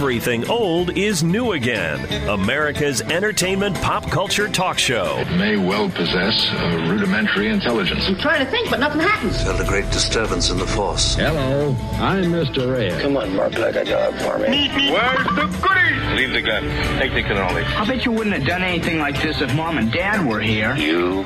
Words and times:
everything 0.00 0.48
old 0.48 0.96
is 0.96 1.22
new 1.22 1.52
again. 1.52 2.00
America's 2.26 3.02
entertainment 3.02 3.76
pop 3.82 4.10
culture 4.10 4.48
talk 4.48 4.78
show. 4.78 5.18
It 5.18 5.30
may 5.36 5.58
well 5.58 5.90
possess 5.90 6.48
a 6.56 6.88
rudimentary 6.88 7.48
intelligence. 7.48 8.08
I'm 8.08 8.16
trying 8.16 8.42
to 8.42 8.50
think, 8.50 8.70
but 8.70 8.80
nothing 8.80 9.02
happens. 9.02 9.42
Felt 9.42 9.60
a 9.60 9.64
great 9.64 9.84
disturbance 9.90 10.48
in 10.48 10.56
the 10.56 10.66
force. 10.66 11.16
Hello, 11.16 11.76
I'm 11.98 12.24
Mr. 12.32 12.80
Ed. 12.80 13.02
Come 13.02 13.18
on, 13.18 13.36
Mark, 13.36 13.58
like 13.58 13.76
a 13.76 13.84
job 13.84 14.14
for 14.20 14.38
me. 14.38 14.70
Where's 14.90 15.26
the 15.36 15.58
goodies? 15.60 16.16
Leave 16.16 16.32
the 16.32 16.40
gun. 16.40 16.62
Take 16.98 17.12
the 17.12 17.22
cannoli. 17.22 17.62
I 17.76 17.84
bet 17.86 18.06
you 18.06 18.12
wouldn't 18.12 18.34
have 18.34 18.46
done 18.46 18.62
anything 18.62 19.00
like 19.00 19.20
this 19.20 19.42
if 19.42 19.54
Mom 19.54 19.76
and 19.76 19.92
Dad 19.92 20.26
were 20.26 20.40
here. 20.40 20.74
You 20.76 21.24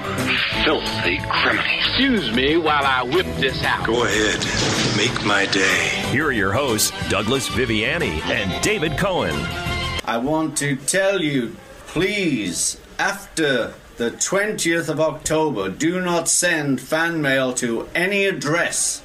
filthy 0.64 1.20
criminal. 1.30 1.64
Excuse 1.78 2.34
me 2.34 2.56
while 2.56 2.84
I 2.84 3.04
whip 3.04 3.23
this 3.36 3.62
out. 3.64 3.86
Go 3.86 4.04
ahead. 4.04 4.96
Make 4.96 5.24
my 5.24 5.46
day. 5.46 5.88
Here 6.10 6.26
are 6.26 6.32
your 6.32 6.52
hosts, 6.52 6.92
Douglas 7.08 7.48
Viviani 7.48 8.20
and 8.26 8.62
David 8.62 8.96
Cohen. 8.98 9.34
I 10.04 10.18
want 10.18 10.56
to 10.58 10.76
tell 10.76 11.20
you, 11.20 11.56
please, 11.86 12.80
after 12.98 13.74
the 13.96 14.10
20th 14.10 14.88
of 14.88 15.00
October, 15.00 15.68
do 15.68 16.00
not 16.00 16.28
send 16.28 16.80
fan 16.80 17.22
mail 17.22 17.52
to 17.54 17.88
any 17.94 18.26
address 18.26 19.02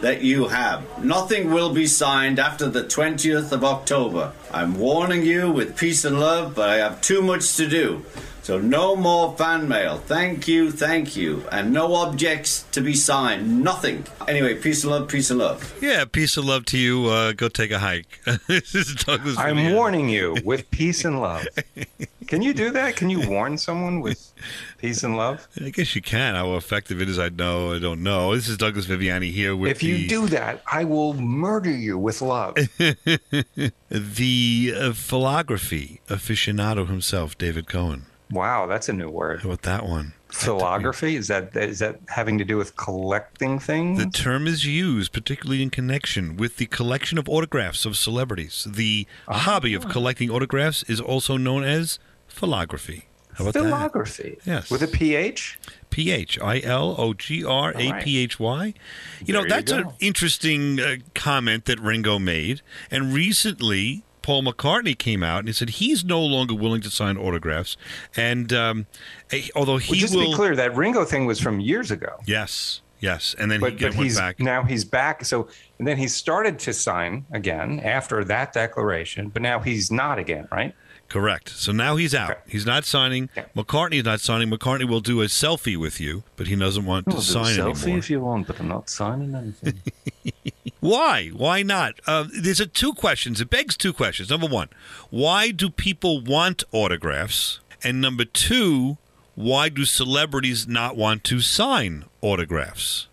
that 0.00 0.22
you 0.22 0.48
have. 0.48 1.04
Nothing 1.04 1.50
will 1.50 1.72
be 1.72 1.86
signed 1.86 2.38
after 2.38 2.68
the 2.68 2.82
20th 2.82 3.52
of 3.52 3.64
October. 3.64 4.32
I'm 4.50 4.78
warning 4.78 5.24
you 5.24 5.50
with 5.50 5.76
peace 5.76 6.04
and 6.04 6.18
love, 6.18 6.54
but 6.54 6.70
I 6.70 6.76
have 6.76 7.00
too 7.00 7.20
much 7.20 7.56
to 7.56 7.68
do. 7.68 8.04
So 8.50 8.58
no 8.58 8.96
more 8.96 9.36
fan 9.36 9.68
mail. 9.68 9.98
Thank 9.98 10.48
you, 10.48 10.72
thank 10.72 11.14
you. 11.14 11.44
And 11.52 11.72
no 11.72 11.94
objects 11.94 12.64
to 12.72 12.80
be 12.80 12.94
signed. 12.94 13.62
Nothing. 13.62 14.04
Anyway, 14.26 14.56
peace 14.56 14.82
and 14.82 14.90
love, 14.90 15.06
peace 15.06 15.30
and 15.30 15.38
love. 15.38 15.78
Yeah, 15.80 16.04
peace 16.04 16.36
and 16.36 16.48
love 16.48 16.64
to 16.64 16.76
you. 16.76 17.06
Uh, 17.06 17.30
go 17.30 17.48
take 17.48 17.70
a 17.70 17.78
hike. 17.78 18.20
this 18.48 18.74
is 18.74 18.96
Douglas. 18.96 19.38
I'm 19.38 19.54
Viviani. 19.54 19.74
warning 19.76 20.08
you 20.08 20.34
with 20.44 20.68
peace 20.72 21.04
and 21.04 21.20
love. 21.20 21.46
Can 22.26 22.42
you 22.42 22.52
do 22.52 22.72
that? 22.72 22.96
Can 22.96 23.08
you 23.08 23.28
warn 23.30 23.56
someone 23.56 24.00
with 24.00 24.32
peace 24.78 25.04
and 25.04 25.16
love? 25.16 25.46
I 25.64 25.70
guess 25.70 25.94
you 25.94 26.02
can. 26.02 26.34
How 26.34 26.56
effective 26.56 27.00
it 27.00 27.08
is, 27.08 27.20
I 27.20 27.28
know. 27.28 27.72
I 27.72 27.78
don't 27.78 28.02
know. 28.02 28.34
This 28.34 28.48
is 28.48 28.56
Douglas 28.56 28.86
Viviani 28.86 29.30
here 29.30 29.54
with 29.54 29.70
If 29.70 29.84
you 29.84 29.96
the, 29.96 30.08
do 30.08 30.26
that, 30.26 30.60
I 30.66 30.82
will 30.82 31.14
murder 31.14 31.70
you 31.70 31.96
with 31.96 32.20
love. 32.20 32.56
the 33.88 34.74
uh, 34.76 34.92
philography 34.92 36.00
aficionado 36.08 36.88
himself, 36.88 37.38
David 37.38 37.68
Cohen. 37.68 38.06
Wow, 38.30 38.66
that's 38.66 38.88
a 38.88 38.92
new 38.92 39.10
word. 39.10 39.40
How 39.40 39.48
about 39.48 39.62
that 39.62 39.86
one? 39.86 40.12
Philography 40.28 41.16
is 41.16 41.26
that 41.26 41.56
is 41.56 41.80
that 41.80 41.98
having 42.08 42.38
to 42.38 42.44
do 42.44 42.56
with 42.56 42.76
collecting 42.76 43.58
things? 43.58 43.98
The 43.98 44.10
term 44.10 44.46
is 44.46 44.64
used 44.64 45.12
particularly 45.12 45.62
in 45.62 45.70
connection 45.70 46.36
with 46.36 46.56
the 46.56 46.66
collection 46.66 47.18
of 47.18 47.28
autographs 47.28 47.84
of 47.84 47.96
celebrities. 47.96 48.66
The 48.70 49.06
hobby 49.28 49.74
of 49.74 49.88
collecting 49.88 50.30
autographs 50.30 50.84
is 50.84 51.00
also 51.00 51.36
known 51.36 51.64
as 51.64 51.98
philography. 52.28 53.06
How 53.34 53.44
about 53.44 53.54
that? 53.54 53.62
Philography. 53.64 54.38
Yes. 54.44 54.70
With 54.70 54.82
a 54.82 54.88
PH? 54.88 55.58
P 55.90 56.10
H 56.10 56.38
I 56.40 56.60
L 56.60 56.94
O 56.98 57.14
G 57.14 57.44
R 57.44 57.72
A 57.76 57.92
P 58.02 58.18
H 58.18 58.38
Y. 58.38 58.74
You 59.24 59.32
know, 59.32 59.40
There 59.40 59.48
you 59.48 59.54
that's 59.54 59.72
an 59.72 59.90
interesting 59.98 60.78
uh, 60.78 60.96
comment 61.14 61.64
that 61.64 61.80
Ringo 61.80 62.18
made. 62.18 62.62
And 62.90 63.12
recently, 63.12 64.04
Paul 64.30 64.44
McCartney 64.44 64.96
came 64.96 65.24
out 65.24 65.40
and 65.40 65.48
he 65.48 65.52
said 65.52 65.70
he's 65.70 66.04
no 66.04 66.20
longer 66.24 66.54
willing 66.54 66.80
to 66.82 66.88
sign 66.90 67.16
autographs. 67.16 67.76
And 68.16 68.52
um, 68.52 68.86
although 69.56 69.78
he 69.78 69.90
Well, 69.94 69.98
just 70.00 70.14
will. 70.14 70.22
to 70.22 70.28
be 70.28 70.34
clear, 70.36 70.54
that 70.54 70.76
Ringo 70.76 71.04
thing 71.04 71.26
was 71.26 71.40
from 71.40 71.58
years 71.58 71.90
ago. 71.90 72.16
Yes, 72.26 72.80
yes. 73.00 73.34
And 73.40 73.50
then 73.50 73.58
But, 73.58 73.72
he 73.72 73.78
but 73.78 73.82
went 73.96 74.04
he's 74.04 74.16
back. 74.16 74.38
now 74.38 74.62
he's 74.62 74.84
back. 74.84 75.24
So 75.24 75.48
and 75.80 75.88
then 75.88 75.96
he 75.96 76.06
started 76.06 76.60
to 76.60 76.72
sign 76.72 77.26
again 77.32 77.80
after 77.80 78.22
that 78.22 78.52
declaration, 78.52 79.30
but 79.30 79.42
now 79.42 79.58
he's 79.58 79.90
not 79.90 80.20
again, 80.20 80.46
right? 80.52 80.76
Correct. 81.10 81.48
So 81.50 81.72
now 81.72 81.96
he's 81.96 82.14
out. 82.14 82.30
Okay. 82.30 82.40
He's 82.46 82.64
not 82.64 82.84
signing. 82.84 83.28
Okay. 83.36 83.48
McCartney's 83.56 84.04
not 84.04 84.20
signing. 84.20 84.48
McCartney 84.48 84.88
will 84.88 85.00
do 85.00 85.20
a 85.22 85.26
selfie 85.26 85.76
with 85.76 86.00
you, 86.00 86.22
but 86.36 86.46
he 86.46 86.54
doesn't 86.54 86.86
want 86.86 87.10
to 87.10 87.20
sign 87.20 87.58
a 87.58 87.64
selfie 87.64 87.82
anymore. 87.82 87.98
If 87.98 88.10
you 88.10 88.20
want, 88.20 88.46
but 88.46 88.60
I'm 88.60 88.68
not 88.68 88.88
signing 88.88 89.34
anything. 89.34 89.82
Why? 90.80 91.28
Why 91.28 91.62
not? 91.64 92.00
Uh, 92.06 92.26
there's 92.32 92.60
a 92.60 92.66
two 92.66 92.92
questions. 92.94 93.40
It 93.40 93.50
begs 93.50 93.76
two 93.76 93.92
questions. 93.92 94.30
Number 94.30 94.46
one, 94.46 94.68
why 95.10 95.50
do 95.50 95.68
people 95.68 96.22
want 96.22 96.64
autographs? 96.72 97.60
And 97.82 98.00
number 98.00 98.24
two, 98.24 98.96
why 99.34 99.68
do 99.68 99.84
celebrities 99.84 100.68
not 100.68 100.96
want 100.96 101.24
to 101.24 101.40
sign 101.40 102.04
autographs? 102.22 103.08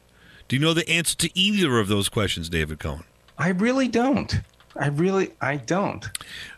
Do 0.48 0.56
you 0.56 0.62
know 0.62 0.74
the 0.74 0.88
answer 0.88 1.18
to 1.18 1.38
either 1.38 1.80
of 1.80 1.88
those 1.88 2.10
questions, 2.10 2.48
David 2.48 2.80
Cohen? 2.80 3.04
I 3.38 3.50
really 3.50 3.88
don't. 3.88 4.40
I 4.80 4.88
really 4.88 5.32
I 5.42 5.58
don't. 5.58 6.08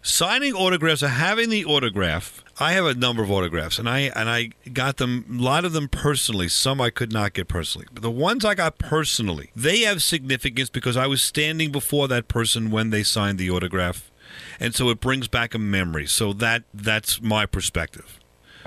signing 0.01 0.53
autographs 0.53 1.03
or 1.03 1.07
having 1.09 1.49
the 1.49 1.65
autograph 1.65 2.43
i 2.59 2.73
have 2.73 2.85
a 2.85 2.93
number 2.93 3.23
of 3.23 3.31
autographs 3.31 3.79
and 3.79 3.87
i 3.87 3.99
and 4.15 4.29
i 4.29 4.49
got 4.73 4.97
them 4.97 5.25
a 5.29 5.41
lot 5.41 5.65
of 5.65 5.73
them 5.73 5.87
personally 5.87 6.47
some 6.47 6.81
i 6.81 6.89
could 6.89 7.11
not 7.11 7.33
get 7.33 7.47
personally. 7.47 7.87
But 7.93 8.03
the 8.03 8.11
ones 8.11 8.43
i 8.45 8.55
got 8.55 8.77
personally 8.77 9.51
they 9.55 9.79
have 9.81 10.03
significance 10.03 10.69
because 10.69 10.97
i 10.97 11.07
was 11.07 11.21
standing 11.21 11.71
before 11.71 12.07
that 12.09 12.27
person 12.27 12.71
when 12.71 12.89
they 12.89 13.03
signed 13.03 13.37
the 13.39 13.49
autograph 13.49 14.09
and 14.59 14.75
so 14.75 14.89
it 14.89 14.99
brings 14.99 15.27
back 15.27 15.55
a 15.55 15.59
memory. 15.59 16.05
So 16.05 16.33
that 16.33 16.63
that's 16.73 17.21
my 17.21 17.45
perspective 17.45 18.18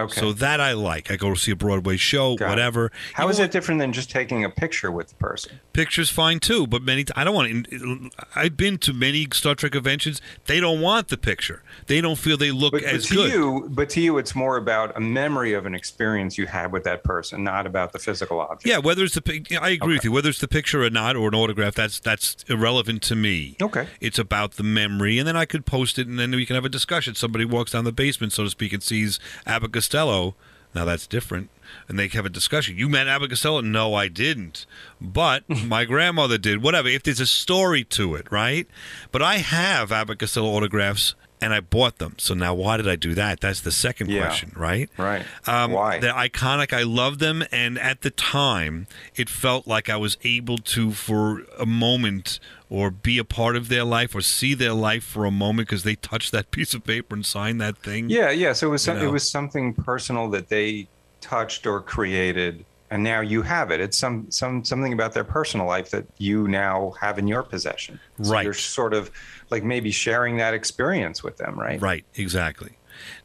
Okay. 0.03 0.21
so 0.21 0.33
that 0.33 0.61
i 0.61 0.73
like 0.73 1.11
i 1.11 1.17
go 1.17 1.31
to 1.35 1.37
see 1.41 1.51
a 1.53 1.57
broadway 1.57 1.97
show 1.97 2.37
Got 2.37 2.47
it. 2.47 2.49
whatever 2.51 2.91
How 3.15 3.25
You 3.25 3.31
is 3.31 3.39
know 3.39 3.45
it 3.45 3.51
different 3.51 3.81
than 3.81 3.93
just 3.93 4.11
taking 4.11 4.45
a 4.45 4.51
picture 4.51 4.91
with 4.91 5.09
the 5.09 5.15
person? 5.17 5.61
Pictures 5.73 6.11
fine 6.11 6.39
too, 6.41 6.67
but 6.67 6.83
many 6.83 7.05
I 7.17 7.25
don't 7.25 7.35
want 7.35 7.67
to. 7.71 8.11
I've 8.37 8.57
been 8.57 8.77
to 8.79 8.93
many 8.93 9.27
Star 9.33 9.55
Trek 9.55 9.73
conventions. 9.73 10.21
They 10.47 10.61
don't 10.61 10.81
want 10.83 11.09
the 11.09 11.17
picture. 11.17 11.63
They 11.87 12.01
don't 12.03 12.17
feel 12.19 12.37
they 12.37 12.51
look 12.51 12.73
But, 12.73 12.83
but 12.83 13.01
to 13.03 13.15
good. 13.15 13.33
you, 13.33 13.69
but 13.71 13.89
to 13.91 14.01
you, 14.03 14.19
it's 14.19 14.35
more 14.35 14.57
about 14.59 14.95
a 14.97 15.01
memory 15.01 15.55
of 15.55 15.65
an 15.65 15.75
experience 15.75 16.37
you 16.37 16.47
had 16.47 16.73
with 16.73 16.85
that 16.85 17.05
person, 17.05 17.43
not 17.43 17.67
about 17.67 17.93
the 17.93 17.99
physical 17.99 18.41
object. 18.41 18.67
Yeah, 18.67 18.79
whether 18.79 19.03
it's 19.05 19.15
the 19.15 19.59
I 19.61 19.71
agree 19.71 19.95
with 19.95 20.05
you. 20.05 20.13
Whether 20.13 20.29
it's 20.29 20.41
the 20.41 20.49
picture 20.49 20.83
or 20.83 20.91
not, 20.91 21.17
or 21.17 21.29
an 21.29 21.35
autograph, 21.35 21.75
that's 21.75 21.99
that's 21.99 22.37
irrelevant 22.49 23.03
to 23.05 23.17
me. 23.17 23.57
Okay. 23.63 23.87
It's 24.01 24.19
about 24.19 24.53
the 24.53 24.63
memory, 24.65 25.19
and 25.19 25.27
then 25.27 25.37
I 25.37 25.47
could 25.47 25.65
post 25.65 25.99
it, 25.99 26.07
and 26.07 26.19
then 26.19 26.33
we 26.33 26.45
can 26.45 26.55
have 26.55 26.65
a 26.67 26.69
discussion. 26.71 27.15
Somebody 27.15 27.47
walks 27.47 27.73
down 27.73 27.85
the 27.85 27.93
basement, 27.93 28.33
so 28.35 28.45
to 28.45 28.51
speak, 28.51 28.73
and 28.75 28.83
sees 28.83 29.19
Abbott 29.47 29.73
Costello. 29.93 30.35
Now 30.75 30.87
that's 30.87 31.07
different, 31.07 31.51
and 31.87 31.99
they 31.99 32.09
have 32.09 32.25
a 32.25 32.31
discussion. 32.31 32.79
You 32.79 32.89
met 32.89 33.07
Abbott 33.07 33.29
Costello? 33.29 33.61
No, 33.61 33.93
I 33.93 34.09
didn't, 34.09 34.65
but 34.99 35.47
my 35.67 35.85
grandmother 35.85 36.39
did. 36.39 36.63
Whatever. 36.63 36.89
If 36.89 37.03
there's 37.03 37.21
a 37.21 37.27
story 37.27 37.85
to 37.85 38.15
it, 38.15 38.33
right? 38.33 38.67
But 39.11 39.21
I 39.21 39.37
have 39.37 39.93
Abbott 39.93 40.19
Costello 40.19 40.49
autographs. 40.49 41.15
And 41.43 41.53
I 41.53 41.61
bought 41.61 41.99
them. 41.99 42.15
So 42.19 42.35
now, 42.35 42.55
why 42.55 42.77
did 42.77 42.89
I 42.89 42.97
do 42.97 43.15
that? 43.15 43.41
That's 43.41 43.61
the 43.61 43.73
second 43.73 44.09
Yeah. 44.11 44.21
question, 44.27 44.53
right? 44.57 44.89
Right. 44.97 45.25
Um, 45.47 45.73
Why? 45.73 45.99
They're 45.99 46.13
iconic. 46.15 46.73
I 46.73 46.85
love 46.85 47.19
them, 47.19 47.45
and 47.51 47.79
at 47.79 48.03
the 48.03 48.11
time, 48.11 48.87
it 49.17 49.29
felt 49.29 49.67
like 49.67 49.91
I 49.91 49.97
was 49.97 50.17
able 50.23 50.59
to, 50.59 50.93
for 50.93 51.43
a 51.59 51.67
moment, 51.67 52.39
or 52.71 52.91
be 52.91 53.19
a 53.19 53.25
part 53.25 53.57
of 53.57 53.69
their 53.69 53.85
life, 53.85 54.15
or 54.15 54.21
see 54.23 54.55
their 54.55 54.73
life 54.73 55.03
for 55.05 55.25
a 55.25 55.31
moment, 55.33 55.69
because 55.69 55.83
they 55.83 55.97
touched 55.97 56.31
that 56.33 56.51
piece 56.57 56.75
of 56.75 56.85
paper 56.85 57.15
and 57.17 57.27
signed 57.27 57.61
that 57.61 57.77
thing. 57.79 58.09
Yeah, 58.09 58.31
yeah. 58.31 58.53
So 58.53 58.69
it 58.69 58.71
was 58.71 58.87
You 58.87 58.93
some, 58.93 58.99
know. 59.03 59.09
it 59.09 59.13
was 59.13 59.29
something 59.29 59.75
personal 59.75 60.31
that 60.31 60.49
they 60.49 60.87
touched 61.21 61.67
or 61.67 61.81
created, 61.81 62.65
and 62.91 63.03
now 63.03 63.21
you 63.21 63.43
have 63.43 63.71
it. 63.71 63.81
It's 63.81 63.97
some 63.99 64.27
some 64.31 64.65
something 64.65 64.93
about 64.93 65.13
their 65.13 65.25
personal 65.25 65.67
life 65.67 65.91
that 65.91 66.05
you 66.19 66.47
now 66.47 66.95
have 67.01 67.19
in 67.19 67.27
your 67.27 67.43
possession. 67.43 67.99
So 68.21 68.31
Right. 68.33 68.45
You're 68.45 68.55
sort 68.55 68.93
of 68.95 69.11
like 69.53 69.63
maybe 69.63 69.91
sharing 69.93 70.39
that 70.39 70.55
experience 70.55 71.23
with 71.23 71.37
them, 71.37 71.59
right? 71.59 71.81
Right. 71.81 72.05
Exactly. 72.17 72.73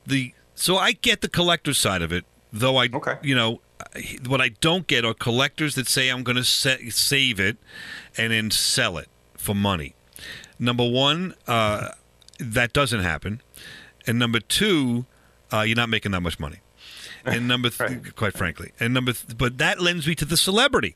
The 0.06 0.34
so 0.54 0.78
I 0.78 0.92
get 0.92 1.22
the 1.22 1.30
collector 1.30 1.74
side 1.74 2.02
of 2.04 2.12
it, 2.12 2.26
though. 2.54 2.78
I 2.78 2.90
Okay. 2.94 3.16
you 3.24 3.34
know 3.36 3.62
what 4.28 4.42
I 4.42 4.50
don't 4.50 4.86
get 4.88 5.06
are 5.06 5.14
collectors 5.14 5.76
that 5.76 5.88
say 5.88 6.10
I'm 6.10 6.24
going 6.24 6.36
to 6.36 6.44
sa- 6.44 6.78
save 6.90 7.40
it 7.40 7.58
and 8.18 8.32
then 8.32 8.52
sell 8.52 8.98
it 8.98 9.08
for 9.36 9.56
money. 9.56 9.96
Number 10.60 10.88
one, 10.88 11.36
uh, 11.48 11.90
that 12.40 12.74
doesn't 12.74 13.02
happen, 13.02 13.42
and 14.08 14.18
number 14.20 14.40
two, 14.40 15.06
uh, 15.54 15.62
you're 15.62 15.76
not 15.76 15.90
making 15.90 16.12
that 16.12 16.22
much 16.22 16.40
money. 16.40 16.58
And 17.26 17.48
number, 17.48 17.70
th- 17.70 17.80
Right. 17.90 18.16
quite 18.16 18.34
frankly, 18.36 18.72
and 18.80 18.94
number, 18.94 19.14
th- 19.14 19.38
but 19.38 19.58
that 19.60 19.80
lends 19.80 20.08
me 20.08 20.16
to 20.16 20.26
the 20.26 20.38
celebrity, 20.38 20.96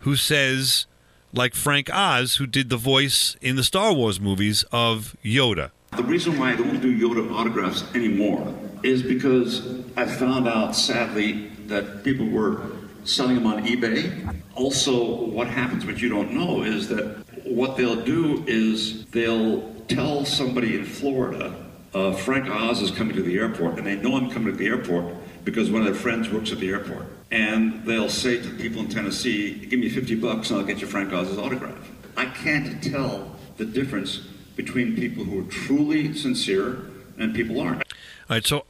who 0.00 0.16
says, 0.16 0.86
like 1.32 1.54
Frank 1.54 1.90
Oz, 1.92 2.36
who 2.36 2.46
did 2.46 2.70
the 2.70 2.76
voice 2.76 3.36
in 3.40 3.56
the 3.56 3.64
Star 3.64 3.92
Wars 3.92 4.20
movies 4.20 4.64
of 4.72 5.16
Yoda. 5.24 5.70
The 5.96 6.02
reason 6.02 6.38
why 6.38 6.52
I 6.52 6.56
don't 6.56 6.80
do 6.80 6.96
Yoda 6.96 7.32
autographs 7.32 7.84
anymore 7.94 8.54
is 8.82 9.02
because 9.02 9.66
I 9.96 10.06
found 10.06 10.48
out, 10.48 10.74
sadly, 10.74 11.48
that 11.66 12.04
people 12.04 12.26
were 12.26 12.62
selling 13.04 13.36
them 13.36 13.46
on 13.46 13.66
eBay. 13.66 14.34
Also, 14.54 15.26
what 15.26 15.46
happens, 15.46 15.84
which 15.84 16.02
you 16.02 16.08
don't 16.08 16.32
know, 16.32 16.62
is 16.62 16.88
that 16.88 17.24
what 17.44 17.76
they'll 17.76 18.02
do 18.02 18.44
is 18.46 19.06
they'll 19.06 19.72
tell 19.88 20.24
somebody 20.24 20.76
in 20.76 20.84
Florida, 20.84 21.54
uh, 21.94 22.12
Frank 22.12 22.48
Oz 22.48 22.82
is 22.82 22.90
coming 22.90 23.16
to 23.16 23.22
the 23.22 23.38
airport, 23.38 23.78
and 23.78 23.86
they 23.86 23.96
know 23.96 24.16
I'm 24.16 24.30
coming 24.30 24.52
to 24.52 24.58
the 24.58 24.66
airport 24.66 25.14
because 25.44 25.70
one 25.70 25.82
of 25.82 25.86
their 25.86 25.94
friends 25.94 26.28
works 26.28 26.52
at 26.52 26.58
the 26.58 26.68
airport. 26.68 27.06
And 27.30 27.84
they'll 27.84 28.08
say 28.08 28.40
to 28.40 28.50
people 28.54 28.82
in 28.82 28.88
Tennessee, 28.88 29.54
give 29.66 29.80
me 29.80 29.88
50 29.88 30.14
bucks 30.16 30.50
and 30.50 30.60
I'll 30.60 30.66
get 30.66 30.80
you 30.80 30.86
Frank 30.86 31.12
Oz's 31.12 31.38
autograph. 31.38 31.90
I 32.16 32.26
can't 32.26 32.82
tell 32.82 33.36
the 33.56 33.64
difference 33.64 34.18
between 34.54 34.94
people 34.94 35.24
who 35.24 35.40
are 35.40 35.50
truly 35.50 36.14
sincere 36.14 36.78
and 37.18 37.34
people 37.34 37.60
aren't. 37.60 37.82
All 38.28 38.36
right, 38.36 38.46
so 38.46 38.64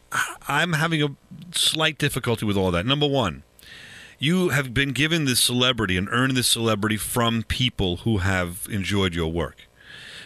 I'm 0.49 0.75
having 0.75 1.03
a 1.03 1.09
slight 1.53 1.99
difficulty 1.99 2.45
with 2.47 2.57
all 2.57 2.71
that. 2.71 2.87
Number 2.87 3.07
one, 3.07 3.43
you 4.19 4.51
have 4.51 4.73
been 4.73 4.93
given 4.93 5.27
this 5.27 5.41
celebrity 5.41 5.97
and 5.97 6.09
earned 6.11 6.37
this 6.37 6.49
celebrity 6.49 6.97
from 6.97 7.43
people 7.43 7.99
who 7.99 8.19
have 8.19 8.67
enjoyed 8.71 9.15
your 9.15 9.31
work. 9.31 9.67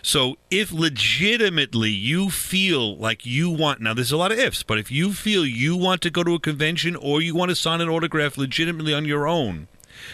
So 0.02 0.37
if 0.50 0.73
legitimately 0.73 1.91
you 1.91 2.31
feel 2.31 2.97
like 2.97 3.26
you 3.26 3.50
want, 3.50 3.81
now 3.81 3.94
there's 3.94 4.12
a 4.12 4.17
lot 4.17 4.32
of 4.32 4.38
ifs, 4.38 4.62
but 4.62 4.79
if 4.79 4.91
you 4.91 5.12
feel 5.12 5.44
you 5.44 5.76
want 5.76 6.00
to 6.02 6.11
go 6.11 6.25
to 6.25 6.35
a 6.35 6.41
convention 6.41 6.97
or 6.97 7.20
you 7.20 7.35
want 7.35 7.50
to 7.50 7.56
sign 7.56 7.81
an 7.81 7.88
autograph 7.88 8.38
legitimately 8.38 8.94
on 8.94 9.05
your 9.05 9.26
own, 9.26 9.69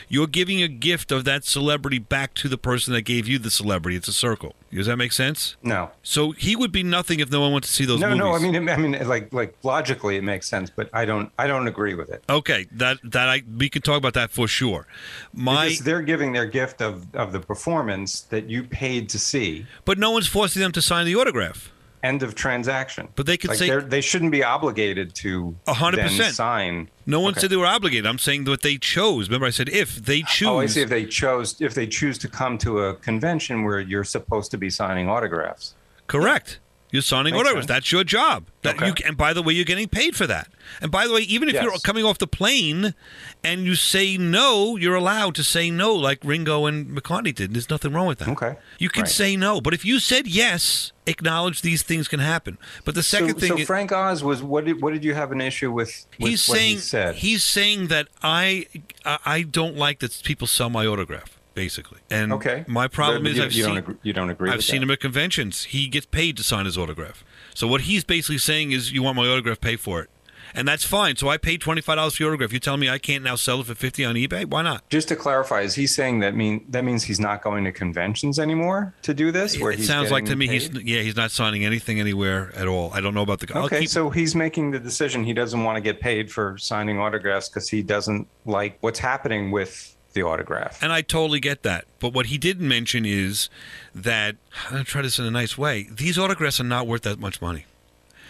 you're 0.08 0.26
giving 0.26 0.62
a 0.62 0.68
gift 0.68 1.12
of 1.12 1.24
that 1.24 1.44
celebrity 1.44 1.98
back 1.98 2.34
to 2.34 2.48
the 2.48 2.58
person 2.58 2.92
that 2.94 3.02
gave 3.02 3.26
you 3.28 3.38
the 3.38 3.50
celebrity. 3.50 3.96
It's 3.96 4.08
a 4.08 4.12
circle. 4.12 4.54
Does 4.72 4.86
that 4.86 4.96
make 4.96 5.12
sense? 5.12 5.56
No. 5.62 5.90
So 6.02 6.32
he 6.32 6.54
would 6.56 6.72
be 6.72 6.82
nothing 6.82 7.20
if 7.20 7.30
no 7.30 7.40
one 7.40 7.52
went 7.52 7.64
to 7.64 7.70
see 7.70 7.84
those 7.84 8.00
no, 8.00 8.08
movies. 8.08 8.20
no. 8.20 8.34
I 8.34 8.38
mean, 8.38 8.68
I 8.68 8.76
mean, 8.76 9.08
like, 9.08 9.32
like 9.32 9.56
logically, 9.62 10.16
it 10.16 10.24
makes 10.24 10.46
sense, 10.46 10.70
but 10.70 10.90
I 10.92 11.04
don't, 11.04 11.30
I 11.38 11.46
don't 11.46 11.66
agree 11.66 11.94
with 11.94 12.10
it. 12.10 12.22
Okay, 12.28 12.66
that 12.72 12.98
that 13.04 13.28
I 13.28 13.42
we 13.56 13.68
can 13.68 13.82
talk 13.82 13.98
about 13.98 14.14
that 14.14 14.30
for 14.30 14.46
sure. 14.48 14.86
My, 15.32 15.68
because 15.68 15.84
they're 15.84 16.02
giving 16.02 16.32
their 16.32 16.46
gift 16.46 16.82
of 16.82 17.14
of 17.14 17.32
the 17.32 17.40
performance 17.40 18.20
that 18.22 18.50
you 18.50 18.64
paid 18.64 19.08
to 19.10 19.18
see. 19.18 19.66
but 19.84 19.98
no 19.98 20.10
one's 20.10 20.26
forcing 20.26 20.60
them 20.60 20.72
to 20.72 20.82
sign 20.82 21.06
the 21.06 21.14
autograph. 21.16 21.72
End 22.06 22.22
of 22.22 22.34
transaction. 22.34 23.08
But 23.16 23.26
they 23.26 23.36
could 23.36 23.50
Like, 23.50 23.58
say- 23.58 23.68
they're- 23.68 24.02
shouldn't 24.02 24.30
be 24.30 24.44
obligated 24.44 25.14
to 25.16 25.56
100% 25.66 26.34
sign. 26.34 26.88
No 27.04 27.18
one 27.20 27.32
Okay. 27.32 27.40
said 27.40 27.50
they 27.50 27.56
were 27.56 27.66
obligated. 27.66 28.06
I'm 28.06 28.18
saying 28.18 28.44
that 28.44 28.62
they 28.62 28.76
chose. 28.78 29.28
Remember, 29.28 29.46
I 29.46 29.50
said 29.50 29.68
if 29.68 29.96
they 29.96 30.22
choose. 30.22 30.48
Oh, 30.48 30.60
I 30.60 30.66
see. 30.66 30.82
If 30.82 30.88
they 30.88 31.04
chose, 31.04 31.56
if 31.60 31.74
they 31.74 31.86
choose 31.86 32.16
to 32.18 32.28
come 32.28 32.58
to 32.58 32.80
a 32.80 32.94
convention 32.94 33.64
where 33.64 33.80
you're 33.80 34.04
supposed 34.04 34.50
to 34.52 34.58
be 34.58 34.70
signing 34.70 35.08
autographs. 35.08 35.74
Correct. 36.06 36.60
You're 36.92 37.02
signing 37.02 37.34
Makes 37.34 37.40
autographs. 37.48 37.66
sense. 37.66 37.76
That's 37.76 37.92
your 37.92 38.04
job. 38.04 38.46
That 38.62 38.76
Okay. 38.76 38.86
you, 38.86 38.94
and 39.04 39.16
by 39.16 39.32
the 39.32 39.42
way, 39.42 39.52
you're 39.54 39.64
getting 39.64 39.88
paid 39.88 40.14
for 40.16 40.26
that. 40.28 40.48
And 40.80 40.90
by 40.90 41.06
the 41.06 41.12
way, 41.12 41.20
even 41.22 41.48
if 41.48 41.54
Yes. 41.54 41.64
you're 41.64 41.78
coming 41.80 42.04
off 42.04 42.18
the 42.18 42.26
plane 42.28 42.94
and 43.42 43.64
you 43.64 43.74
say 43.74 44.16
no, 44.16 44.76
you're 44.76 44.94
allowed 44.94 45.34
to 45.36 45.44
say 45.44 45.70
no, 45.70 45.92
like 45.94 46.20
Ringo 46.22 46.64
and 46.66 46.88
McCartney 46.96 47.34
did. 47.34 47.54
There's 47.54 47.68
nothing 47.70 47.92
wrong 47.92 48.06
with 48.06 48.18
that. 48.20 48.28
Okay. 48.28 48.54
You 48.78 48.88
can 48.88 49.02
Right. 49.02 49.10
say 49.10 49.36
no, 49.36 49.60
but 49.60 49.74
if 49.74 49.84
you 49.84 49.98
said 50.00 50.26
yes, 50.28 50.92
acknowledge 51.06 51.62
these 51.62 51.82
things 51.82 52.08
can 52.08 52.20
happen. 52.20 52.56
But 52.84 52.94
the 52.94 53.02
second 53.02 53.34
so, 53.34 53.38
thing, 53.40 53.58
so 53.58 53.64
Frank 53.64 53.92
Oz 53.92 54.22
was 54.22 54.42
what 54.42 54.64
did 54.64 54.80
what 54.80 54.92
did 54.92 55.04
you 55.04 55.14
have 55.14 55.32
an 55.32 55.40
issue 55.40 55.70
with? 55.72 56.06
with 56.18 56.28
he's 56.30 56.48
what 56.48 56.56
saying 56.56 56.74
he 56.76 56.80
said. 56.80 57.14
he's 57.16 57.44
saying 57.44 57.88
that 57.88 58.08
I 58.22 58.66
I 59.04 59.18
I 59.24 59.42
don't 59.42 59.76
like 59.76 59.98
that 60.00 60.20
people 60.24 60.46
sell 60.46 60.70
my 60.70 60.86
autograph. 60.86 61.35
Basically, 61.56 62.00
and 62.10 62.34
Okay. 62.34 62.64
my 62.68 62.86
problem 62.86 63.22
But 63.22 63.32
is 63.32 63.38
you- 63.38 63.44
I've 63.44 63.52
you 63.54 63.62
seen 63.64 63.68
don't 63.70 63.78
agree- 63.78 63.94
you 64.02 64.12
don't 64.12 64.28
agree 64.28 64.50
I've 64.50 64.62
seen 64.62 64.80
that? 64.80 64.84
him 64.84 64.90
at 64.90 65.00
conventions. 65.00 65.64
He 65.64 65.88
gets 65.88 66.04
paid 66.04 66.36
to 66.36 66.42
sign 66.42 66.66
his 66.66 66.76
autograph. 66.76 67.24
So 67.54 67.66
what 67.66 67.80
he's 67.82 68.04
basically 68.04 68.36
saying 68.36 68.72
is, 68.72 68.92
you 68.92 69.02
want 69.02 69.16
my 69.16 69.26
autograph, 69.26 69.58
pay 69.62 69.76
for 69.76 70.02
it, 70.02 70.10
and 70.54 70.68
that's 70.68 70.84
fine. 70.84 71.16
So 71.16 71.30
I 71.30 71.38
paid 71.38 71.62
twenty 71.62 71.80
five 71.80 71.96
dollars 71.96 72.16
for 72.16 72.24
your 72.24 72.32
autograph. 72.32 72.52
You 72.52 72.58
tell 72.60 72.76
me 72.76 72.90
I 72.90 72.98
can't 72.98 73.24
now 73.24 73.36
sell 73.36 73.60
it 73.62 73.66
for 73.68 73.74
fifty 73.74 74.04
on 74.04 74.16
eBay? 74.16 74.44
Why 74.44 74.60
not? 74.60 74.86
Just 74.90 75.08
to 75.08 75.16
clarify, 75.16 75.62
is 75.62 75.74
he 75.76 75.86
saying 75.86 76.18
that 76.20 76.36
mean 76.36 76.66
that 76.68 76.84
means 76.84 77.04
he's 77.04 77.18
not 77.18 77.42
going 77.42 77.64
to 77.64 77.72
conventions 77.72 78.38
anymore 78.38 78.92
to 79.00 79.14
do 79.14 79.32
this? 79.32 79.58
Where 79.58 79.72
it 79.72 79.80
sounds 79.80 80.10
like 80.10 80.26
to 80.26 80.36
me 80.36 80.48
he's 80.48 80.68
yeah 80.84 81.00
he's 81.00 81.16
not 81.16 81.30
signing 81.30 81.64
anything 81.64 81.98
anywhere 81.98 82.52
at 82.54 82.68
all. 82.68 82.90
I 82.92 83.00
don't 83.00 83.14
know 83.14 83.22
about 83.22 83.40
the 83.40 83.56
Okay, 83.58 83.86
so 83.86 84.10
he's 84.10 84.34
making 84.34 84.72
the 84.72 84.78
decision. 84.78 85.24
He 85.24 85.32
doesn't 85.32 85.64
want 85.64 85.76
to 85.76 85.80
get 85.80 86.00
paid 86.00 86.30
for 86.30 86.58
signing 86.58 86.98
autographs 86.98 87.48
because 87.48 87.70
he 87.70 87.82
doesn't 87.82 88.28
like 88.44 88.76
what's 88.82 88.98
happening 88.98 89.50
with 89.50 89.95
the 90.16 90.22
autograph. 90.24 90.82
And 90.82 90.92
I 90.92 91.02
totally 91.02 91.38
get 91.38 91.62
that. 91.62 91.84
But 92.00 92.12
what 92.12 92.26
he 92.26 92.38
didn't 92.38 92.66
mention 92.66 93.06
is 93.06 93.48
that 93.94 94.34
I'm 94.66 94.72
gonna 94.72 94.84
try 94.84 95.02
this 95.02 95.20
in 95.20 95.24
a 95.24 95.30
nice 95.30 95.56
way. 95.56 95.86
These 95.92 96.18
autographs 96.18 96.58
are 96.58 96.64
not 96.64 96.88
worth 96.88 97.02
that 97.02 97.20
much 97.20 97.40
money. 97.40 97.66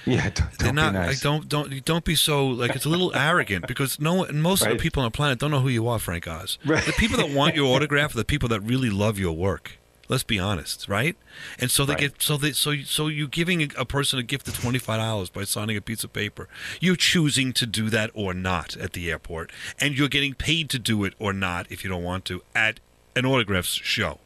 Yeah, 0.04 0.30
don't, 0.30 0.58
They're 0.58 0.66
don't 0.68 0.74
not. 0.76 0.92
be 0.92 0.98
Like, 0.98 1.06
nice. 1.08 1.20
don't 1.20 1.48
don't 1.48 1.84
don't 1.84 2.04
be 2.04 2.14
so 2.14 2.46
like 2.46 2.76
it's 2.76 2.84
a 2.84 2.88
little 2.88 3.12
arrogant 3.28 3.66
because 3.66 3.98
no 3.98 4.14
one, 4.14 4.38
most 4.40 4.62
of 4.62 4.68
the 4.70 4.76
people 4.76 5.02
on 5.02 5.06
the 5.08 5.10
planet 5.16 5.38
don't 5.40 5.50
know 5.50 5.60
who 5.60 5.68
you 5.68 5.88
are, 5.88 5.98
Frank 5.98 6.28
Oz. 6.28 6.58
Right. 6.64 6.84
The 6.84 6.92
people 6.92 7.16
that 7.16 7.30
want 7.30 7.56
your 7.56 7.66
autograph 7.74 8.14
are 8.14 8.18
the 8.18 8.24
people 8.24 8.48
that 8.50 8.60
really 8.60 8.90
love 8.90 9.18
your 9.18 9.32
work. 9.32 9.78
Let's 10.08 10.22
be 10.22 10.38
honest, 10.38 10.88
right? 10.88 11.16
And 11.58 11.70
so 11.70 11.84
they 11.84 11.94
Right. 11.94 12.00
get 12.00 12.22
so 12.22 12.36
they 12.36 12.52
so 12.52 12.70
you- 12.70 12.84
so 12.84 13.08
you're 13.08 13.26
giving 13.28 13.62
a, 13.62 13.68
a 13.78 13.84
person 13.84 14.18
a 14.18 14.22
gift 14.22 14.46
of 14.48 14.54
twenty 14.58 14.78
five 14.78 14.98
dollars 15.00 15.28
by 15.30 15.44
signing 15.44 15.76
a 15.76 15.80
piece 15.80 16.04
of 16.04 16.12
paper. 16.12 16.48
You're 16.80 16.96
choosing 16.96 17.52
to 17.54 17.66
do 17.66 17.90
that 17.90 18.10
or 18.14 18.32
not 18.34 18.76
at 18.76 18.92
the 18.92 19.10
airport, 19.10 19.50
and 19.80 19.96
you're 19.96 20.08
getting 20.08 20.34
paid 20.34 20.70
to 20.70 20.78
do 20.78 21.04
it 21.04 21.14
or 21.18 21.32
not 21.32 21.66
if 21.70 21.82
you 21.84 21.90
don't 21.90 22.02
want 22.04 22.24
to 22.26 22.42
at 22.54 22.80
an 23.14 23.26
autographs 23.26 23.72
show. 23.82 24.20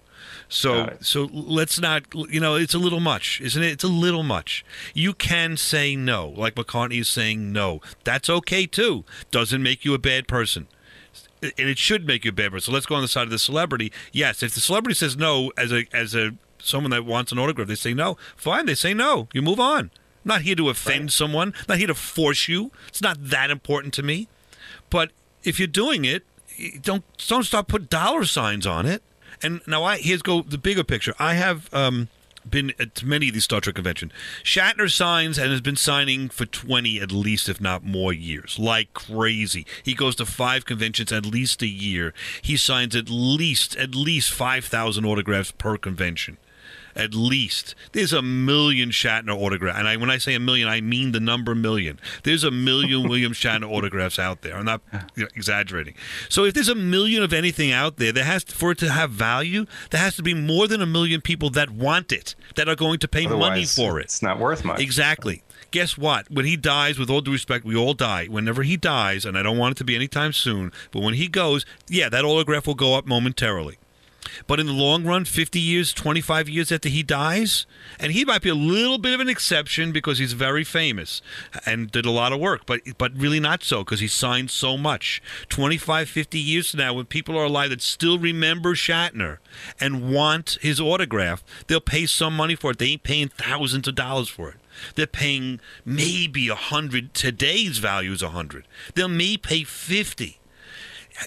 So 0.49 0.97
so 1.01 1.31
let's 1.33 1.81
not 1.81 2.03
you 2.29 2.41
know 2.41 2.57
it's 2.57 2.75
a 2.75 2.79
little 2.79 3.01
much, 3.01 3.41
isn't 3.41 3.63
it? 3.63 3.71
It's 3.73 3.85
a 3.85 3.89
little 3.89 4.23
much. 4.23 4.65
You 4.95 5.13
can 5.15 5.57
say 5.57 5.97
no, 5.97 6.29
like 6.37 6.55
McCartney 6.57 7.01
is 7.01 7.09
saying 7.09 7.53
no. 7.53 7.81
That's 8.05 8.29
okay 8.29 8.67
too. 8.67 9.05
Doesn't 9.31 9.63
make 9.63 9.85
you 9.85 9.95
a 9.95 9.99
bad 9.99 10.27
person. 10.29 10.67
And 11.43 11.53
it 11.57 11.79
should 11.79 12.07
make 12.07 12.25
you 12.25 12.31
a 12.31 12.33
bad 12.33 12.53
person. 12.53 12.67
So 12.67 12.73
let's 12.73 12.87
go 12.87 12.95
on 12.95 13.03
the 13.03 13.09
side 13.09 13.25
of 13.25 13.31
the 13.31 13.39
celebrity. 13.39 13.93
Yes, 14.13 14.43
if 14.43 14.55
the 14.55 14.61
celebrity 14.61 14.95
says 14.95 15.17
no 15.17 15.53
as 15.57 15.73
a 15.73 15.87
as 15.93 16.15
a 16.15 16.33
someone 16.59 16.91
that 16.91 17.05
wants 17.05 17.33
an 17.33 17.39
autograph, 17.39 17.69
they 17.69 17.75
say 17.75 17.95
no. 17.95 18.17
Fine, 18.37 18.67
they 18.67 18.75
say 18.75 18.93
no. 18.95 19.29
You 19.33 19.43
move 19.43 19.59
on. 19.59 19.91
I'm 20.25 20.29
not 20.29 20.43
here 20.43 20.55
to 20.57 20.69
offend 20.69 21.13
someone. 21.13 21.55
I'm 21.61 21.65
not 21.69 21.79
here 21.79 21.87
to 21.87 21.95
force 21.95 22.47
you. 22.47 22.71
It's 22.89 23.01
not 23.01 23.17
that 23.31 23.51
important 23.51 23.95
to 23.95 24.03
me. 24.03 24.29
But 24.91 25.13
if 25.45 25.59
you're 25.59 25.69
doing 25.69 26.05
it, 26.05 26.25
don't 26.83 27.05
don't 27.27 27.45
stop 27.45 27.69
put 27.69 27.89
dollar 27.89 28.25
signs 28.25 28.67
on 28.67 28.87
it. 28.87 29.03
And 29.43 29.61
now 29.67 29.85
I 29.85 29.97
here's 29.99 30.23
go 30.23 30.43
the 30.43 30.59
bigger 30.59 30.85
picture. 30.85 31.15
I 31.19 31.35
have 31.35 31.73
um, 31.73 32.09
been 32.49 32.73
at 32.79 33.03
many 33.03 33.29
of 33.29 33.35
these 33.35 33.45
Star 33.45 33.61
Trek 33.61 33.75
conventions. 33.75 34.13
Shatner 34.43 34.91
signs 34.91 35.39
and 35.39 35.51
has 35.51 35.61
been 35.61 35.77
signing 35.77 36.29
for 36.29 36.47
twenty 36.47 37.01
at 37.01 37.13
least, 37.13 37.49
if 37.49 37.61
not 37.61 37.85
more 37.85 38.13
years, 38.13 38.59
like 38.59 38.93
crazy. 38.95 39.67
He 39.83 39.95
goes 39.95 40.17
to 40.17 40.27
five 40.27 40.65
conventions 40.65 41.13
at 41.13 41.27
least 41.27 41.63
a 41.63 41.67
year. 41.67 42.15
He 42.43 42.57
signs 42.57 42.97
at 42.97 43.11
least 43.11 43.77
at 43.77 43.95
least 43.95 44.31
five 44.31 44.65
thousand 44.65 45.05
autographs 45.05 45.51
per 45.51 45.77
convention 45.77 46.39
at 46.95 47.15
least. 47.15 47.75
There's 47.93 48.13
a 48.13 48.23
million 48.23 48.91
Shatner 48.91 49.37
autographs, 49.37 49.79
and 49.79 49.89
I, 49.89 49.97
when 49.97 50.11
I 50.11 50.19
say 50.19 50.35
a 50.35 50.41
million, 50.41 50.69
I 50.69 50.81
mean 50.81 51.13
the 51.13 51.21
number 51.21 51.55
million. 51.55 52.01
There's 52.25 52.45
a 52.45 52.51
million 52.51 53.03
William 53.09 53.33
Shatner 53.33 53.71
autographs 53.71 54.19
out 54.19 54.43
there. 54.43 54.57
I'm 54.57 54.65
not 54.65 54.81
you 55.15 55.25
know, 55.25 55.29
exaggerating. 55.35 55.95
So 56.29 56.45
if 56.45 56.55
there's 56.55 56.69
a 56.69 56.75
million 56.75 57.23
of 57.23 57.33
anything 57.33 57.73
out 57.73 57.97
there, 57.97 58.13
there 58.13 58.25
has 58.25 58.45
to, 58.45 58.55
for 58.55 58.73
it 58.73 58.79
to 58.79 58.91
have 58.91 59.11
value, 59.11 59.67
there 59.91 60.01
has 60.01 60.17
to 60.17 60.23
be 60.23 60.35
more 60.35 60.69
than 60.69 60.81
a 60.81 60.87
million 60.87 61.21
people 61.21 61.51
that 61.51 61.71
want 61.71 62.13
it, 62.13 62.35
that 62.57 62.69
are 62.69 62.77
going 62.77 62.99
to 63.01 63.09
pay 63.09 63.27
money 63.27 63.65
for 63.65 63.99
it. 63.99 64.05
It's 64.05 64.23
not 64.23 64.39
worth 64.39 64.65
much. 64.65 64.81
Exactly. 64.81 65.43
Guess 65.71 65.97
what? 65.97 66.31
When 66.31 66.45
he 66.45 66.57
dies, 66.57 66.99
with 66.99 67.11
all 67.11 67.21
due 67.21 67.33
respect, 67.33 67.65
we 67.65 67.77
all 67.77 67.95
die. 67.95 68.27
Whenever 68.27 68.63
he 68.63 68.77
dies, 68.77 69.25
and 69.25 69.39
I 69.39 69.43
don't 69.43 69.59
want 69.59 69.73
it 69.73 69.79
to 69.79 69.85
be 69.85 69.95
anytime 69.95 70.33
soon, 70.33 70.73
but 70.91 71.03
when 71.03 71.15
he 71.15 71.29
goes, 71.29 71.65
yeah, 71.89 72.09
that 72.09 72.25
autograph 72.25 72.67
will 72.67 72.75
go 72.75 72.95
up 72.95 73.07
momentarily. 73.07 73.79
But 74.47 74.61
in 74.61 74.67
the 74.67 74.73
long 74.73 75.05
run, 75.05 75.25
50 75.25 75.59
years, 75.59 75.93
25 75.93 76.49
years 76.49 76.73
after 76.73 76.89
he 76.89 77.03
dies, 77.03 77.67
and 77.99 78.13
he 78.13 78.25
might 78.25 78.43
be 78.43 78.49
a 78.49 78.55
little 78.55 78.99
bit 78.99 79.15
of 79.15 79.21
an 79.21 79.29
exception 79.29 79.93
because 79.93 80.19
he's 80.19 80.33
very 80.33 80.65
famous 80.65 81.23
and 81.67 81.91
did 81.91 82.07
a 82.07 82.11
lot 82.11 82.33
of 82.33 82.41
work, 82.41 82.67
but 82.67 82.81
but 82.99 83.17
really 83.17 83.41
not 83.41 83.63
so 83.63 83.85
because 83.85 84.01
he 84.01 84.09
signed 84.09 84.51
so 84.51 84.77
much. 84.77 85.23
25, 85.49 86.09
50 86.09 86.39
years 86.39 86.71
from 86.71 86.79
now, 86.79 86.95
when 86.95 87.07
people 87.07 87.37
are 87.39 87.45
alive 87.45 87.71
that 87.71 87.83
still 87.83 88.19
remember 88.19 88.75
Shatner 88.75 89.39
and 89.79 90.13
want 90.13 90.59
his 90.61 90.81
autograph, 90.81 91.45
they'll 91.67 91.81
pay 91.81 92.07
some 92.07 92.37
money 92.37 92.55
for 92.55 92.73
it. 92.73 92.79
They 92.79 92.87
ain't 92.87 93.03
paying 93.03 93.29
thousands 93.29 93.89
of 93.89 93.95
dollars 93.95 94.29
for 94.29 94.51
it. 94.51 94.57
They're 94.95 95.07
paying 95.07 95.61
maybe 95.85 96.49
a 96.49 96.55
hundred. 96.55 97.15
Today's 97.15 97.79
value 97.79 98.13
is 98.13 98.23
a 98.23 98.31
hundred. 98.31 98.67
They 98.95 99.07
may 99.07 99.37
pay 99.37 99.65
fifty 99.65 100.40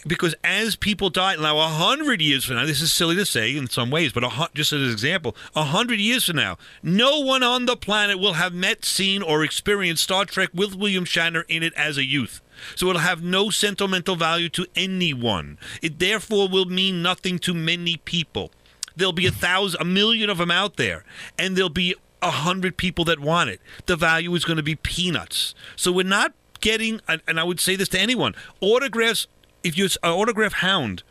because 0.06 0.36
as 0.44 0.76
people 0.76 1.10
die 1.10 1.36
now, 1.36 1.58
a 1.60 1.68
hundred 1.68 2.22
years 2.22 2.46
from 2.46 2.56
now, 2.56 2.66
this 2.66 2.82
is 2.82 2.92
silly 2.92 3.16
to 3.16 3.26
say 3.26 3.56
in 3.56 3.70
some 3.70 3.92
ways, 3.92 4.12
but 4.12 4.24
a, 4.24 4.50
just 4.54 4.74
as 4.74 4.82
an 4.82 4.92
example, 4.92 5.36
a 5.56 5.64
hundred 5.64 6.00
years 6.00 6.26
from 6.26 6.38
now, 6.38 6.58
no 6.82 7.20
one 7.20 7.44
on 7.44 7.66
the 7.66 7.76
planet 7.76 8.20
will 8.20 8.34
have 8.34 8.54
met, 8.54 8.86
seen, 8.86 9.22
or 9.22 9.44
experienced 9.44 10.04
Star 10.04 10.26
Trek 10.26 10.50
with 10.54 10.76
William 10.76 11.06
Shatner 11.06 11.44
in 11.48 11.64
it 11.64 11.74
as 11.76 11.98
a 11.98 12.04
youth. 12.04 12.42
So 12.76 12.90
it'll 12.90 13.02
have 13.02 13.24
no 13.24 13.50
sentimental 13.50 14.16
value 14.16 14.50
to 14.50 14.66
anyone. 14.76 15.58
It 15.82 16.00
therefore 16.00 16.48
will 16.48 16.66
mean 16.66 17.02
nothing 17.02 17.40
to 17.40 17.54
many 17.54 17.98
people. 17.98 18.52
There'll 18.96 19.14
be 19.14 19.28
a 19.28 19.32
thousand, 19.32 19.82
a 19.82 19.86
million 19.86 20.30
of 20.30 20.38
them 20.38 20.52
out 20.52 20.78
there, 20.78 21.04
and 21.38 21.56
there'll 21.56 21.70
be 21.70 21.96
a 22.22 22.32
hundred 22.32 22.78
people 22.78 23.04
that 23.06 23.20
want 23.20 23.50
it. 23.50 23.60
The 23.86 23.96
value 23.96 24.34
is 24.36 24.46
going 24.46 24.58
to 24.58 24.64
be 24.64 24.76
peanuts. 24.76 25.56
So 25.76 25.92
we're 25.92 26.04
not 26.04 26.34
getting, 26.62 27.02
and 27.08 27.22
and 27.28 27.40
I 27.40 27.44
would 27.44 27.60
say 27.60 27.76
this 27.76 27.90
to 27.90 28.00
anyone, 28.00 28.36
autographs. 28.62 29.28
If 29.63 29.77
you're 29.77 29.89
an 30.03 30.12
autograph 30.12 30.53
hound 30.53 31.03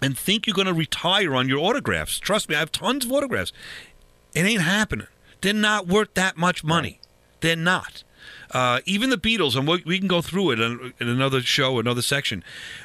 and 0.00 0.18
think 0.18 0.46
you're 0.46 0.54
going 0.54 0.66
to 0.66 0.74
retire 0.74 1.34
on 1.34 1.48
your 1.48 1.58
autographs, 1.58 2.18
trust 2.18 2.48
me, 2.48 2.56
I 2.56 2.60
have 2.60 2.72
tons 2.72 3.04
of 3.04 3.12
autographs. 3.12 3.52
It 4.34 4.44
ain't 4.44 4.62
happening. 4.62 5.06
They're 5.40 5.52
not 5.52 5.86
worth 5.86 6.14
that 6.14 6.36
much 6.36 6.64
money. 6.64 7.00
They're 7.40 7.56
not. 7.56 8.02
Uh, 8.50 8.80
even 8.86 9.10
the 9.10 9.18
Beatles, 9.18 9.56
and 9.56 9.68
we, 9.68 9.82
we 9.84 9.98
can 9.98 10.08
go 10.08 10.22
through 10.22 10.52
it 10.52 10.60
in, 10.60 10.92
in 10.98 11.08
another 11.08 11.40
show, 11.40 11.78
another 11.78 12.02
section. 12.02 12.42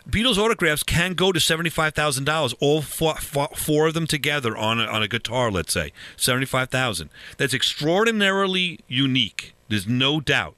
Beatles 0.09 0.37
autographs 0.37 0.83
can 0.83 1.13
go 1.13 1.31
to 1.31 1.39
seventy-five 1.39 1.93
thousand 1.93 2.25
dollars. 2.25 2.53
All 2.59 2.81
four, 2.81 3.15
four, 3.15 3.47
four 3.55 3.87
of 3.87 3.93
them 3.93 4.07
together 4.07 4.57
on 4.57 4.79
a, 4.79 4.85
on 4.85 5.01
a 5.01 5.07
guitar, 5.07 5.51
let's 5.51 5.73
say 5.73 5.93
seventy-five 6.17 6.69
thousand. 6.69 7.09
That's 7.37 7.53
extraordinarily 7.53 8.79
unique. 8.87 9.53
There's 9.69 9.87
no 9.87 10.19
doubt 10.19 10.55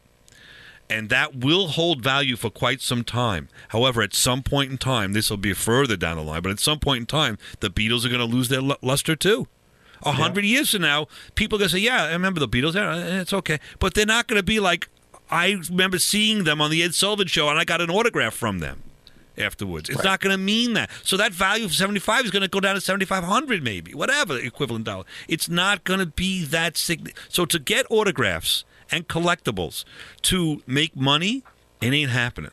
and 0.90 1.10
that 1.10 1.36
will 1.36 1.70
hold 1.70 2.04
value 2.04 2.36
for 2.36 2.50
quite 2.50 2.82
some 2.82 3.04
time. 3.04 3.50
However, 3.70 4.02
at 4.02 4.14
some 4.14 4.44
point 4.44 4.72
in 4.72 4.78
time, 4.78 5.14
this 5.14 5.30
will 5.30 5.38
be 5.38 5.54
further 5.54 5.96
down 5.96 6.18
the 6.18 6.24
line, 6.24 6.42
but 6.42 6.52
at 6.52 6.60
some 6.60 6.80
point 6.80 7.00
in 7.02 7.06
time, 7.06 7.38
the 7.60 7.70
Beatles 7.70 8.06
are 8.06 8.10
going 8.10 8.20
to 8.20 8.26
lose 8.26 8.50
their 8.50 8.62
lu- 8.62 8.76
luster 8.82 9.16
too. 9.16 9.48
A 10.06 10.12
hundred 10.12 10.44
years 10.44 10.72
from 10.72 10.82
now, 10.82 11.08
people 11.36 11.58
are 11.58 11.60
going 11.60 11.70
to 11.70 11.76
say, 11.76 11.82
"Yeah, 11.82 12.04
I 12.04 12.12
remember 12.12 12.42
the 12.42 12.48
Beatles. 12.48 12.76
Yeah, 12.76 12.96
eh, 12.96 13.22
it's 13.22 13.32
okay," 13.32 13.60
but 13.80 13.94
they're 13.94 14.06
not 14.06 14.28
going 14.28 14.40
to 14.40 14.44
be 14.44 14.60
like, 14.60 14.90
"I 15.32 15.58
remember 15.70 15.98
seeing 15.98 16.44
them 16.44 16.60
on 16.62 16.72
the 16.72 16.84
Ed 16.84 16.94
Sullivan 16.94 17.28
Show, 17.28 17.48
and 17.48 17.58
I 17.58 17.64
got 17.64 17.80
an 17.80 17.90
autograph 17.90 18.34
from 18.34 18.60
them." 18.60 18.84
Afterwards, 19.38 19.90
it's 19.90 20.04
not 20.04 20.20
going 20.20 20.32
to 20.32 20.38
mean 20.38 20.74
that. 20.74 20.92
So 21.04 21.18
that 21.18 21.32
value 21.32 21.66
of 21.66 21.74
seventy 21.74 22.00
five 22.00 22.26
is 22.26 22.32
going 22.32 22.44
to 22.44 22.48
go 22.48 22.60
down 22.60 22.76
to 22.76 22.82
seventy 22.82 23.06
five 23.06 23.24
hundred, 23.24 23.64
maybe 23.64 23.94
whatever 23.94 24.38
equivalent 24.38 24.86
dollar. 24.86 25.06
It's 25.28 25.50
not 25.50 25.86
going 25.86 26.00
to 26.02 26.06
be 26.06 26.44
that 26.46 26.78
sig. 26.78 27.16
So 27.30 27.46
to 27.46 27.58
get 27.58 27.88
autographs 27.90 28.66
and 28.92 29.08
collectibles 29.08 29.84
to 30.24 30.62
make 30.68 30.96
money, 30.96 31.44
it 31.82 31.94
ain't 31.94 32.12
happening 32.12 32.52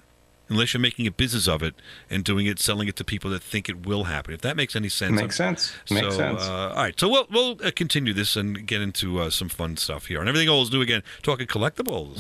unless 0.51 0.75
you're 0.75 0.81
making 0.81 1.07
a 1.07 1.11
business 1.11 1.49
of 1.49 1.63
it 1.63 1.75
and 2.11 2.25
doing 2.25 2.45
it, 2.45 2.59
selling 2.59 2.89
it 2.89 2.97
to 2.97 3.05
people 3.05 3.31
that 3.31 3.43
think 3.43 3.69
it 3.69 3.87
will 3.87 4.05
happen. 4.05 4.35
If 4.35 4.41
that 4.43 4.57
makes 4.57 4.77
any 4.77 4.89
sense, 4.89 5.13
Makes 5.13 5.37
sense. 5.37 5.73
Makes 5.91 6.17
sense. 6.17 6.43
Uh, 6.43 6.71
all 6.71 6.75
right, 6.75 6.99
so 6.99 7.09
we'll 7.09 7.27
we'll 7.31 7.57
uh, 7.65 7.71
continue 7.75 8.13
this 8.13 8.37
and 8.37 8.67
get 8.67 8.83
into 8.83 9.21
uh, 9.21 9.31
some 9.31 9.49
fun 9.49 9.77
stuff 9.77 10.07
here, 10.07 10.21
and 10.21 10.29
everything 10.29 10.49
old 10.49 10.67
is 10.67 10.73
new 10.73 10.83
again. 10.83 11.03
Talking 11.23 11.47
collectibles. 11.47 12.19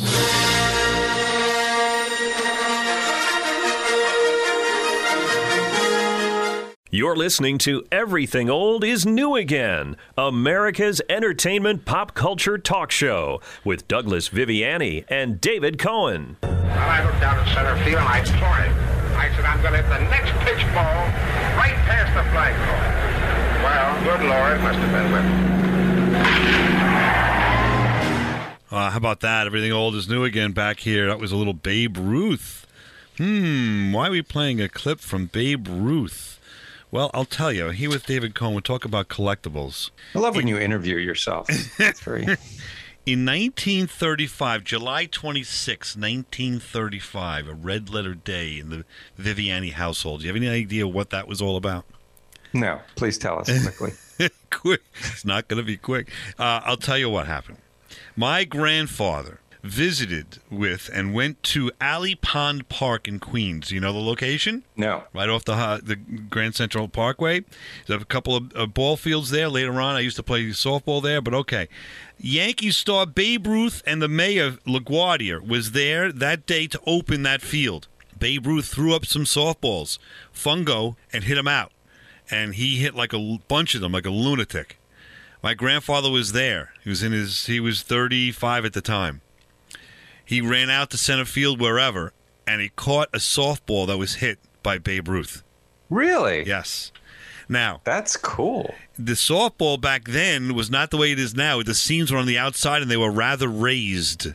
You're 6.93 7.15
listening 7.15 7.59
to 7.59 7.85
Everything 7.93 8.51
Old 8.51 8.83
is 8.83 9.07
New 9.07 9.37
Again, 9.37 9.97
America's 10.19 11.01
entertainment 11.09 11.85
pop 11.85 12.15
culture 12.15 12.59
talk 12.59 12.91
show 12.91 13.41
with 13.65 13.87
Douglas 13.87 14.29
Viviani 14.29 15.05
and 15.07 15.41
David 15.41 15.79
Cohen. 15.79 16.37
Well, 16.43 16.51
I 16.51 17.05
looked 17.05 17.21
down 17.21 17.39
at 17.39 17.55
center 17.55 17.77
field 17.85 18.01
and 18.01 18.09
I 18.09 18.19
pointed. 18.25 18.77
I 19.15 19.31
said, 19.37 19.45
I'm 19.45 19.63
going 19.63 19.75
to 19.75 19.83
hit 19.83 19.89
the 19.89 20.01
next 20.11 20.33
pitch 20.45 20.67
ball 20.75 21.07
right 21.55 21.77
past 21.87 22.11
the 22.13 22.25
flagpole. 22.33 22.83
Well, 23.63 24.19
good 24.19 24.29
Lord, 24.29 24.59
it 24.59 24.61
must 24.61 24.79
have 24.81 24.91
been 24.91 25.13
with 25.13 25.25
Uh, 28.73 28.91
how 28.91 28.97
about 28.97 29.21
that? 29.21 29.47
Everything 29.47 29.71
old 29.71 29.95
is 29.95 30.09
new 30.09 30.25
again 30.25 30.51
back 30.51 30.81
here. 30.81 31.07
That 31.07 31.21
was 31.21 31.31
a 31.31 31.37
little 31.37 31.53
Babe 31.53 31.97
Ruth. 31.97 32.67
Hmm, 33.17 33.93
why 33.93 34.09
are 34.09 34.11
we 34.11 34.23
playing 34.23 34.61
a 34.61 34.69
clip 34.69 34.99
from 34.99 35.27
Babe 35.27 35.69
Ruth? 35.69 36.40
Well, 36.91 37.11
I'll 37.15 37.25
tell 37.25 37.53
you. 37.53 37.71
he 37.71 37.87
with 37.87 38.07
David 38.07 38.35
Cohen, 38.35 38.55
we'll 38.55 38.63
talk 38.63 38.85
about 38.85 39.09
collectibles. 39.09 39.91
I 40.15 40.19
love 40.19 40.35
when 40.35 40.49
you 40.49 40.59
interview 40.59 40.97
yourself. 40.97 41.47
It's 41.79 42.01
very. 42.01 42.23
In 43.07 43.25
1935, 43.25 44.63
July 44.63 45.07
26, 45.07 45.97
1935, 45.97 47.49
a 47.49 47.55
red 47.55 47.89
letter 47.89 48.15
day 48.15 48.59
in 48.59 48.69
the 48.69 48.85
Viviani 49.19 49.73
household. 49.73 50.21
Do 50.21 50.27
you 50.27 50.33
have 50.33 50.37
any 50.37 50.49
idea 50.49 50.87
what 50.87 51.09
that 51.09 51.27
was 51.27 51.41
all 51.41 51.57
about? 51.57 51.87
No, 52.53 52.81
please 52.97 53.17
tell 53.17 53.39
us 53.41 53.49
quickly. 53.63 53.93
quick. 54.51 54.83
It's 55.01 55.25
not 55.25 55.49
going 55.49 55.63
to 55.63 55.67
be 55.67 55.79
quick. 55.79 56.11
Uh, 56.39 56.61
I'll 56.63 56.77
tell 56.77 56.99
you 56.99 57.09
what 57.09 57.27
happened. 57.27 57.59
My 58.17 58.45
grandfather 58.45 59.41
visited 59.63 60.39
with 60.51 60.91
and 60.93 61.15
went 61.15 61.43
to 61.43 61.71
Alley 61.81 62.15
Pond 62.15 62.69
Park 62.69 63.07
in 63.07 63.19
Queens. 63.19 63.71
You 63.71 63.81
know 63.81 63.93
the 63.93 63.99
location? 63.99 64.65
No. 64.77 65.05
Right 65.13 65.29
off 65.29 65.45
the 65.45 65.53
uh, 65.53 65.81
the 65.83 65.97
Grand 65.97 66.55
Central 66.55 66.89
Parkway. 66.89 67.45
There's 67.87 68.03
a 68.03 68.07
couple 68.07 68.37
of 68.37 68.53
uh, 68.57 68.67
ball 68.67 68.97
fields 68.97 69.31
there. 69.31 69.49
Later 69.49 69.81
on, 69.81 69.97
I 69.97 70.01
used 70.01 70.17
to 70.17 70.23
play 70.23 70.47
softball 70.47 71.03
there, 71.03 71.21
but 71.21 71.35
okay. 71.35 71.69
Yankee 72.19 72.71
star 72.71 73.07
Babe 73.07 73.47
Ruth 73.47 73.83
and 73.87 74.03
the 74.03 74.09
mayor 74.09 74.53
LaGuardia 74.67 75.47
was 75.47 75.73
there 75.73 76.13
that 76.13 76.47
day 76.47 76.67
to 76.67 76.81
open 76.87 77.23
that 77.23 77.41
field. 77.41 77.89
Babe 78.19 78.47
Ruth 78.47 78.67
threw 78.67 78.95
up 78.95 79.07
some 79.07 79.25
softballs, 79.25 79.99
fungo, 80.35 80.97
and 81.13 81.25
hit 81.25 81.37
them 81.37 81.49
out. 81.49 81.73
And 82.31 82.55
he 82.55 82.77
hit 82.77 82.95
like 82.95 83.13
a 83.13 83.39
bunch 83.49 83.75
of 83.75 83.81
them, 83.81 83.93
like 83.93 84.07
a 84.07 84.11
lunatic. 84.11 84.79
My 85.43 85.55
grandfather 85.55 86.11
was 86.11 86.33
there. 86.33 86.75
He 86.85 86.91
was 86.91 87.03
in 87.03 87.13
his 87.13 87.47
he 87.47 87.61
was 87.61 87.83
35 87.83 88.67
at 88.67 88.73
the 88.75 88.83
time. 88.83 89.23
He 90.31 90.41
ran 90.41 90.71
out 90.71 90.91
to 90.91 90.97
center 90.97 91.25
field 91.25 91.61
wherever 91.61 92.13
and 92.47 92.61
he 92.61 92.69
caught 92.69 93.09
a 93.13 93.19
softball 93.19 93.89
that 93.89 93.99
was 93.99 94.15
hit 94.15 94.39
by 94.63 94.79
Babe 94.79 95.09
Ruth. 95.09 95.43
Really? 95.89 96.47
Yes. 96.47 96.93
Now, 97.49 97.81
that's 97.83 98.17
cool. 98.17 98.77
The 98.97 99.15
softball 99.15 99.81
back 99.81 100.05
then 100.05 100.55
was 100.55 100.71
not 100.71 100.93
the 100.93 100.99
way 100.99 101.11
it 101.11 101.19
is 101.19 101.35
now. 101.35 101.61
The 101.65 101.75
seams 101.75 102.13
were 102.13 102.19
on 102.19 102.29
the 102.29 102.39
outside 102.39 102.81
and 102.81 102.89
they 102.89 102.97
were 102.97 103.11
rather 103.11 103.49
raised. 103.49 104.35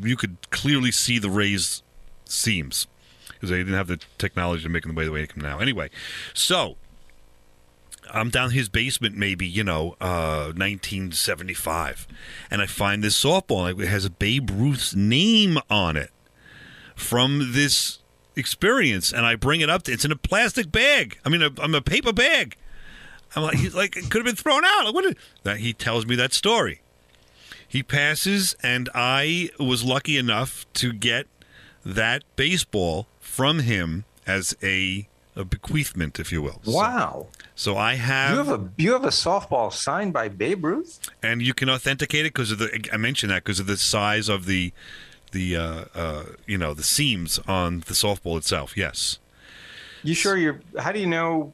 You 0.00 0.16
could 0.16 0.36
clearly 0.50 0.92
see 0.92 1.18
the 1.18 1.30
raised 1.30 1.82
seams 2.26 2.86
because 3.26 3.50
they 3.50 3.58
didn't 3.58 3.74
have 3.74 3.88
the 3.88 3.98
technology 4.18 4.62
to 4.62 4.68
make 4.68 4.84
them 4.84 4.94
the 4.94 5.10
way 5.10 5.22
they 5.22 5.26
come 5.26 5.42
now. 5.42 5.58
Anyway, 5.58 5.90
so 6.32 6.76
I'm 8.14 8.30
down 8.30 8.50
his 8.50 8.68
basement, 8.68 9.16
maybe 9.16 9.46
you 9.46 9.64
know, 9.64 9.96
uh, 10.00 10.52
1975, 10.56 12.06
and 12.50 12.62
I 12.62 12.66
find 12.66 13.02
this 13.02 13.20
softball. 13.22 13.80
It 13.80 13.88
has 13.88 14.04
a 14.04 14.10
Babe 14.10 14.50
Ruth's 14.50 14.94
name 14.94 15.58
on 15.68 15.96
it 15.96 16.10
from 16.94 17.52
this 17.52 17.98
experience, 18.36 19.12
and 19.12 19.26
I 19.26 19.34
bring 19.34 19.60
it 19.60 19.68
up. 19.68 19.82
To, 19.84 19.92
it's 19.92 20.04
in 20.04 20.12
a 20.12 20.16
plastic 20.16 20.70
bag. 20.70 21.18
I 21.24 21.28
mean, 21.28 21.42
a, 21.42 21.50
I'm 21.58 21.74
a 21.74 21.82
paper 21.82 22.12
bag. 22.12 22.56
I'm 23.36 23.42
like, 23.42 23.56
he's 23.56 23.74
like, 23.74 23.96
it 23.96 24.10
could 24.10 24.24
have 24.24 24.26
been 24.26 24.36
thrown 24.36 24.64
out. 24.64 24.84
Like, 24.84 24.94
what? 24.94 25.16
That 25.42 25.58
he 25.58 25.72
tells 25.72 26.06
me 26.06 26.14
that 26.16 26.32
story. 26.32 26.80
He 27.66 27.82
passes, 27.82 28.54
and 28.62 28.88
I 28.94 29.50
was 29.58 29.82
lucky 29.82 30.16
enough 30.16 30.66
to 30.74 30.92
get 30.92 31.26
that 31.84 32.22
baseball 32.36 33.08
from 33.18 33.60
him 33.60 34.04
as 34.26 34.56
a, 34.62 35.08
a 35.36 35.44
bequeathment, 35.44 36.18
if 36.20 36.30
you 36.32 36.42
will. 36.42 36.60
So- 36.64 36.72
Wow. 36.72 37.26
So, 37.56 37.76
I 37.76 37.94
have, 37.94 38.30
You 38.32 38.36
have 38.38 38.60
a 38.60 38.68
you 38.76 38.92
have 38.92 39.04
a 39.04 39.08
softball 39.08 39.72
signed 39.72 40.12
by 40.12 40.28
Babe 40.28 40.64
Ruth. 40.64 40.98
and 41.22 41.40
you 41.42 41.54
can 41.54 41.68
authenticate 41.70 42.20
it 42.26 42.32
because 42.34 42.50
of 42.50 42.58
the. 42.58 42.88
I 42.92 42.96
mentioned 42.96 43.30
that 43.30 43.44
because 43.44 43.60
of 43.60 43.66
the 43.66 43.76
size 43.76 44.28
of 44.28 44.46
the, 44.46 44.72
the 45.32 45.56
uh, 45.56 45.84
uh, 45.94 46.24
you 46.46 46.58
know, 46.58 46.74
the 46.74 46.82
seams 46.82 47.38
on 47.46 47.80
the 47.80 47.94
softball 47.94 48.36
itself. 48.38 48.76
Yes. 48.76 49.18
You 50.02 50.14
sure 50.14 50.36
you're? 50.36 50.60
How 50.78 50.90
do 50.92 50.98
you 50.98 51.06
know? 51.06 51.52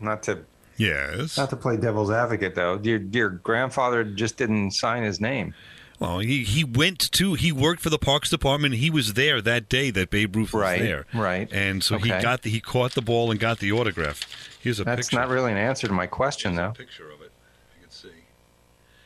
Not 0.00 0.22
to 0.24 0.40
Yes. 0.78 1.36
not 1.38 1.48
to 1.50 1.56
play 1.56 1.76
devil's 1.76 2.10
advocate 2.10 2.54
though. 2.54 2.78
Your 2.82 2.98
your 2.98 3.28
grandfather 3.30 4.04
just 4.04 4.36
didn't 4.36 4.72
sign 4.72 5.02
his 5.02 5.20
name. 5.20 5.54
Well, 5.98 6.18
he, 6.18 6.44
he 6.44 6.62
went 6.62 6.98
to 7.12 7.34
he 7.34 7.52
worked 7.52 7.80
for 7.80 7.88
the 7.90 7.98
Parks 7.98 8.28
Department. 8.30 8.74
He 8.74 8.90
was 8.90 9.14
there 9.14 9.40
that 9.40 9.68
day 9.68 9.90
that 9.90 10.10
Babe 10.10 10.36
Ruth 10.36 10.52
was 10.52 10.62
Right, 10.62 10.80
there. 10.80 11.06
right. 11.14 11.50
And 11.52 11.82
so 11.82 11.98
he 11.98 12.08
got 12.10 12.42
the, 12.42 12.50
he 12.50 12.60
caught 12.60 12.92
the 12.92 13.00
ball 13.02 13.30
and 13.30 13.40
got 13.40 13.58
the 13.60 13.72
autograph. 13.72 14.20
Here's 14.60 14.78
a 14.80 14.84
That's 14.84 15.08
picture. 15.08 15.16
not 15.20 15.28
really 15.28 15.52
an 15.52 15.58
answer 15.58 15.86
to 15.86 15.92
my 15.94 16.06
question 16.06 16.54
though. 16.54 16.72
picture 16.76 17.10
of 17.10 17.22
it. 17.22 17.32
You 17.76 17.82
can 17.82 17.90
see 17.90 18.08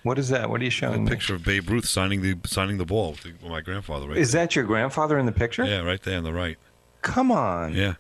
What 0.03 0.19
is 0.19 0.31
that? 0.31 0.51
What 0.51 0.61
are 0.61 0.65
you 0.65 0.69
a 0.69 0.71
showing 0.71 1.05
me? 1.05 1.11
picture 1.11 1.35
of 1.37 1.45
Babe 1.45 1.71
Ruth 1.71 1.87
signing 1.87 2.23
the 2.23 2.37
signing 2.47 2.79
the 2.79 2.85
ball 2.87 3.15
to 3.17 3.33
my 3.49 3.61
grandfather. 3.61 4.09
Right. 4.09 4.19
Is 4.19 4.33
that 4.33 4.57
your 4.57 4.65
grandfather 4.65 5.17
in 5.19 5.27
the 5.27 5.33
picture? 5.33 5.65
Yeah, 5.65 5.81
right 5.83 6.03
there 6.03 6.19
on 6.19 6.25
the 6.25 6.33
right. 6.33 6.59
Come 7.03 7.31
on. 7.31 7.75
Yeah, 7.75 7.95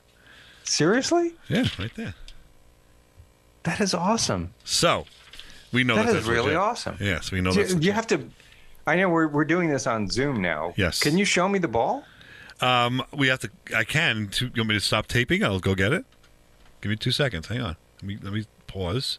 Seriously? 0.64 1.34
yeah, 1.48 1.64
right 1.78 1.92
there. 1.96 2.14
That 3.62 3.80
is 3.80 3.94
awesome. 3.94 4.52
So 4.64 5.06
we 5.72 5.84
know 5.84 5.96
That 5.96 6.06
that, 6.06 6.08
is 6.08 6.14
that's 6.16 6.26
really 6.26 6.42
legit. 6.54 6.56
awesome. 6.58 6.96
Yes, 7.00 7.30
we 7.30 7.40
know 7.40 7.52
do 7.52 7.76
you 7.80 7.92
have 7.92 8.06
to? 8.08 8.28
I 8.86 8.96
know 8.96 9.08
we're 9.08 9.28
we're 9.28 9.44
doing 9.44 9.68
this 9.68 9.86
on 9.86 10.08
Zoom 10.08 10.40
now. 10.42 10.72
Yes. 10.76 11.00
Can 11.00 11.18
you 11.18 11.24
show 11.24 11.48
me 11.48 11.58
the 11.58 11.68
ball? 11.68 12.04
Um, 12.60 13.02
we 13.12 13.28
have 13.28 13.38
to. 13.40 13.50
I 13.74 13.84
can. 13.84 14.28
To, 14.28 14.46
you 14.46 14.52
want 14.58 14.68
me 14.68 14.74
to 14.74 14.80
stop 14.80 15.06
taping? 15.06 15.42
I'll 15.44 15.60
go 15.60 15.74
get 15.74 15.92
it. 15.92 16.04
Give 16.80 16.90
me 16.90 16.96
two 16.96 17.10
seconds. 17.12 17.48
Hang 17.48 17.60
on. 17.60 17.76
Let 17.96 18.02
me 18.04 18.18
let 18.22 18.32
me 18.32 18.44
pause. 18.66 19.18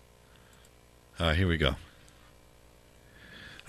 Here 1.17 1.47
we 1.47 1.57
go. 1.57 1.75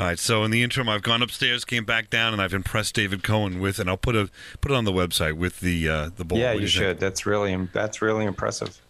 All 0.01 0.07
right. 0.07 0.19
So 0.19 0.43
in 0.45 0.51
the 0.51 0.63
interim, 0.63 0.89
I've 0.89 1.03
gone 1.03 1.21
upstairs, 1.23 1.65
came 1.67 1.85
back 1.85 2.09
down, 2.09 2.33
and 2.33 2.41
I've 2.41 2.55
impressed 2.55 2.95
David 2.95 3.23
Cohen 3.23 3.61
with, 3.61 3.79
and 3.79 3.91
I'll 3.91 3.99
put 3.99 4.17
a 4.17 4.31
put 4.63 4.73
it 4.73 4.75
on 4.75 4.85
the 4.85 4.93
website 4.93 5.35
with 5.35 5.61
the 5.61 5.89
uh, 5.89 6.11
the 6.17 6.25
ball. 6.25 6.39
yeah, 6.39 6.53
What 6.55 6.63
you 6.63 6.69
think? 6.69 6.71
should. 6.71 7.01
That's 7.01 7.27
really 7.27 7.55
that's 7.73 8.01
really 8.01 8.25
impressive. 8.25 8.81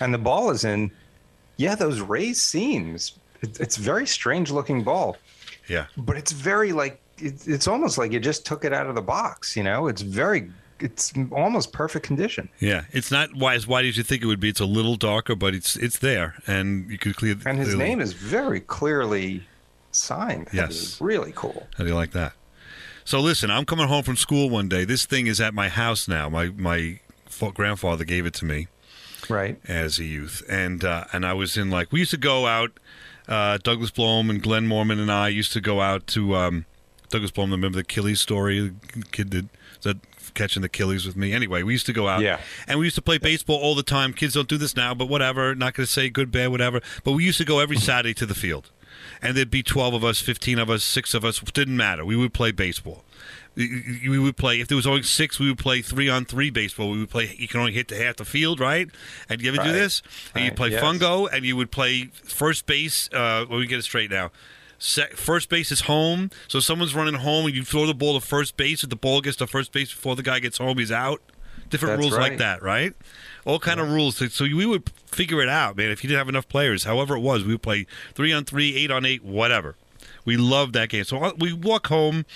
And 0.00 0.12
the 0.14 0.18
ball 0.18 0.50
is 0.50 0.64
in. 0.64 0.90
Yeah, 1.58 1.74
those 1.74 2.00
raised 2.00 2.40
seams. 2.40 3.18
It, 3.42 3.60
it's 3.60 3.76
very 3.76 4.06
strange 4.06 4.50
looking 4.50 4.82
ball, 4.82 5.16
Yeah. 5.68 5.86
but 5.96 6.16
it's 6.16 6.32
very 6.32 6.72
like 6.72 7.00
it, 7.18 7.46
it's 7.48 7.66
almost 7.66 7.98
like 7.98 8.12
you 8.12 8.20
just 8.20 8.44
took 8.46 8.64
it 8.64 8.72
out 8.72 8.86
of 8.86 8.94
the 8.94 9.02
box. 9.02 9.56
You 9.56 9.62
know, 9.62 9.86
it's 9.88 10.02
very 10.02 10.50
it's 10.78 11.12
almost 11.32 11.72
perfect 11.72 12.04
condition. 12.06 12.48
Yeah, 12.60 12.84
it's 12.92 13.10
not 13.10 13.34
why 13.34 13.54
as 13.54 13.66
wide 13.66 13.86
as 13.86 13.96
you 13.96 14.02
think 14.02 14.22
it 14.22 14.26
would 14.26 14.40
be. 14.40 14.48
It's 14.50 14.60
a 14.60 14.66
little 14.66 14.96
darker, 14.96 15.34
but 15.34 15.54
it's 15.54 15.76
it's 15.76 15.98
there, 15.98 16.34
and 16.46 16.90
you 16.90 16.98
could 16.98 17.16
clear. 17.16 17.36
And 17.46 17.58
his 17.58 17.68
clearly- 17.74 17.84
name 17.84 18.00
is 18.00 18.12
very 18.12 18.60
clearly 18.60 19.42
signed. 19.92 20.46
That 20.52 20.70
Yes. 20.70 21.00
really 21.00 21.32
cool. 21.34 21.66
How 21.78 21.84
do 21.84 21.90
you 21.90 21.96
like 21.96 22.12
that? 22.12 22.32
So 23.04 23.20
listen, 23.20 23.50
I'm 23.50 23.64
coming 23.64 23.88
home 23.88 24.02
from 24.02 24.16
school 24.16 24.50
one 24.50 24.68
day. 24.68 24.84
This 24.84 25.06
thing 25.06 25.26
is 25.28 25.40
at 25.40 25.54
my 25.54 25.68
house 25.68 26.06
now. 26.08 26.28
My 26.28 26.48
my 26.48 27.00
grandfather 27.54 28.04
gave 28.04 28.26
it 28.26 28.34
to 28.34 28.44
me 28.44 28.68
Right. 29.28 29.58
as 29.68 29.98
a 29.98 30.04
youth, 30.04 30.42
and 30.48 30.84
uh, 30.84 31.04
and 31.12 31.24
I 31.24 31.32
was 31.32 31.56
in 31.56 31.70
like 31.70 31.90
we 31.92 32.00
used 32.00 32.10
to 32.12 32.16
go 32.18 32.46
out. 32.46 32.72
Uh, 33.28 33.58
Douglas 33.58 33.90
Blom 33.90 34.30
and 34.30 34.42
Glenn 34.42 34.66
Mormon 34.66 35.00
and 35.00 35.10
I 35.10 35.28
used 35.28 35.52
to 35.52 35.60
go 35.60 35.80
out 35.80 36.06
to 36.08 36.36
um, 36.36 36.66
Douglas 37.08 37.30
Blom. 37.30 37.50
Remember 37.50 37.76
the 37.76 37.80
Achilles 37.80 38.20
story? 38.20 38.68
The 38.68 39.04
kid 39.10 39.30
that 39.32 39.46
that 39.82 39.98
catching 40.34 40.62
the 40.62 40.66
Achilles 40.66 41.06
with 41.06 41.16
me. 41.16 41.32
Anyway, 41.32 41.62
we 41.62 41.72
used 41.72 41.86
to 41.86 41.92
go 41.92 42.06
out. 42.06 42.20
Yeah. 42.20 42.40
And 42.68 42.78
we 42.78 42.86
used 42.86 42.96
to 42.96 43.02
play 43.02 43.18
baseball 43.18 43.56
all 43.56 43.74
the 43.74 43.82
time. 43.82 44.12
Kids 44.12 44.34
don't 44.34 44.48
do 44.48 44.58
this 44.58 44.76
now, 44.76 44.94
but 44.94 45.06
whatever. 45.08 45.54
Not 45.54 45.74
going 45.74 45.86
to 45.86 45.92
say 45.92 46.08
good, 46.08 46.30
bad, 46.30 46.50
whatever. 46.50 46.80
But 47.02 47.12
we 47.12 47.24
used 47.24 47.38
to 47.38 47.44
go 47.44 47.58
every 47.58 47.78
Saturday 47.78 48.14
to 48.14 48.26
the 48.26 48.34
field. 48.34 48.70
And 49.20 49.36
there'd 49.36 49.50
be 49.50 49.62
12 49.62 49.94
of 49.94 50.04
us, 50.04 50.20
15 50.20 50.58
of 50.58 50.70
us, 50.70 50.84
six 50.84 51.14
of 51.14 51.24
us. 51.24 51.40
Didn't 51.40 51.76
matter. 51.76 52.04
We 52.04 52.16
would 52.16 52.34
play 52.34 52.52
baseball. 52.52 53.04
We 53.56 54.18
would 54.18 54.36
play, 54.36 54.60
if 54.60 54.68
there 54.68 54.76
was 54.76 54.86
only 54.86 55.02
six, 55.02 55.40
we 55.40 55.48
would 55.48 55.58
play 55.58 55.80
three 55.80 56.10
on 56.10 56.26
three 56.26 56.50
baseball. 56.50 56.90
We 56.90 56.98
would 56.98 57.10
play, 57.10 57.34
you 57.38 57.48
can 57.48 57.60
only 57.60 57.72
hit 57.72 57.88
to 57.88 57.96
half 57.96 58.16
the 58.16 58.26
field, 58.26 58.60
right? 58.60 58.88
And 59.30 59.40
you 59.40 59.50
ever 59.50 59.62
do 59.62 59.72
this? 59.72 60.02
And 60.34 60.44
you'd 60.44 60.56
play 60.56 60.70
yes. 60.72 60.82
fungo, 60.82 61.26
and 61.32 61.44
you 61.44 61.56
would 61.56 61.70
play 61.70 62.10
first 62.12 62.66
base. 62.66 63.08
Uh, 63.12 63.46
let 63.48 63.58
me 63.58 63.66
get 63.66 63.78
it 63.78 63.82
straight 63.82 64.10
now. 64.10 64.30
First 64.78 65.48
base 65.48 65.72
is 65.72 65.82
home, 65.82 66.30
so 66.48 66.60
someone's 66.60 66.94
running 66.94 67.14
home, 67.14 67.46
and 67.46 67.54
you 67.54 67.64
throw 67.64 67.86
the 67.86 67.94
ball 67.94 68.20
to 68.20 68.24
first 68.24 68.58
base. 68.58 68.84
If 68.84 68.90
the 68.90 68.96
ball 68.96 69.22
gets 69.22 69.38
to 69.38 69.46
first 69.46 69.72
base 69.72 69.90
before 69.90 70.16
the 70.16 70.22
guy 70.22 70.38
gets 70.38 70.58
home, 70.58 70.76
he's 70.76 70.92
out. 70.92 71.22
Different 71.70 71.96
That's 71.96 72.10
rules 72.10 72.18
like 72.20 72.36
that, 72.38 72.62
right? 72.62 72.92
All 73.46 73.58
kind 73.58 73.80
of 73.80 73.90
rules. 73.90 74.18
So, 74.18 74.28
so 74.28 74.44
we 74.44 74.66
would 74.66 74.90
figure 75.06 75.40
it 75.40 75.48
out, 75.48 75.76
man. 75.76 75.90
If 75.90 76.04
you 76.04 76.08
didn't 76.08 76.18
have 76.18 76.28
enough 76.28 76.46
players, 76.46 76.84
however 76.84 77.16
it 77.16 77.20
was, 77.20 77.42
we 77.42 77.54
would 77.54 77.62
play 77.62 77.86
three 78.14 78.32
on 78.32 78.44
three, 78.44 78.76
eight 78.76 78.90
on 78.90 79.06
eight, 79.06 79.24
whatever. 79.24 79.76
We 80.24 80.36
loved 80.36 80.74
that 80.74 80.90
game. 80.90 81.04
So 81.04 81.18
uh, 81.18 81.32
we 81.38 81.52
walk 81.52 81.86
home 81.86 82.26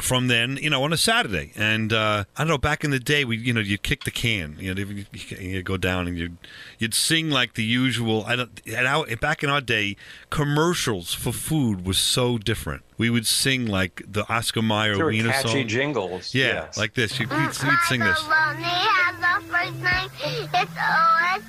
from 0.00 0.26
then, 0.28 0.56
you 0.60 0.70
know, 0.70 0.82
on 0.82 0.92
a 0.92 0.96
Saturday, 0.96 1.52
and 1.54 1.92
uh, 1.92 2.24
I 2.36 2.40
don't 2.42 2.48
know. 2.48 2.58
Back 2.58 2.82
in 2.84 2.90
the 2.90 2.98
day, 2.98 3.24
we, 3.24 3.36
you 3.36 3.52
know, 3.52 3.60
you'd 3.60 3.82
kick 3.82 4.04
the 4.04 4.10
can, 4.10 4.56
you 4.58 4.74
know, 4.74 4.80
you, 4.82 5.04
you 5.38 5.62
go 5.62 5.76
down 5.76 6.08
and 6.08 6.18
you'd 6.18 6.36
you'd 6.78 6.94
sing 6.94 7.30
like 7.30 7.54
the 7.54 7.62
usual. 7.64 8.24
I 8.26 8.36
don't. 8.36 8.60
And 8.66 8.86
our, 8.86 9.06
back 9.16 9.42
in 9.44 9.50
our 9.50 9.60
day, 9.60 9.96
commercials 10.30 11.14
for 11.14 11.32
food 11.32 11.86
was 11.86 11.98
so 11.98 12.38
different. 12.38 12.82
We 12.98 13.08
would 13.10 13.26
sing 13.26 13.66
like 13.66 14.02
the 14.06 14.28
Oscar 14.32 14.62
Mayer 14.62 14.96
There 14.96 15.04
were 15.06 15.10
Wiener 15.10 15.30
catchy 15.30 15.48
song. 15.60 15.68
jingles. 15.68 16.34
Yeah, 16.34 16.46
yes. 16.64 16.76
like 16.76 16.94
this. 16.94 17.18
You'd, 17.18 17.30
you'd, 17.30 17.40
you'd 17.40 17.80
sing 17.88 18.00
this. 18.00 18.22
My 18.28 18.54
baloney 18.56 18.62
has 18.64 19.16
a 19.22 19.40
first 19.46 19.80
name. 19.82 20.48
It's 20.54 20.72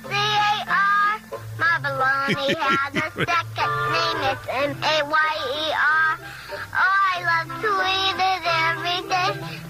O-S-C-A-R. 0.06 1.20
My 1.58 1.78
baloney 1.82 2.56
has 2.58 2.94
a 2.96 3.10
second 3.24 3.72
name. 3.92 4.18
It's 4.32 4.46
M-A-Y-E-R. 4.80 6.18
Oh, 6.48 6.56
I 6.74 7.16
love 7.26 7.60
to 7.62 7.70
eat 7.90 8.20
it 8.22 8.44
every 8.70 9.00
day. 9.10 9.65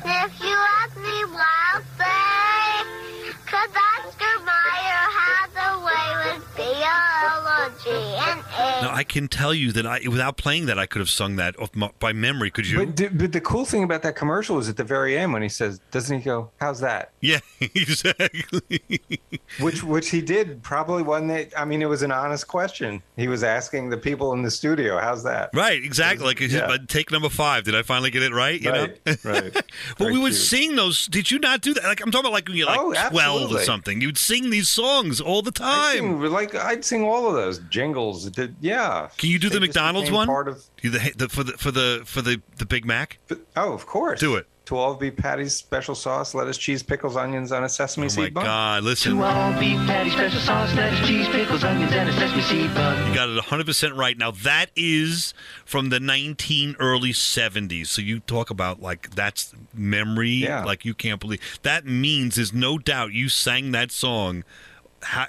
Now 8.82 8.90
I 8.92 9.04
can 9.04 9.28
tell 9.28 9.54
you 9.54 9.72
that 9.72 9.86
I, 9.86 10.00
without 10.08 10.36
playing 10.36 10.66
that, 10.66 10.78
I 10.78 10.86
could 10.86 11.00
have 11.00 11.10
sung 11.10 11.36
that 11.36 11.58
off 11.58 11.74
my, 11.74 11.90
by 11.98 12.12
memory. 12.12 12.50
Could 12.50 12.66
you? 12.68 12.78
But, 12.86 12.94
d- 12.94 13.08
but 13.08 13.32
the 13.32 13.40
cool 13.40 13.64
thing 13.64 13.82
about 13.82 14.02
that 14.02 14.16
commercial 14.16 14.58
is 14.58 14.68
at 14.68 14.76
the 14.76 14.84
very 14.84 15.16
end 15.16 15.32
when 15.32 15.42
he 15.42 15.48
says, 15.48 15.80
doesn't 15.90 16.16
he 16.18 16.22
go, 16.24 16.50
how's 16.60 16.80
that? 16.80 17.10
yeah, 17.20 17.38
exactly. 17.60 18.90
Which 19.60 19.82
which 19.82 20.10
he 20.10 20.20
did 20.20 20.62
probably 20.62 21.02
one 21.02 21.26
that? 21.28 21.52
I 21.58 21.64
mean, 21.64 21.82
it 21.82 21.88
was 21.88 22.02
an 22.02 22.12
honest 22.12 22.46
question. 22.48 23.02
He 23.16 23.28
was 23.28 23.42
asking 23.42 23.90
the 23.90 23.96
people 23.96 24.32
in 24.32 24.42
the 24.42 24.50
studio, 24.50 24.98
how's 24.98 25.22
that? 25.24 25.50
Right, 25.54 25.82
exactly. 25.82 26.26
Like 26.26 26.40
Yeah. 26.40 26.76
take 26.88 27.10
number 27.10 27.28
five. 27.28 27.64
Did 27.64 27.74
I 27.74 27.82
finally 27.82 28.10
get 28.10 28.22
it 28.22 28.32
right? 28.32 28.60
You 28.60 28.70
Right, 28.70 29.06
know, 29.06 29.14
right. 29.24 29.52
but 29.54 29.64
Very 29.98 30.12
we 30.12 30.18
would 30.18 30.32
cute. 30.32 30.40
sing 30.42 30.76
those. 30.76 31.06
Did 31.06 31.30
you 31.30 31.38
not 31.38 31.60
do 31.62 31.74
that? 31.74 31.84
Like 31.84 32.00
I'm 32.00 32.10
talking 32.10 32.26
about, 32.26 32.32
like 32.34 32.48
when 32.48 32.56
you're 32.56 32.66
like 32.66 32.78
Oh, 32.80 32.92
twelve 33.10 33.52
or 33.52 33.60
something. 33.60 34.00
You'd 34.00 34.18
sing 34.18 34.50
these 34.50 34.68
songs 34.68 35.20
all 35.20 35.42
the 35.42 35.50
time. 35.52 35.96
sing, 35.96 36.20
like 36.20 36.54
I'd 36.54 36.84
sing 36.84 37.04
all 37.04 37.28
of 37.28 37.34
those 37.34 37.58
jingles. 37.70 38.28
Did- 38.30 38.56
yeah. 38.66 39.08
Can 39.18 39.30
you 39.30 39.38
do 39.38 39.48
the 39.48 39.60
McDonald's 39.60 40.10
one? 40.10 40.26
Part 40.26 40.48
of, 40.48 40.62
Do 40.82 40.90
the, 40.90 41.12
the 41.16 41.28
for 41.28 41.44
the 41.44 41.52
for 41.52 41.70
the 41.70 42.02
for 42.04 42.22
the 42.22 42.40
the 42.56 42.66
Big 42.66 42.84
Mac? 42.84 43.18
oh, 43.56 43.72
of 43.72 43.86
course. 43.86 44.20
Do 44.20 44.34
it. 44.36 44.46
To 44.66 44.76
all 44.76 44.96
beef 44.96 45.14
patties, 45.16 45.54
special 45.54 45.94
sauce, 45.94 46.34
lettuce, 46.34 46.58
cheese, 46.58 46.82
pickles, 46.82 47.14
onions 47.14 47.52
on 47.52 47.62
a 47.62 47.68
sesame 47.68 48.06
Oh 48.06 48.08
seed 48.08 48.34
my 48.34 48.40
bun. 48.40 48.44
God! 48.44 48.82
Listen, 48.82 49.12
Two 49.12 49.22
all 49.22 49.52
beef 49.60 49.78
patty, 49.86 50.10
special 50.10 50.40
sauce, 50.40 50.74
lettuce, 50.74 51.06
cheese, 51.06 51.28
pickles, 51.28 51.62
onions, 51.62 51.92
and 51.92 52.08
a 52.08 52.12
sesame 52.12 52.42
seed 52.42 52.74
bun. 52.74 53.08
You 53.08 53.14
got 53.14 53.28
it 53.28 53.40
100% 53.44 53.96
right. 53.96 54.18
Now, 54.18 54.32
that 54.32 54.70
is 54.74 55.34
from 55.64 55.90
the 55.90 56.00
19 56.00 56.74
early 56.80 57.12
70s. 57.12 57.86
So 57.86 58.02
you 58.02 58.18
talk 58.18 58.50
about 58.50 58.82
like 58.82 59.10
that's 59.14 59.54
memory, 59.72 60.30
Yeah. 60.30 60.64
like 60.64 60.84
you 60.84 60.94
can't 60.94 61.20
believe. 61.20 61.40
That 61.62 61.86
means 61.86 62.34
there's 62.34 62.52
no 62.52 62.76
doubt 62.76 63.12
you 63.12 63.28
sang 63.28 63.70
that 63.70 63.92
song 63.92 64.42
ha- 64.42 64.75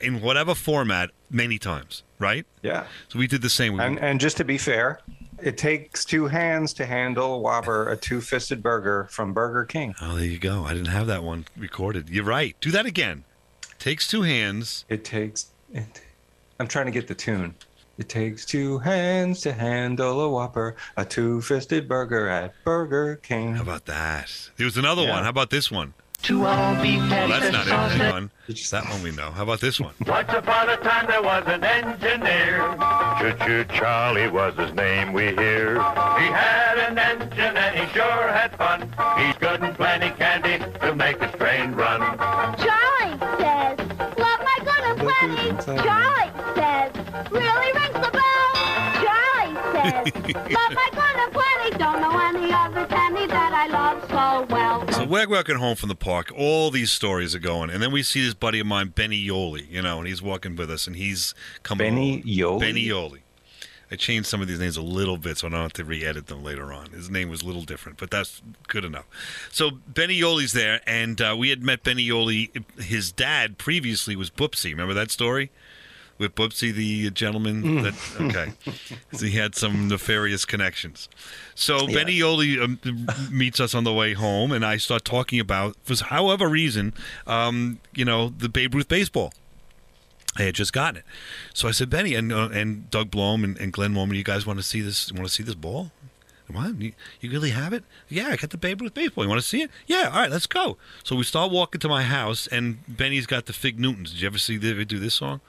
in 0.02 0.22
whatever 0.22 0.56
format 0.56 1.12
many 1.30 1.58
times, 1.60 2.04
right? 2.20 2.46
Yeah. 2.64 2.86
So 3.10 3.20
we 3.20 3.28
did 3.28 3.42
the 3.42 3.50
same. 3.50 3.80
And 3.80 4.00
and 4.00 4.20
just 4.20 4.38
to 4.38 4.44
be 4.46 4.58
fair, 4.58 5.00
it 5.42 5.58
takes 5.58 6.04
two 6.06 6.28
hands 6.28 6.74
to 6.74 6.86
handle 6.86 7.36
a 7.36 7.38
Whopper, 7.40 7.90
a 7.90 7.98
two-fisted 7.98 8.64
burger 8.64 9.08
from 9.12 9.34
Burger 9.34 9.66
King. 9.66 9.94
oh, 10.02 10.16
there 10.16 10.26
you 10.26 10.40
go. 10.40 10.64
I 10.64 10.74
didn't 10.74 10.88
have 10.90 11.08
that 11.08 11.24
one 11.24 11.46
recorded. 11.56 12.10
You're 12.10 12.24
right. 12.26 12.56
Do 12.62 12.72
that 12.72 12.86
again. 12.86 13.24
Takes 13.80 14.08
two 14.08 14.24
hands. 14.24 14.86
It 14.90 15.06
takes. 15.06 15.52
It, 15.74 16.02
I'm 16.60 16.68
trying 16.68 16.86
to 16.88 16.92
get 16.92 17.08
the 17.08 17.14
tune. 17.16 17.54
It 18.00 18.10
takes 18.10 18.46
two 18.46 18.78
hands 18.80 19.42
to 19.42 19.54
handle 19.54 20.22
a 20.22 20.30
Whopper, 20.30 20.76
a 20.98 21.06
two-fisted 21.06 21.88
burger 21.88 22.28
at 22.30 22.54
Burger 22.64 23.16
King. 23.18 23.56
How 23.56 23.64
about 23.64 23.86
that? 23.86 24.32
There 24.58 24.66
was 24.66 24.78
another 24.78 25.04
Yeah. 25.04 25.12
one. 25.12 25.24
How 25.24 25.30
about 25.30 25.50
this 25.50 25.70
one? 25.72 25.94
Two 26.22 26.46
all 26.46 26.76
beef 26.82 27.00
Well, 27.10 27.28
that's 27.30 27.52
not 27.54 27.68
sauce, 27.68 27.94
it. 27.94 27.98
Hang 28.02 28.30
lettuce. 28.48 28.74
on. 28.74 28.82
That 28.84 28.92
one 28.92 29.04
we 29.04 29.12
know. 29.12 29.32
How 29.32 29.44
about 29.44 29.62
this 29.62 29.80
one? 29.80 29.94
Once 30.06 30.30
upon 30.30 30.70
a 30.70 30.78
time 30.78 31.06
there 31.08 31.22
was 31.22 31.44
an 31.48 31.64
engineer. 31.64 32.76
Choo-choo 33.20 33.66
Charlie 33.74 34.28
was 34.30 34.54
his 34.56 34.74
name 34.74 35.14
we 35.14 35.28
hear. 35.36 35.74
He 35.76 36.26
had 36.28 36.78
an 36.90 36.98
engine 36.98 37.56
and 37.58 37.76
he 37.78 37.94
sure 37.94 38.28
had 38.30 38.56
fun. 38.58 38.82
He's 39.20 39.36
good 39.38 39.62
and 39.62 39.76
plenty 39.76 40.10
candy 40.18 40.60
to 40.80 40.96
make 40.96 41.22
his 41.22 41.32
train 41.36 41.74
run. 41.74 42.00
Charlie 42.58 43.18
says, 43.40 43.78
love 44.18 44.42
my 44.44 44.58
good 44.60 44.84
and 44.84 45.00
plenty. 45.00 45.82
Charlie 45.84 46.32
says, 46.56 46.92
really 47.32 47.72
rings 47.74 47.94
the 47.94 48.12
bell. 48.12 48.50
Charlie 49.06 49.56
says, 49.74 50.36
love 50.52 50.74
we're 55.08 55.28
walking 55.28 55.56
home 55.58 55.76
from 55.76 55.90
the 55.90 55.96
park. 55.96 56.32
All 56.36 56.72
these 56.72 56.92
stories 56.92 57.34
are 57.34 57.40
going, 57.40 57.70
and 57.70 57.82
then 57.82 57.92
we 57.92 58.04
see 58.04 58.24
this 58.24 58.34
buddy 58.34 58.60
of 58.60 58.68
mine, 58.68 58.90
Benny 58.90 59.24
Yoli. 59.24 59.70
You 59.70 59.82
know, 59.82 60.00
and 60.00 60.08
he's 60.08 60.22
walking 60.22 60.56
with 60.56 60.70
us, 60.70 60.88
and 60.88 60.96
he's 60.96 61.34
coming. 61.64 61.96
Benny 61.96 62.24
Yoli? 62.24 62.60
Benny 62.60 62.86
Yoli. 62.86 63.20
I 63.90 63.96
changed 63.96 64.28
some 64.28 64.42
of 64.42 64.50
these 64.50 64.60
names 64.60 64.76
a 64.76 64.82
little 64.82 65.18
bit, 65.18 65.38
so 65.38 65.48
I 65.48 65.52
don't 65.52 65.62
have 65.62 65.74
to 65.74 65.86
re-edit 65.86 66.28
them 66.28 66.44
later 66.44 66.74
on. 66.74 66.92
His 66.92 67.10
name 67.10 67.30
was 67.30 67.42
a 67.42 67.46
little 67.46 67.62
different, 67.62 67.98
but 67.98 68.12
that's 68.12 68.42
good 68.68 68.84
enough. 68.84 69.06
So 69.50 69.72
Benny 69.88 70.20
Yoli's 70.20 70.52
there, 70.52 70.82
and 70.86 71.22
uh, 71.22 71.36
we 71.38 71.50
had 71.50 71.64
met 71.64 71.84
Benny 71.84 72.06
Yoli. 72.06 72.66
His 72.82 73.14
dad 73.14 73.58
previously 73.58 74.18
was 74.18 74.30
Boopsy. 74.30 74.72
Remember 74.72 74.94
that 74.94 75.10
story? 75.10 75.52
With 76.18 76.34
Boopsy, 76.34 76.74
the 76.74 77.12
gentleman 77.12 77.84
that 77.84 77.94
okay, 78.20 78.54
so 79.14 79.26
he 79.26 79.32
had 79.32 79.54
some 79.54 79.88
nefarious 79.88 80.46
connections. 80.46 81.10
So 81.54 81.86
Benny 81.86 82.18
Yoli 82.18 82.60
um, 82.60 82.80
meets 83.32 83.60
us 83.60 83.76
on 83.76 83.84
the 83.84 83.94
way 83.94 84.14
home, 84.14 84.52
and 84.52 84.66
I 84.66 84.78
start 84.78 85.06
talking 85.06 85.40
about, 85.40 85.76
for 85.84 85.96
however 86.04 86.48
reason, 86.48 86.94
um, 87.28 87.80
you 87.94 88.04
know, 88.04 88.30
the 88.30 88.50
Babe 88.50 88.74
Ruth 88.74 88.88
baseball. 88.88 89.32
I 90.40 90.44
had 90.44 90.56
just 90.56 90.72
gotten 90.72 90.98
it, 90.98 91.06
so 91.54 91.68
I 91.68 91.72
said, 91.72 91.90
Benny 91.90 92.14
and 92.14 92.32
uh, 92.32 92.50
and 92.52 92.90
Doug 92.90 93.10
Blom 93.12 93.44
and, 93.44 93.58
and 93.58 93.74
Glenn 93.74 93.94
Mormon, 93.94 94.16
you 94.18 94.24
guys 94.24 94.46
want 94.46 94.60
to 94.60 94.64
see 94.64 94.82
this? 94.82 95.12
Want 95.12 95.26
to 95.26 95.32
see 95.32 95.44
this 95.44 95.56
ball? 95.56 95.92
What? 96.50 96.80
You, 96.82 96.94
you 97.20 97.30
really 97.30 97.50
have 97.50 97.74
it? 97.74 97.84
Yeah, 98.08 98.28
I 98.28 98.38
got 98.38 98.52
the 98.52 98.58
Babe 98.58 98.82
Ruth 98.82 98.94
baseball. 98.94 99.26
You 99.26 99.30
want 99.30 99.42
to 99.42 99.48
see 99.48 99.62
it? 99.62 99.72
Yeah. 99.86 100.10
All 100.12 100.22
right, 100.22 100.32
let's 100.32 100.48
go. 100.48 100.78
So 101.04 101.16
we 101.16 101.24
start 101.24 101.52
walking 101.52 101.80
to 101.82 101.90
my 101.90 102.04
house, 102.04 102.48
and 102.48 102.80
Benny's 102.88 103.26
got 103.26 103.48
the 103.48 103.54
Fig 103.54 103.80
Newtons. 103.80 104.12
Did 104.12 104.22
you 104.22 104.28
ever 104.28 104.38
see 104.38 104.58
the, 104.58 104.86
do 104.86 105.00
this 105.00 105.16
song? 105.16 105.42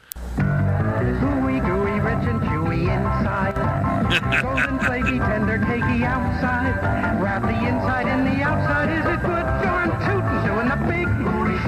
Golden, 4.09 4.79
flaky, 4.81 5.19
tender, 5.19 5.59
cakey 5.59 6.03
outside. 6.03 7.21
Wrap 7.21 7.43
the 7.43 7.51
inside 7.51 8.09
in 8.09 8.25
the 8.25 8.41
outside. 8.43 8.89
Is 8.89 9.05
it 9.05 9.21
good? 9.23 9.45
Darn 9.63 9.91
tootin' 10.07 10.47
doing 10.47 10.69
the 10.69 10.77
big, 10.89 11.07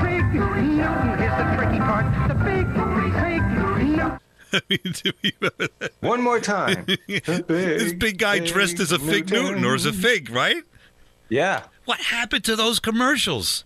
big 0.02 0.24
Newton. 0.32 1.18
Here's 1.18 1.36
the 1.36 1.44
tricky 1.56 1.80
part. 1.80 2.06
The 2.28 2.34
big, 2.34 2.66
big 4.68 4.84
Newton. 4.88 5.12
One 6.00 6.22
more 6.22 6.40
time. 6.40 6.86
this 7.06 7.92
big 7.92 8.16
guy 8.18 8.38
dressed 8.38 8.80
as 8.80 8.90
a 8.90 8.98
Fig 8.98 9.30
Newton 9.30 9.62
or 9.64 9.74
as 9.74 9.84
a 9.84 9.92
fig, 9.92 10.30
right? 10.30 10.62
Yeah. 11.28 11.64
What 11.84 12.00
happened 12.00 12.44
to 12.44 12.56
those 12.56 12.80
commercials? 12.80 13.64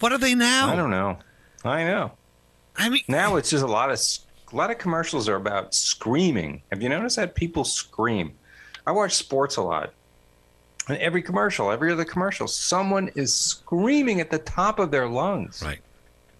What 0.00 0.12
are 0.12 0.18
they 0.18 0.34
now? 0.34 0.72
I 0.72 0.76
don't 0.76 0.90
know. 0.90 1.18
I 1.64 1.84
know. 1.84 2.12
I 2.76 2.88
mean, 2.88 3.02
now 3.08 3.36
it's 3.36 3.50
just 3.50 3.62
a 3.64 3.68
lot 3.68 3.90
of 3.90 3.98
a 4.52 4.56
lot 4.56 4.70
of 4.70 4.78
commercials 4.78 5.28
are 5.28 5.36
about 5.36 5.74
screaming. 5.74 6.62
Have 6.70 6.82
you 6.82 6.88
noticed 6.88 7.16
that 7.16 7.34
people 7.34 7.64
scream? 7.64 8.32
I 8.86 8.92
watch 8.92 9.14
sports 9.14 9.56
a 9.56 9.62
lot, 9.62 9.92
And 10.88 10.96
every 10.98 11.22
commercial, 11.22 11.72
every 11.72 11.90
other 11.90 12.04
commercial, 12.04 12.46
someone 12.46 13.10
is 13.16 13.34
screaming 13.34 14.20
at 14.20 14.30
the 14.30 14.38
top 14.38 14.78
of 14.78 14.92
their 14.92 15.08
lungs. 15.08 15.62
Right. 15.64 15.80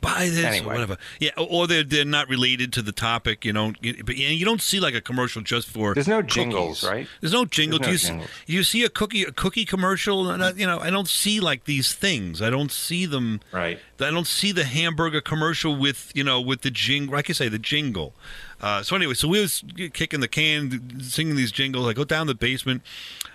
Buy 0.01 0.27
this 0.29 0.45
Anyway. 0.45 0.67
or 0.67 0.73
whatever. 0.75 0.97
Yeah, 1.19 1.31
or- 1.37 1.67
they're 1.67 1.83
they're 1.83 2.05
not 2.05 2.29
related 2.29 2.73
to 2.75 2.83
the 2.83 2.93
topic. 2.93 3.45
You 3.45 3.53
know, 3.53 3.73
but 4.05 4.17
you 4.17 4.29
you 4.29 4.45
don't 4.45 4.61
see 4.63 4.79
like 4.79 4.95
a 4.95 5.01
commercial 5.01 5.43
just 5.43 5.69
for. 5.69 5.95
There's 5.95 6.07
no 6.07 6.19
cookies. 6.21 6.35
jingles, 6.35 6.85
right? 6.85 7.09
There's 7.21 7.33
no 7.33 7.45
jingle. 7.45 7.79
There's 7.79 7.81
no 7.81 7.87
do 7.87 7.93
you, 7.93 7.99
see, 7.99 8.09
jingles. 8.09 8.31
you 8.47 8.63
see 8.63 8.85
a 8.85 8.89
cookie 8.89 9.23
a 9.25 9.33
cookie 9.33 9.65
commercial? 9.65 10.31
And 10.31 10.45
I, 10.45 10.53
you 10.53 10.67
know, 10.67 10.79
I 10.79 10.91
don't 10.91 11.09
see 11.09 11.41
like 11.41 11.65
these 11.65 11.95
things. 11.95 12.41
I 12.41 12.51
don't 12.51 12.71
see 12.71 13.07
them. 13.07 13.41
Right. 13.53 13.81
I 13.99 14.11
don't 14.11 14.27
see 14.27 14.53
the 14.53 14.65
hamburger 14.65 15.21
commercial 15.21 15.75
with 15.77 16.13
you 16.15 16.23
know 16.23 16.41
with 16.41 16.61
the 16.63 16.71
jingle. 16.71 17.15
Like 17.15 17.31
I 17.31 17.33
say, 17.33 17.49
the 17.49 17.59
jingle. 17.59 18.15
Uh, 18.61 18.83
so 18.83 18.97
anyway, 18.97 19.15
so 19.15 19.29
we 19.29 19.41
was 19.41 19.63
kicking 19.93 20.21
the 20.21 20.29
can, 20.29 21.01
singing 21.01 21.37
these 21.37 21.53
jingles. 21.53 21.87
I 21.87 21.93
go 21.93 22.05
down 22.05 22.27
the 22.27 22.35
basement. 22.35 22.83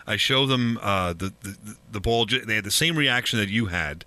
I 0.08 0.18
show 0.18 0.46
them 0.48 0.80
uh, 0.82 1.14
the, 1.14 1.32
the 1.42 1.76
the 1.92 2.00
ball. 2.00 2.26
They 2.26 2.56
had 2.56 2.64
the 2.64 2.72
same 2.72 2.96
reaction 2.98 3.38
that 3.40 3.50
you 3.50 3.68
had. 3.68 4.06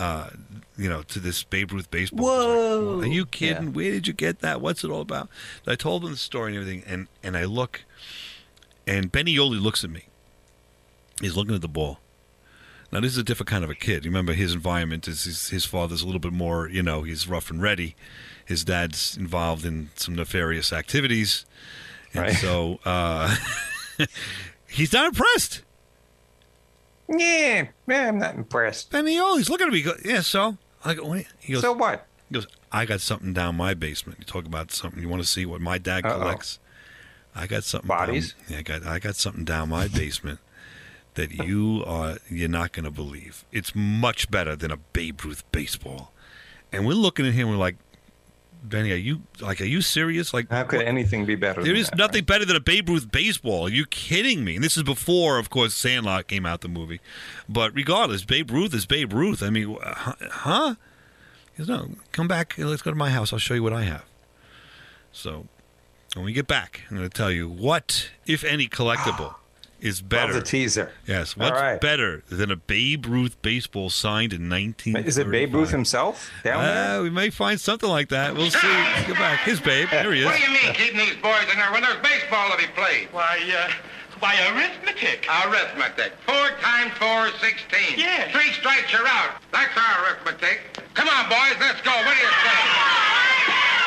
Uh, 0.00 0.30
you 0.78 0.88
know, 0.88 1.02
to 1.02 1.18
this 1.20 1.42
Babe 1.44 1.72
Ruth 1.72 1.90
baseball. 1.90 2.24
Whoa! 2.26 3.00
Are 3.00 3.06
you 3.06 3.26
kidding? 3.26 3.64
Yeah. 3.64 3.70
Where 3.70 3.90
did 3.90 4.06
you 4.06 4.14
get 4.14 4.38
that? 4.40 4.62
What's 4.62 4.82
it 4.82 4.90
all 4.90 5.02
about? 5.02 5.28
I 5.66 5.74
told 5.74 6.04
him 6.04 6.10
the 6.12 6.16
story 6.16 6.54
and 6.56 6.60
everything, 6.62 6.82
and 6.86 7.06
and 7.22 7.36
I 7.36 7.44
look, 7.44 7.84
and 8.86 9.12
Benny 9.12 9.34
Yoli 9.36 9.60
looks 9.60 9.84
at 9.84 9.90
me. 9.90 10.06
He's 11.20 11.36
looking 11.36 11.54
at 11.54 11.60
the 11.60 11.68
ball. 11.68 11.98
Now 12.90 13.00
this 13.00 13.12
is 13.12 13.18
a 13.18 13.22
different 13.22 13.50
kind 13.50 13.62
of 13.62 13.68
a 13.68 13.74
kid. 13.74 14.06
You 14.06 14.10
remember 14.10 14.32
his 14.32 14.54
environment 14.54 15.06
is 15.06 15.24
his, 15.24 15.50
his 15.50 15.64
father's 15.66 16.00
a 16.02 16.06
little 16.06 16.18
bit 16.18 16.32
more, 16.32 16.66
you 16.68 16.82
know, 16.82 17.02
he's 17.02 17.28
rough 17.28 17.50
and 17.50 17.60
ready. 17.60 17.94
His 18.44 18.64
dad's 18.64 19.16
involved 19.18 19.64
in 19.66 19.90
some 19.96 20.14
nefarious 20.16 20.72
activities, 20.72 21.44
and 22.14 22.22
Right. 22.24 22.34
so 22.36 22.80
uh, 22.86 23.36
he's 24.68 24.92
not 24.94 25.08
impressed. 25.08 25.62
Yeah, 27.10 27.68
man, 27.86 28.08
I'm 28.08 28.18
not 28.18 28.34
impressed. 28.36 28.94
And 28.94 29.08
he 29.08 29.18
always 29.18 29.50
looking 29.50 29.66
at 29.66 29.72
me. 29.72 29.82
goes, 29.82 30.00
Yeah, 30.04 30.20
so 30.20 30.56
I 30.84 30.94
go. 30.94 31.04
What? 31.06 31.24
He 31.40 31.52
goes. 31.52 31.62
So 31.62 31.72
what? 31.72 32.06
He 32.28 32.34
goes, 32.34 32.46
I 32.70 32.84
got 32.84 33.00
something 33.00 33.32
down 33.32 33.56
my 33.56 33.74
basement. 33.74 34.20
You 34.20 34.24
talk 34.24 34.46
about 34.46 34.70
something. 34.70 35.02
You 35.02 35.08
want 35.08 35.22
to 35.22 35.28
see 35.28 35.44
what 35.44 35.60
my 35.60 35.78
dad 35.78 36.06
Uh-oh. 36.06 36.18
collects? 36.18 36.58
I 37.34 37.46
got 37.46 37.64
something. 37.64 37.88
Bodies? 37.88 38.34
Down, 38.34 38.44
yeah, 38.48 38.58
I 38.58 38.62
got 38.62 38.86
I 38.86 38.98
got 38.98 39.16
something 39.16 39.44
down 39.44 39.68
my 39.70 39.88
basement 39.88 40.38
that 41.14 41.32
you 41.32 41.82
are 41.86 42.18
you're 42.28 42.48
not 42.48 42.72
going 42.72 42.84
to 42.84 42.90
believe. 42.90 43.44
It's 43.50 43.74
much 43.74 44.30
better 44.30 44.54
than 44.54 44.70
a 44.70 44.76
Babe 44.76 45.24
Ruth 45.24 45.42
baseball. 45.50 46.12
And 46.72 46.86
we're 46.86 46.94
looking 46.94 47.26
at 47.26 47.32
him. 47.32 47.48
We're 47.48 47.56
like, 47.56 47.76
Benny, 48.62 48.92
are 48.92 48.96
you 48.96 49.22
like, 49.40 49.60
are 49.60 49.64
you 49.66 49.80
serious? 49.80 50.34
Like, 50.34 50.50
How 50.50 50.64
could 50.64 50.78
what- 50.78 50.86
anything 50.86 51.24
be 51.24 51.34
better? 51.34 51.62
there 51.62 51.72
than 51.72 51.80
is 51.80 51.88
that, 51.88 51.98
nothing 51.98 52.24
better 52.24 52.44
than 52.44 52.56
a 52.56 52.60
Babe 52.60 52.88
Ruth 52.88 53.10
baseball. 53.10 53.66
Are 53.66 53.70
you 53.70 53.86
kidding 53.86 54.44
me? 54.44 54.56
And 54.56 54.64
this 54.64 54.76
is 54.76 54.82
before, 54.82 55.38
of 55.38 55.48
course, 55.50 55.74
Sandlot 55.74 56.26
came 56.26 56.44
out, 56.44 56.60
the 56.60 56.68
movie. 56.68 57.00
But 57.48 57.74
regardless, 57.74 58.24
Babe 58.24 58.50
Ruth 58.50 58.74
is 58.74 58.84
Babe 58.86 59.12
Ruth. 59.12 59.42
I 59.42 59.50
mean, 59.50 59.76
uh, 59.82 59.94
huh? 60.30 60.74
He 61.56 61.62
goes, 61.64 61.68
no, 61.68 61.90
come 62.12 62.28
back. 62.28 62.54
Let's 62.58 62.82
go 62.82 62.90
to 62.90 62.96
my 62.96 63.10
house. 63.10 63.32
I'll 63.32 63.38
show 63.38 63.54
you 63.54 63.62
what 63.62 63.72
I 63.72 63.82
have. 63.84 64.04
So 65.12 65.46
when 66.14 66.24
we 66.24 66.32
get 66.32 66.46
back, 66.46 66.82
I'm 66.90 66.96
going 66.98 67.08
to 67.08 67.14
tell 67.16 67.30
you 67.32 67.48
what, 67.48 68.10
if 68.26 68.44
any, 68.44 68.68
collectible 68.68 69.34
is 69.80 70.00
Love 70.02 70.08
better. 70.08 70.32
the 70.34 70.42
teaser. 70.42 70.90
Yes, 71.06 71.36
what's 71.36 71.52
right. 71.52 71.80
better 71.80 72.22
than 72.28 72.50
a 72.50 72.56
Babe 72.56 73.06
Ruth 73.06 73.40
baseball 73.42 73.90
signed 73.90 74.32
in 74.32 74.48
19? 74.48 74.96
Is 74.96 75.18
it 75.18 75.30
Babe 75.30 75.54
Ruth 75.54 75.70
himself 75.70 76.30
down 76.44 76.62
there? 76.64 76.98
Uh, 76.98 77.02
we 77.02 77.10
may 77.10 77.30
find 77.30 77.60
something 77.60 77.88
like 77.88 78.08
that. 78.10 78.34
We'll 78.34 78.50
see. 78.50 78.66
Let's 78.66 79.06
get 79.06 79.16
back. 79.16 79.40
His 79.40 79.60
Babe. 79.60 79.88
Here 79.90 80.12
he 80.12 80.20
is. 80.20 80.26
What 80.26 80.36
do 80.36 80.42
you 80.42 80.50
mean 80.50 80.74
keeping 80.74 80.98
these 80.98 81.16
boys 81.22 81.44
in 81.52 81.58
there 81.58 81.72
when 81.72 81.82
there's 81.82 82.00
baseball 82.02 82.50
to 82.50 82.56
be 82.56 82.66
played? 82.74 83.08
Why, 83.12 83.38
uh, 83.56 83.70
why, 84.20 84.36
arithmetic. 84.52 85.26
Arithmetic. 85.46 86.12
Four 86.26 86.50
times 86.60 86.92
four 86.98 87.26
is 87.28 87.34
16. 87.40 87.98
Yeah. 87.98 88.30
Three 88.32 88.52
strikes, 88.52 88.92
you're 88.92 89.06
out. 89.06 89.40
That's 89.52 89.76
our 89.76 90.06
arithmetic. 90.06 90.78
Come 90.94 91.08
on, 91.08 91.28
boys, 91.28 91.56
let's 91.60 91.80
go. 91.80 91.90
What 91.90 92.14
do 92.14 92.20
you 92.20 92.28
say? 92.44 93.79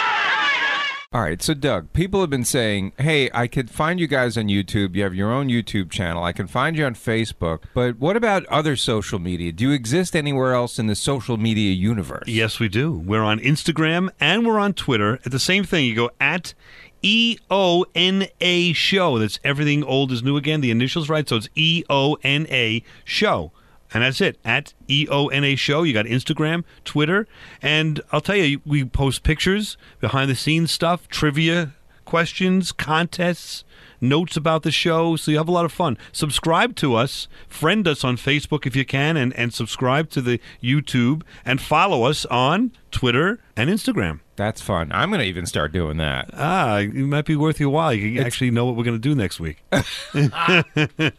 All 1.13 1.21
right, 1.21 1.43
so 1.43 1.53
Doug, 1.53 1.93
people 1.93 2.21
have 2.21 2.31
been 2.31 2.43
saying, 2.43 2.93
"Hey, 2.97 3.29
I 3.35 3.45
could 3.45 3.69
find 3.69 3.99
you 3.99 4.07
guys 4.07 4.35
on 4.35 4.45
YouTube. 4.45 4.95
You 4.95 5.03
have 5.03 5.13
your 5.13 5.31
own 5.31 5.47
YouTube 5.47 5.91
channel. 5.91 6.23
I 6.23 6.31
can 6.31 6.47
find 6.47 6.75
you 6.75 6.87
on 6.87 6.95
Facebook. 6.95 7.59
But 7.75 7.99
what 7.99 8.17
about 8.17 8.47
other 8.47 8.75
social 8.75 9.19
media? 9.19 9.51
Do 9.51 9.65
you 9.65 9.71
exist 9.71 10.15
anywhere 10.15 10.53
else 10.53 10.79
in 10.79 10.87
the 10.87 10.95
social 10.95 11.37
media 11.37 11.71
universe?" 11.71 12.23
Yes, 12.25 12.59
we 12.59 12.67
do. 12.67 12.91
We're 12.91 13.21
on 13.21 13.39
Instagram 13.41 14.09
and 14.19 14.43
we're 14.43 14.57
on 14.57 14.73
Twitter. 14.73 15.19
At 15.23 15.31
the 15.31 15.37
same 15.37 15.63
thing, 15.63 15.85
you 15.85 15.93
go 15.93 16.09
at 16.19 16.55
E 17.03 17.37
O 17.51 17.85
N 17.93 18.25
A 18.41 18.73
show. 18.73 19.19
That's 19.19 19.39
everything 19.43 19.83
old 19.83 20.11
is 20.11 20.23
new 20.23 20.35
again. 20.35 20.61
The 20.61 20.71
initials 20.71 21.09
right, 21.09 21.29
so 21.29 21.35
it's 21.35 21.49
E 21.53 21.83
O 21.91 22.17
N 22.23 22.47
A 22.49 22.81
show. 23.05 23.51
And 23.93 24.03
that's 24.03 24.21
it. 24.21 24.37
At 24.43 24.73
E 24.87 25.07
O 25.09 25.27
N 25.27 25.43
A 25.43 25.55
show. 25.55 25.83
You 25.83 25.93
got 25.93 26.05
Instagram, 26.05 26.63
Twitter, 26.83 27.27
and 27.61 28.01
I'll 28.11 28.21
tell 28.21 28.35
you, 28.35 28.61
we 28.65 28.85
post 28.85 29.23
pictures, 29.23 29.77
behind 29.99 30.31
the 30.31 30.35
scenes 30.35 30.71
stuff, 30.71 31.07
trivia 31.07 31.73
questions, 32.05 32.71
contests, 32.71 33.63
notes 34.03 34.37
about 34.37 34.63
the 34.63 34.71
show. 34.71 35.15
So 35.15 35.31
you 35.31 35.37
have 35.37 35.47
a 35.47 35.51
lot 35.51 35.65
of 35.65 35.71
fun. 35.71 35.97
Subscribe 36.11 36.75
to 36.75 36.93
us, 36.95 37.27
friend 37.47 37.87
us 37.87 38.03
on 38.03 38.17
Facebook 38.17 38.67
if 38.67 38.75
you 38.75 38.85
can, 38.85 39.17
and, 39.17 39.33
and 39.33 39.53
subscribe 39.53 40.09
to 40.11 40.21
the 40.21 40.39
YouTube 40.61 41.23
and 41.45 41.59
follow 41.59 42.03
us 42.03 42.25
on 42.25 42.71
Twitter 42.91 43.39
and 43.57 43.69
Instagram. 43.69 44.19
That's 44.35 44.61
fun. 44.61 44.91
I'm 44.91 45.09
going 45.09 45.19
to 45.19 45.27
even 45.27 45.45
start 45.45 45.71
doing 45.71 45.97
that. 45.97 46.29
Ah, 46.33 46.77
it 46.77 46.93
might 46.93 47.25
be 47.25 47.35
worth 47.35 47.59
your 47.59 47.69
while. 47.69 47.93
You 47.93 48.17
can 48.17 48.25
actually 48.25 48.49
know 48.51 48.65
what 48.65 48.75
we're 48.75 48.83
going 48.83 48.99
to 48.99 49.09
do 49.09 49.13
next 49.13 49.39
week. 49.39 49.63
Good. 50.11 50.33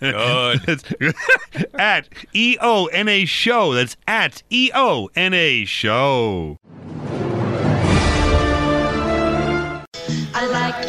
at 1.74 2.08
E 2.32 2.56
O 2.60 2.86
N 2.86 3.08
A 3.08 3.24
show. 3.24 3.72
That's 3.74 3.96
at 4.08 4.42
E 4.50 4.70
O 4.74 5.10
N 5.14 5.32
A 5.32 5.64
show. 5.64 6.58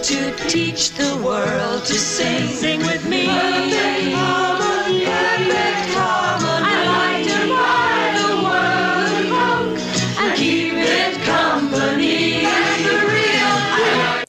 To 0.05 0.35
teach 0.47 0.91
the 0.91 1.17
world 1.17 1.83
to 1.83 1.95
sing. 1.95 2.47
Sing 2.49 2.79
with 2.81 3.09
me. 3.09 3.25
I 3.27 3.41
like 6.85 7.25
to 7.25 7.39
ride 7.51 8.13
the 8.21 8.35
world 8.45 9.79
and 10.19 10.37
keep 10.37 10.73
it 10.75 11.19
company. 11.23 12.45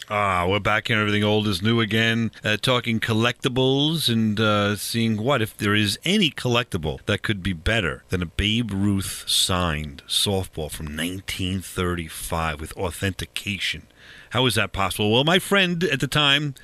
Ah, 0.09 0.47
we're 0.49 0.61
back 0.61 0.89
here. 0.89 0.99
Everything 0.99 1.25
old 1.25 1.47
is 1.47 1.61
new 1.61 1.83
again. 1.83 2.31
Uh, 2.43 2.57
talking 2.57 2.99
collectibles 2.99 4.09
and 4.09 4.41
uh, 4.41 4.77
seeing 4.77 5.23
what 5.23 5.43
if 5.43 5.55
there 5.59 5.75
is 5.75 5.99
any 6.07 6.31
collectible 6.31 7.05
that 7.05 7.21
could 7.21 7.43
be 7.43 7.53
better 7.53 8.03
than 8.09 8.23
a 8.23 8.27
Babe 8.27 8.71
Ruth 8.73 9.25
signed 9.27 10.03
softball 10.09 10.71
from 10.71 10.87
1935 10.87 12.63
with 12.63 12.73
authentication. 12.79 13.89
How 14.37 14.45
is 14.45 14.55
that 14.57 14.75
possible? 14.75 15.11
Well, 15.11 15.25
my 15.25 15.39
friend 15.39 15.83
at 15.85 16.01
the 16.01 16.07
time, 16.07 16.57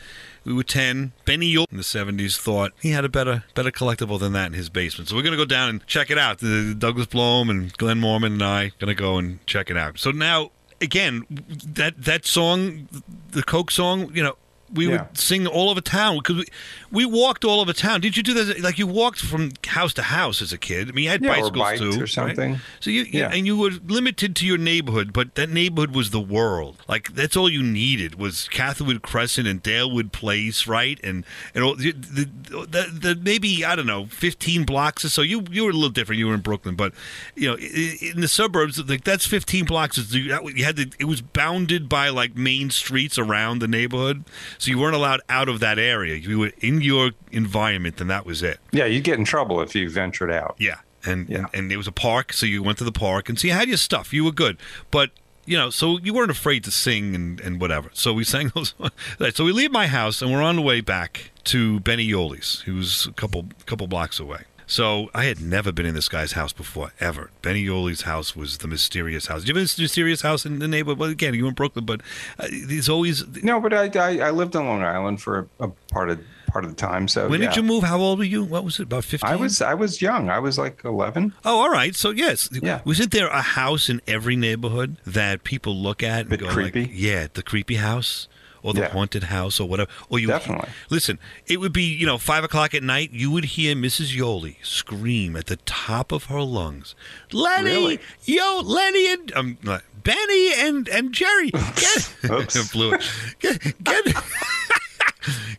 we 0.44 0.52
were 0.52 0.62
10, 0.62 1.12
Benny 1.24 1.46
Yule 1.46 1.66
in 1.70 1.78
the 1.78 1.82
70s, 1.82 2.36
thought 2.36 2.72
he 2.82 2.90
had 2.90 3.02
a 3.02 3.08
better 3.08 3.44
better 3.54 3.70
collectible 3.70 4.20
than 4.20 4.34
that 4.34 4.48
in 4.48 4.52
his 4.52 4.68
basement. 4.68 5.08
So 5.08 5.16
we're 5.16 5.22
going 5.22 5.32
to 5.32 5.38
go 5.38 5.46
down 5.46 5.70
and 5.70 5.86
check 5.86 6.10
it 6.10 6.18
out. 6.18 6.40
The 6.40 6.74
Douglas 6.78 7.06
Blom 7.06 7.48
and 7.48 7.72
Glenn 7.78 7.98
Mormon 7.98 8.34
and 8.34 8.42
I 8.42 8.72
going 8.78 8.94
to 8.94 8.94
go 8.94 9.16
and 9.16 9.38
check 9.46 9.70
it 9.70 9.78
out. 9.78 9.98
So 9.98 10.10
now, 10.10 10.50
again, 10.82 11.24
that 11.66 12.04
that 12.04 12.26
song, 12.26 12.88
the 13.30 13.42
Coke 13.42 13.70
song, 13.70 14.14
you 14.14 14.22
know, 14.22 14.36
we 14.74 14.86
Yeah. 14.88 15.02
would 15.02 15.18
sing 15.18 15.46
all 15.46 15.70
over 15.70 15.80
town 15.80 16.18
because 16.18 16.36
we, 16.36 16.44
we 16.90 17.04
walked 17.04 17.44
all 17.44 17.60
over 17.60 17.72
town. 17.72 18.00
Did 18.00 18.16
you 18.16 18.22
do 18.22 18.34
that? 18.34 18.60
Like 18.60 18.78
you 18.78 18.86
walked 18.86 19.20
from 19.20 19.52
house 19.66 19.94
to 19.94 20.02
house 20.02 20.40
as 20.42 20.52
a 20.52 20.58
kid. 20.58 20.88
I 20.88 20.92
mean, 20.92 21.04
you 21.04 21.10
had 21.10 21.22
Yeah, 21.22 21.30
or 21.30 21.50
bicycles 21.50 21.58
bikes 21.58 21.80
too, 21.80 21.90
or 21.90 22.00
right? 22.00 22.08
something. 22.08 22.60
So 22.80 22.90
you, 22.90 23.06
Yeah. 23.10 23.30
and 23.32 23.46
you 23.46 23.56
were 23.56 23.70
limited 23.86 24.34
to 24.36 24.46
your 24.46 24.58
neighborhood, 24.58 25.12
but 25.12 25.34
that 25.34 25.50
neighborhood 25.50 25.94
was 25.94 26.10
the 26.10 26.20
world. 26.20 26.82
Like 26.88 27.14
that's 27.14 27.36
all 27.36 27.48
you 27.50 27.62
needed 27.62 28.16
was 28.16 28.48
Catherwood 28.48 29.02
Crescent 29.02 29.46
and 29.46 29.62
Dalewood 29.62 30.12
Place, 30.12 30.66
right? 30.66 30.98
And 31.02 31.24
and 31.54 31.64
all, 31.64 31.74
the, 31.76 31.92
the, 31.92 32.28
the, 32.50 32.86
the 32.92 33.18
maybe 33.22 33.64
I 33.64 33.76
don't 33.76 33.86
know, 33.86 34.06
fifteen 34.06 34.64
blocks 34.64 35.04
or 35.04 35.08
so. 35.08 35.22
You 35.22 35.44
you 35.50 35.64
were 35.64 35.70
a 35.70 35.74
little 35.74 35.90
different. 35.90 36.18
You 36.18 36.28
were 36.28 36.34
in 36.34 36.40
Brooklyn, 36.40 36.74
but 36.74 36.92
you 37.34 37.48
know, 37.48 37.56
in 37.56 38.20
the 38.20 38.28
suburbs, 38.28 38.78
like 38.88 39.04
that's 39.04 39.26
fifteen 39.26 39.64
blocks. 39.64 39.98
You 40.12 40.32
had 40.64 40.76
to. 40.76 40.90
It 40.98 41.04
was 41.06 41.20
bounded 41.20 41.88
by 41.88 42.08
like 42.08 42.36
main 42.36 42.70
streets 42.70 43.18
around 43.18 43.60
the 43.60 43.68
neighborhood, 43.68 44.24
so 44.62 44.70
you 44.70 44.78
weren't 44.78 44.94
allowed 44.94 45.20
out 45.28 45.48
of 45.48 45.58
that 45.58 45.76
area. 45.76 46.14
You 46.14 46.38
were 46.38 46.52
in 46.60 46.82
your 46.82 47.10
environment, 47.32 48.00
and 48.00 48.08
that 48.10 48.24
was 48.24 48.44
it. 48.44 48.60
Yeah, 48.70 48.84
you'd 48.84 49.02
get 49.02 49.18
in 49.18 49.24
trouble 49.24 49.60
if 49.60 49.74
you 49.74 49.90
ventured 49.90 50.30
out. 50.30 50.54
Yeah, 50.56 50.76
and, 51.04 51.28
and 51.30 51.48
and 51.52 51.72
it 51.72 51.76
was 51.76 51.88
a 51.88 51.92
park, 51.92 52.32
so 52.32 52.46
you 52.46 52.62
went 52.62 52.78
to 52.78 52.84
the 52.84 52.92
park 52.92 53.28
and 53.28 53.36
so 53.36 53.48
you 53.48 53.54
had 53.54 53.66
your 53.66 53.76
stuff. 53.76 54.12
You 54.12 54.22
were 54.22 54.30
good, 54.30 54.58
but 54.92 55.10
you 55.46 55.56
know, 55.58 55.70
so 55.70 55.98
you 55.98 56.14
weren't 56.14 56.30
afraid 56.30 56.62
to 56.62 56.70
sing 56.70 57.16
and, 57.16 57.40
and 57.40 57.60
whatever. 57.60 57.90
So 57.92 58.12
we 58.12 58.22
sang 58.22 58.52
those. 58.54 58.74
Right, 59.18 59.34
so 59.34 59.44
we 59.44 59.50
leave 59.50 59.72
my 59.72 59.88
house 59.88 60.22
and 60.22 60.30
we're 60.30 60.42
on 60.42 60.54
the 60.54 60.62
way 60.62 60.80
back 60.80 61.32
to 61.44 61.80
Benny 61.80 62.08
Yoli's, 62.08 62.60
who's 62.60 63.06
a 63.06 63.12
couple 63.12 63.46
couple 63.66 63.88
blocks 63.88 64.20
away. 64.20 64.42
So 64.72 65.10
I 65.12 65.24
had 65.24 65.38
never 65.42 65.70
been 65.70 65.84
in 65.84 65.94
this 65.94 66.08
guy's 66.08 66.32
house 66.32 66.54
before, 66.54 66.92
ever. 66.98 67.30
Benny 67.42 67.62
Yoli's 67.62 68.02
house 68.02 68.34
was 68.34 68.56
the 68.58 68.66
mysterious 68.66 69.26
house. 69.26 69.42
Did 69.42 69.48
you 69.48 69.54
have 69.60 69.78
a 69.78 69.82
mysterious 69.82 70.22
house 70.22 70.46
in 70.46 70.60
the 70.60 70.66
neighborhood? 70.66 70.98
Well, 70.98 71.10
again, 71.10 71.34
you 71.34 71.42
were 71.42 71.50
in 71.50 71.54
Brooklyn, 71.54 71.84
but 71.84 72.00
uh, 72.38 72.48
there's 72.50 72.88
always 72.88 73.22
No, 73.44 73.60
but 73.60 73.74
I, 73.74 73.90
I 73.94 74.28
I 74.28 74.30
lived 74.30 74.56
on 74.56 74.66
Long 74.66 74.82
Island 74.82 75.20
for 75.20 75.40
a, 75.60 75.64
a 75.66 75.68
part 75.92 76.08
of 76.08 76.20
part 76.46 76.64
of 76.64 76.70
the 76.70 76.76
time. 76.76 77.06
So 77.06 77.28
when 77.28 77.42
yeah. 77.42 77.48
did 77.48 77.56
you 77.56 77.62
move? 77.62 77.84
How 77.84 77.98
old 77.98 78.18
were 78.18 78.24
you? 78.24 78.44
What 78.44 78.64
was 78.64 78.80
it? 78.80 78.84
About 78.84 79.04
fifteen. 79.04 79.30
I 79.30 79.36
was 79.36 79.60
I 79.60 79.74
was 79.74 80.00
young. 80.00 80.30
I 80.30 80.38
was 80.38 80.56
like 80.56 80.82
eleven. 80.86 81.34
Oh, 81.44 81.60
all 81.60 81.70
right. 81.70 81.94
So 81.94 82.08
yes, 82.08 82.48
Yeah. 82.50 82.80
wasn't 82.86 83.10
there 83.10 83.28
a 83.28 83.42
house 83.42 83.90
in 83.90 84.00
every 84.06 84.36
neighborhood 84.36 84.96
that 85.06 85.44
people 85.44 85.76
look 85.76 86.02
at 86.02 86.28
and 86.28 86.38
go 86.38 86.48
creepy? 86.48 86.82
like, 86.82 86.90
yeah, 86.94 87.26
the 87.34 87.42
creepy 87.42 87.74
house 87.74 88.26
or 88.62 88.72
the 88.74 88.80
Yeah. 88.82 88.88
haunted 88.90 89.24
house 89.24 89.58
or 89.60 89.68
whatever? 89.68 89.90
Or 90.08 90.18
you 90.18 90.28
Definitely. 90.28 90.68
listen. 90.90 91.18
It 91.46 91.60
would 91.60 91.72
be 91.72 91.82
you 91.84 92.06
know 92.06 92.18
five 92.18 92.44
o'clock 92.44 92.74
at 92.74 92.82
night. 92.82 93.10
You 93.12 93.30
would 93.30 93.44
hear 93.44 93.74
Mrs. 93.74 94.16
Yoli 94.16 94.56
scream 94.62 95.36
at 95.36 95.46
the 95.46 95.56
top 95.56 96.12
of 96.12 96.24
her 96.24 96.40
lungs, 96.42 96.94
"Lenny, 97.32 97.70
Really? 97.70 97.98
yo, 98.24 98.60
Lenny 98.64 99.12
and 99.12 99.32
um, 99.34 99.58
uh, 99.66 99.78
Benny 100.02 100.52
and 100.54 100.88
and 100.88 101.12
Jerry, 101.12 101.50
get 101.76 102.14
Oops. 102.30 102.72
blew 102.72 102.92
it. 102.94 103.02
Get, 103.40 103.82
get 103.84 104.04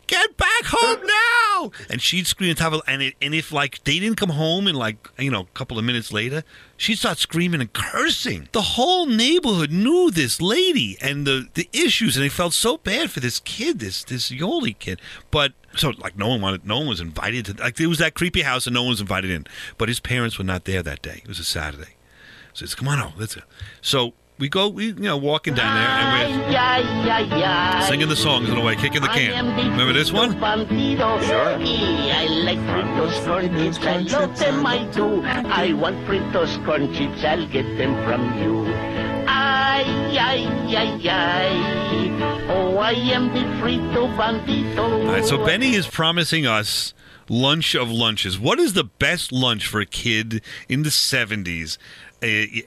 get 0.06 0.36
back 0.36 0.64
home 0.64 1.06
now! 1.06 1.70
And 1.90 2.00
she'd 2.00 2.26
scream 2.26 2.50
at 2.50 2.58
top 2.58 2.72
of 2.72 2.82
and, 2.86 3.02
it, 3.02 3.14
and 3.20 3.34
if 3.34 3.52
like 3.52 3.82
they 3.84 3.98
didn't 3.98 4.16
come 4.16 4.30
home 4.30 4.66
in 4.66 4.74
like 4.74 5.08
you 5.18 5.30
know 5.30 5.40
a 5.42 5.58
couple 5.58 5.78
of 5.78 5.84
minutes 5.84 6.12
later 6.12 6.44
she'd 6.76 6.98
start 6.98 7.18
screaming 7.18 7.60
and 7.60 7.72
cursing. 7.72 8.48
The 8.52 8.62
whole 8.62 9.06
neighborhood 9.06 9.70
knew 9.70 10.10
this 10.10 10.40
lady 10.40 10.96
and 11.00 11.26
the 11.26 11.48
the 11.54 11.68
issues 11.72 12.16
and 12.16 12.24
they 12.24 12.28
felt 12.28 12.52
so 12.52 12.76
bad 12.78 13.10
for 13.10 13.20
this 13.20 13.40
kid 13.40 13.78
this 13.78 14.04
this 14.04 14.30
yoli 14.30 14.78
kid. 14.78 15.00
But 15.30 15.52
so 15.76 15.92
like 15.98 16.16
no 16.16 16.28
one 16.28 16.40
wanted 16.40 16.66
no 16.66 16.78
one 16.78 16.88
was 16.88 17.00
invited 17.00 17.46
to 17.46 17.62
like 17.62 17.80
it 17.80 17.86
was 17.86 17.98
that 17.98 18.14
creepy 18.14 18.42
house 18.42 18.66
and 18.66 18.74
no 18.74 18.82
one 18.82 18.90
was 18.90 19.00
invited 19.00 19.30
in. 19.30 19.46
But 19.78 19.88
his 19.88 20.00
parents 20.00 20.38
were 20.38 20.44
not 20.44 20.64
there 20.64 20.82
that 20.82 21.02
day. 21.02 21.20
It 21.22 21.28
was 21.28 21.38
a 21.38 21.44
saturday. 21.44 21.96
So 22.52 22.64
it's 22.64 22.74
come 22.74 22.88
on 22.88 22.98
out 22.98 23.12
let's 23.18 23.34
Go. 23.34 23.42
so 23.80 24.14
we 24.38 24.48
go 24.48 24.68
we 24.68 24.86
you 24.86 24.94
know 24.94 25.16
walking 25.16 25.54
down 25.54 25.74
there 25.74 25.88
and 25.88 26.14
we're 26.18 26.24
singing 27.86 28.08
the 28.08 28.16
songs 28.16 28.48
in 28.48 28.56
a 28.56 28.64
way, 28.64 28.76
kicking 28.76 29.02
the 29.02 29.08
can. 29.08 29.46
Remember 29.56 29.92
this 29.92 30.12
one? 30.12 30.32
Sure. 30.32 30.40
I 30.40 32.26
like 32.44 32.58
Fritos 32.58 33.24
corn 33.24 33.48
chips. 33.54 33.78
I 33.84 33.98
love 33.98 34.38
them, 34.38 34.66
I 34.66 34.84
do. 34.90 35.22
I 35.24 35.72
want 35.72 35.96
Fritos 36.06 36.64
corn 36.64 36.92
chips. 36.94 37.24
I'll 37.24 37.46
get 37.48 37.66
them 37.76 37.94
from 38.04 38.42
you. 38.42 38.64
Ay, 39.26 39.84
ay, 40.18 40.46
ay, 40.76 41.08
ay. 41.08 42.46
Oh, 42.48 42.78
I 42.78 42.92
am 42.92 43.28
the 43.28 43.40
Frito 43.60 44.14
Bandito. 44.16 45.06
All 45.06 45.12
right, 45.12 45.24
so 45.24 45.44
Benny 45.44 45.74
is 45.74 45.86
promising 45.86 46.46
us 46.46 46.94
lunch 47.28 47.74
of 47.74 47.90
lunches. 47.90 48.38
What 48.38 48.58
is 48.58 48.74
the 48.74 48.84
best 48.84 49.32
lunch 49.32 49.66
for 49.66 49.80
a 49.80 49.86
kid 49.86 50.42
in 50.68 50.82
the 50.82 50.90
70s 50.90 51.78
uh, 51.78 52.13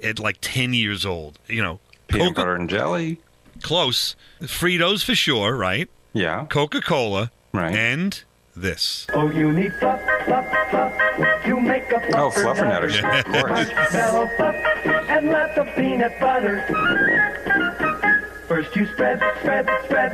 at 0.03 0.19
like 0.19 0.37
10 0.41 0.73
years 0.73 1.05
old? 1.05 1.39
You 1.47 1.61
know, 1.63 1.79
Peanut 2.07 2.27
Coca- 2.29 2.41
butter 2.41 2.55
and 2.55 2.69
jelly. 2.69 3.19
close. 3.63 4.15
Fritos 4.41 5.03
for 5.03 5.15
sure, 5.15 5.55
right? 5.55 5.89
Yeah. 6.13 6.45
Coca 6.49 6.81
Cola. 6.81 7.31
Right. 7.53 7.73
And 7.75 8.23
this. 8.55 9.07
Oh, 9.13 9.29
you 9.31 9.51
need 9.51 9.73
fluff, 9.75 9.99
fluff, 10.25 10.45
fluff. 10.69 10.93
You 11.45 11.59
make 11.59 11.91
a 11.91 11.95
Oh, 12.17 12.29
fluffernutter. 12.29 12.89
fluffernutter, 12.89 13.19
of 13.19 13.25
course. 13.25 13.69
Marshmallow 13.73 14.29
fluff 14.37 14.55
and 15.09 15.29
lots 15.29 15.57
of 15.57 15.67
peanut 15.75 16.19
butter. 16.19 16.63
First 18.47 18.75
you 18.75 18.85
spread, 18.93 19.19
spread, 19.41 19.69
spread 19.85 20.13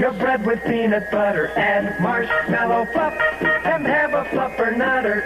your 0.00 0.12
bread 0.12 0.44
with 0.46 0.62
peanut 0.64 1.10
butter 1.10 1.48
and 1.56 1.94
marshmallow 2.00 2.86
fluff 2.92 3.12
and 3.42 3.86
have 3.86 4.14
a 4.14 4.24
fluffernutter. 4.24 5.22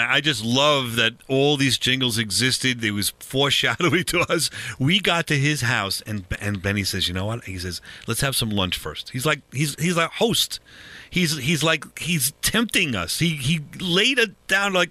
I 0.00 0.20
just 0.20 0.44
love 0.44 0.96
that 0.96 1.14
all 1.28 1.56
these 1.56 1.78
jingles 1.78 2.18
existed. 2.18 2.82
It 2.84 2.92
was 2.92 3.10
foreshadowing 3.20 4.04
to 4.06 4.20
us. 4.20 4.50
We 4.78 5.00
got 5.00 5.26
to 5.28 5.38
his 5.38 5.62
house, 5.62 6.02
and 6.02 6.24
and 6.40 6.62
Benny 6.62 6.84
says, 6.84 7.08
"You 7.08 7.14
know 7.14 7.26
what?" 7.26 7.44
He 7.44 7.58
says, 7.58 7.80
"Let's 8.06 8.20
have 8.20 8.36
some 8.36 8.50
lunch 8.50 8.76
first. 8.76 9.10
He's 9.10 9.26
like 9.26 9.40
he's 9.52 9.74
he's 9.80 9.96
like 9.96 10.10
host. 10.12 10.60
He's 11.10 11.38
he's 11.38 11.62
like 11.62 11.98
he's 11.98 12.32
tempting 12.42 12.94
us. 12.94 13.18
He 13.18 13.30
he 13.36 13.60
laid 13.80 14.18
it 14.18 14.34
down 14.46 14.72
like 14.72 14.90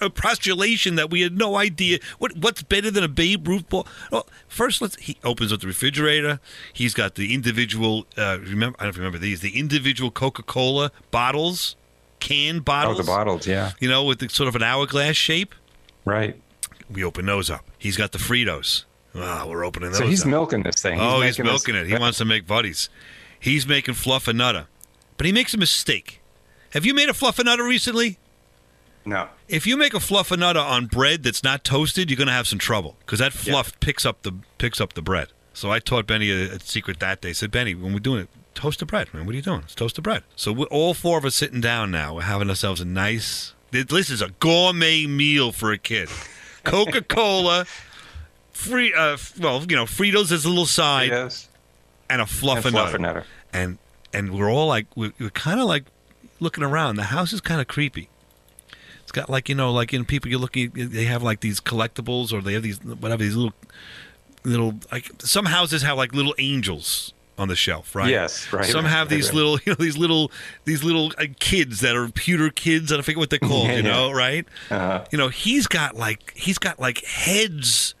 a, 0.00 0.10
postulation 0.10 0.96
that 0.96 1.10
we 1.10 1.20
had 1.22 1.36
no 1.36 1.56
idea. 1.56 1.98
What 2.18 2.36
what's 2.36 2.62
better 2.62 2.90
than 2.90 3.04
a 3.04 3.08
Babe 3.08 3.46
Ruth 3.46 3.68
ball? 3.68 3.86
Well, 4.10 4.26
first 4.48 4.80
let's. 4.80 4.96
He 4.96 5.18
opens 5.24 5.52
up 5.52 5.60
the 5.60 5.66
refrigerator. 5.66 6.40
He's 6.72 6.94
got 6.94 7.14
the 7.14 7.34
individual. 7.34 8.06
Uh, 8.16 8.38
remember, 8.40 8.76
I 8.80 8.84
don't 8.84 8.96
remember 8.96 9.18
these. 9.18 9.40
The 9.40 9.58
individual 9.58 10.10
Coca 10.10 10.42
Cola 10.42 10.92
bottles, 11.10 11.76
can 12.24 12.56
Oh, 12.56 12.60
bottles. 12.60 12.96
the 12.98 13.04
bottles. 13.04 13.46
Yeah. 13.46 13.72
You 13.80 13.88
know, 13.88 14.04
with 14.04 14.18
the, 14.18 14.28
sort 14.28 14.48
of 14.48 14.56
an 14.56 14.62
hourglass 14.62 15.16
shape. 15.16 15.54
Right. 16.04 16.40
We 16.90 17.04
open 17.04 17.26
those 17.26 17.50
up. 17.50 17.64
He's 17.78 17.96
got 17.96 18.12
the 18.12 18.18
Fritos. 18.18 18.84
Ah, 19.14 19.46
we're 19.48 19.64
opening 19.64 19.90
those. 19.90 19.98
So 19.98 20.06
he's 20.06 20.22
up. 20.22 20.28
milking 20.28 20.62
this 20.64 20.82
thing. 20.82 20.98
oh, 21.00 21.20
he's 21.20 21.38
making 21.38 21.44
this- 21.52 21.66
milking 21.66 21.74
it. 21.76 21.86
He 21.86 21.96
wants 21.96 22.18
to 22.18 22.24
make 22.24 22.46
buddies. 22.46 22.88
He's 23.38 23.66
making 23.66 23.94
fluffernutter, 23.94 24.66
but 25.16 25.26
he 25.26 25.32
makes 25.32 25.52
a 25.54 25.58
mistake. 25.58 26.20
Have 26.70 26.84
you 26.84 26.94
made 26.94 27.08
a 27.08 27.12
fluffernutter 27.12 27.66
recently? 27.68 28.18
No. 29.04 29.28
If 29.48 29.66
you 29.66 29.76
make 29.76 29.92
a 29.94 29.98
fluffernutter 29.98 30.64
on 30.64 30.86
bread 30.86 31.22
that's 31.22 31.44
not 31.44 31.62
toasted, 31.62 32.10
you're 32.10 32.16
going 32.16 32.26
to 32.28 32.32
have 32.32 32.48
some 32.48 32.58
trouble 32.58 32.96
because 33.00 33.18
that 33.18 33.32
fluff 33.34 33.78
picks 33.80 34.06
up 34.06 34.22
the 34.22 34.32
picks 34.58 34.80
up 34.80 34.94
the 34.94 35.02
bread. 35.02 35.28
So 35.52 35.70
I 35.70 35.78
taught 35.78 36.06
Benny 36.06 36.30
a, 36.30 36.54
a 36.54 36.60
secret 36.60 36.98
that 37.00 37.20
day. 37.20 37.28
I 37.28 37.32
said, 37.32 37.50
Benny, 37.50 37.74
when 37.74 37.92
we're 37.92 37.98
doing 38.00 38.22
it, 38.22 38.28
toast 38.54 38.80
of 38.82 38.88
bread, 38.88 39.12
man. 39.12 39.26
What 39.26 39.32
are 39.32 39.36
you 39.36 39.42
doing? 39.42 39.60
It's 39.64 39.74
toast 39.74 39.98
of 39.98 40.04
bread. 40.04 40.22
So 40.36 40.52
we're, 40.52 40.66
all 40.66 40.94
four 40.94 41.18
of 41.18 41.24
us 41.24 41.34
sitting 41.34 41.60
down 41.60 41.90
now. 41.90 42.14
We're 42.14 42.22
having 42.22 42.48
ourselves 42.48 42.80
a 42.80 42.84
nice. 42.84 43.54
This 43.70 44.08
is 44.10 44.22
a 44.22 44.28
gourmet 44.40 45.06
meal 45.06 45.50
for 45.52 45.72
a 45.72 45.78
kid. 45.78 46.08
Coca 46.64 47.02
Cola, 47.02 47.66
free. 48.52 48.94
Uh, 48.94 49.16
well, 49.40 49.62
you 49.68 49.76
know, 49.76 49.84
Fritos 49.84 50.30
as 50.32 50.44
a 50.44 50.48
little 50.48 50.66
side, 50.66 51.10
Yes. 51.10 51.48
and 52.08 52.22
a 52.22 52.24
fluffernutter. 52.24 52.92
fluffernutter. 52.92 53.24
And 53.52 53.78
and 54.12 54.32
we're 54.32 54.50
all 54.50 54.68
like, 54.68 54.86
we're, 54.96 55.12
we're 55.18 55.30
kind 55.30 55.60
of 55.60 55.66
like 55.66 55.84
looking 56.40 56.62
around. 56.64 56.96
The 56.96 57.04
house 57.04 57.32
is 57.32 57.40
kind 57.40 57.60
of 57.60 57.66
creepy. 57.66 58.08
It's 59.02 59.12
got 59.12 59.28
like 59.28 59.48
you 59.48 59.54
know, 59.54 59.72
like 59.72 59.92
in 59.92 60.04
people 60.04 60.30
you're 60.30 60.40
looking, 60.40 60.70
they 60.72 61.04
have 61.04 61.22
like 61.22 61.40
these 61.40 61.60
collectibles 61.60 62.32
or 62.32 62.40
they 62.40 62.54
have 62.54 62.62
these 62.62 62.82
whatever 62.82 63.22
these 63.22 63.36
little 63.36 63.52
little 64.44 64.74
like 64.92 65.10
some 65.20 65.46
houses 65.46 65.82
have 65.82 65.96
like 65.96 66.14
little 66.14 66.34
angels 66.38 67.12
on 67.36 67.48
the 67.48 67.56
shelf, 67.56 67.94
right? 67.94 68.08
Yes, 68.10 68.52
right, 68.52 68.64
Some 68.64 68.84
have 68.84 69.08
right, 69.08 69.16
these 69.16 69.26
right. 69.28 69.34
little, 69.34 69.52
you 69.64 69.72
know, 69.72 69.76
these 69.78 69.96
little, 69.98 70.30
these 70.64 70.84
little 70.84 71.12
uh, 71.18 71.26
kids 71.40 71.80
that 71.80 71.96
are 71.96 72.08
pewter 72.08 72.50
kids. 72.50 72.92
I 72.92 72.96
don't 72.96 73.02
forget 73.02 73.18
what 73.18 73.30
they're 73.30 73.38
called. 73.50 73.66
Yeah, 73.68 73.76
you 73.78 73.82
yeah. 73.82 73.92
know, 73.92 74.12
right? 74.12 74.46
Uh-huh. 74.70 75.04
You 75.10 75.18
know, 75.18 75.28
he's 75.28 75.66
got 75.66 75.96
like 75.96 76.32
he's 76.36 76.58
got 76.58 76.78
like 76.78 77.04
heads 77.04 77.94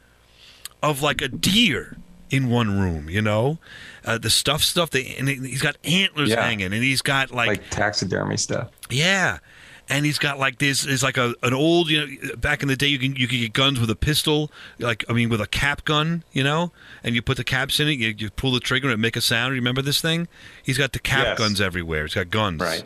of 0.82 1.02
like 1.02 1.20
a 1.22 1.28
deer 1.28 1.96
in 2.30 2.48
one 2.50 2.78
room. 2.78 3.08
You 3.10 3.22
know, 3.22 3.58
uh, 4.04 4.18
the 4.18 4.30
stuff 4.30 4.62
stuff. 4.62 4.90
They 4.90 5.14
and 5.18 5.28
he's 5.28 5.62
got 5.62 5.76
antlers 5.84 6.30
Yeah. 6.30 6.42
hanging, 6.44 6.72
and 6.72 6.82
he's 6.82 7.02
got 7.02 7.30
like, 7.30 7.48
Like 7.48 7.70
taxidermy 7.70 8.36
stuff. 8.36 8.70
yeah. 8.90 9.38
And 9.86 10.06
he's 10.06 10.18
got 10.18 10.38
like 10.38 10.58
this 10.58 10.86
is 10.86 11.02
like 11.02 11.18
a 11.18 11.34
an 11.42 11.52
old 11.52 11.90
you 11.90 12.06
know 12.06 12.36
back 12.36 12.62
in 12.62 12.68
the 12.68 12.76
day 12.76 12.86
you 12.86 12.98
can 12.98 13.14
you 13.16 13.28
could 13.28 13.38
get 13.38 13.52
guns 13.52 13.78
with 13.78 13.90
a 13.90 13.94
pistol 13.96 14.50
like 14.78 15.04
I 15.10 15.12
mean 15.12 15.28
with 15.28 15.42
a 15.42 15.46
cap 15.46 15.84
gun 15.84 16.24
you 16.32 16.42
know 16.42 16.72
and 17.02 17.14
you 17.14 17.20
put 17.20 17.36
the 17.36 17.44
caps 17.44 17.78
in 17.80 17.88
it 17.88 17.98
you, 17.98 18.14
you 18.16 18.30
pull 18.30 18.52
the 18.52 18.60
trigger 18.60 18.86
and 18.88 18.94
it 18.94 18.98
make 18.98 19.14
a 19.14 19.20
sound. 19.20 19.52
Remember 19.52 19.82
this 19.82 20.00
thing? 20.00 20.26
He's 20.62 20.78
got 20.78 20.92
the 20.94 20.98
cap 20.98 21.24
Yes. 21.26 21.38
guns 21.38 21.60
everywhere. 21.60 22.04
He's 22.04 22.14
got 22.14 22.30
guns. 22.30 22.60
Right. 22.62 22.84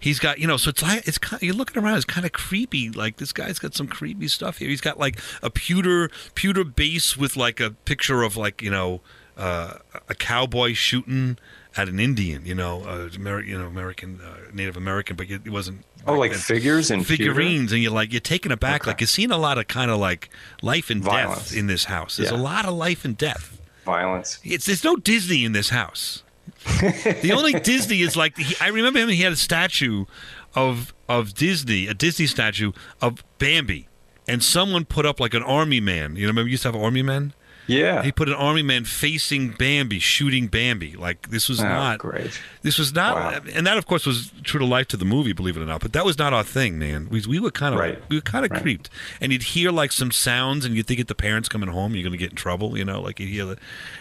he's 0.00 0.18
got 0.18 0.38
you 0.38 0.46
know 0.46 0.56
so 0.56 0.70
it's 0.70 0.82
like 0.82 1.06
it's 1.06 1.18
kind 1.18 1.42
you're 1.42 1.54
looking 1.54 1.82
around 1.82 1.96
it's 1.96 2.06
kind 2.06 2.24
of 2.24 2.32
creepy. 2.32 2.88
Like 2.90 3.18
this 3.18 3.32
guy's 3.34 3.58
got 3.58 3.74
some 3.74 3.86
creepy 3.86 4.28
stuff 4.28 4.56
here. 4.58 4.68
He's 4.70 4.80
got 4.80 4.98
like 4.98 5.18
a 5.42 5.50
pewter 5.50 6.10
pewter 6.34 6.64
base 6.64 7.14
with 7.16 7.36
like 7.36 7.60
a 7.60 7.72
picture 7.72 8.22
of 8.22 8.36
like 8.38 8.62
you 8.62 8.70
know 8.70 9.02
uh, 9.36 9.74
a 10.08 10.14
cowboy 10.14 10.72
shooting 10.72 11.36
at 11.78 11.88
an 11.88 12.00
Indian 12.00 12.44
you 12.44 12.54
know 12.54 12.82
uh, 12.82 13.08
Ameri- 13.10 13.46
you 13.46 13.58
know 13.58 13.66
American 13.66 14.20
uh, 14.20 14.36
Native 14.52 14.76
American 14.76 15.16
but 15.16 15.30
it 15.30 15.48
wasn't 15.50 15.84
Oh, 16.06 16.14
like 16.14 16.30
then. 16.30 16.40
figures 16.40 16.90
and 16.90 17.06
figurines, 17.06 17.70
and 17.72 17.82
you're 17.82 17.92
like 17.92 18.12
you're 18.12 18.20
taken 18.20 18.50
aback. 18.50 18.86
Like 18.86 19.00
you're 19.00 19.06
seeing 19.08 19.30
a 19.30 19.36
lot 19.36 19.58
of 19.58 19.68
kind 19.68 19.90
of 19.90 19.98
like 19.98 20.30
life 20.62 20.88
and 20.88 21.02
Violence. 21.02 21.50
death 21.50 21.58
in 21.58 21.66
this 21.66 21.84
house. 21.84 22.16
There's 22.16 22.30
Yeah. 22.30 22.38
a 22.38 22.40
lot 22.40 22.64
of 22.64 22.72
life 22.74 23.04
and 23.04 23.14
death. 23.18 23.60
Violence. 23.84 24.38
It's 24.42 24.64
there's 24.64 24.84
no 24.84 24.96
Disney 24.96 25.44
in 25.44 25.52
this 25.52 25.68
house. 25.68 26.22
the 26.80 27.32
only 27.36 27.52
Disney 27.60 28.00
is 28.00 28.16
like 28.16 28.38
he, 28.38 28.54
I 28.60 28.68
remember 28.68 29.00
him. 29.00 29.08
He 29.10 29.22
had 29.22 29.32
a 29.32 29.36
statue 29.36 30.06
of 30.54 30.94
of 31.08 31.34
Disney, 31.34 31.86
a 31.88 31.94
Disney 31.94 32.26
statue 32.26 32.72
of 33.02 33.22
Bambi, 33.38 33.88
and 34.26 34.42
someone 34.42 34.84
put 34.86 35.04
up 35.04 35.20
like 35.20 35.34
an 35.34 35.42
army 35.42 35.80
man. 35.80 36.16
You 36.16 36.22
know, 36.22 36.28
remember 36.28 36.44
we 36.46 36.52
used 36.52 36.62
to 36.62 36.68
have 36.72 36.76
army 36.80 37.02
men. 37.02 37.34
Yeah. 37.68 38.02
He 38.02 38.10
put 38.10 38.28
an 38.28 38.34
army 38.34 38.62
man 38.62 38.84
facing 38.84 39.50
Bambi, 39.50 39.98
shooting 40.00 40.48
Bambi. 40.48 40.96
Like 40.96 41.28
this 41.30 41.48
was 41.48 41.60
Oh, 41.60 41.64
not 41.64 41.98
great. 41.98 42.40
This 42.62 42.78
was 42.78 42.92
not, 42.94 43.14
Wow. 43.14 43.40
and 43.54 43.66
that 43.66 43.76
of 43.78 43.86
course 43.86 44.04
was 44.06 44.32
true 44.42 44.58
to 44.58 44.66
life 44.66 44.88
to 44.88 44.96
the 44.96 45.04
movie, 45.04 45.32
believe 45.32 45.56
it 45.56 45.62
or 45.62 45.66
not. 45.66 45.80
But 45.82 45.92
that 45.92 46.04
was 46.04 46.18
not 46.18 46.32
our 46.32 46.42
thing, 46.42 46.78
man. 46.78 47.08
We, 47.10 47.22
we 47.28 47.38
were 47.38 47.50
kind 47.50 47.74
of 47.74 47.80
Right. 47.80 48.02
we 48.08 48.16
were 48.16 48.22
kind 48.22 48.44
of 48.44 48.50
Right. 48.50 48.62
creeped, 48.62 48.88
and 49.20 49.30
you'd 49.32 49.42
hear 49.42 49.70
like 49.70 49.92
some 49.92 50.10
sounds, 50.10 50.64
and 50.64 50.74
you'd 50.74 50.86
think 50.86 50.98
if 50.98 51.06
the 51.06 51.14
parents 51.14 51.48
coming 51.48 51.68
home, 51.68 51.94
you're 51.94 52.02
going 52.02 52.12
to 52.12 52.18
get 52.18 52.30
in 52.30 52.36
trouble. 52.36 52.76
You 52.76 52.84
know, 52.84 53.00
like 53.02 53.20
you 53.20 53.26
hear 53.26 53.44
the, 53.44 53.58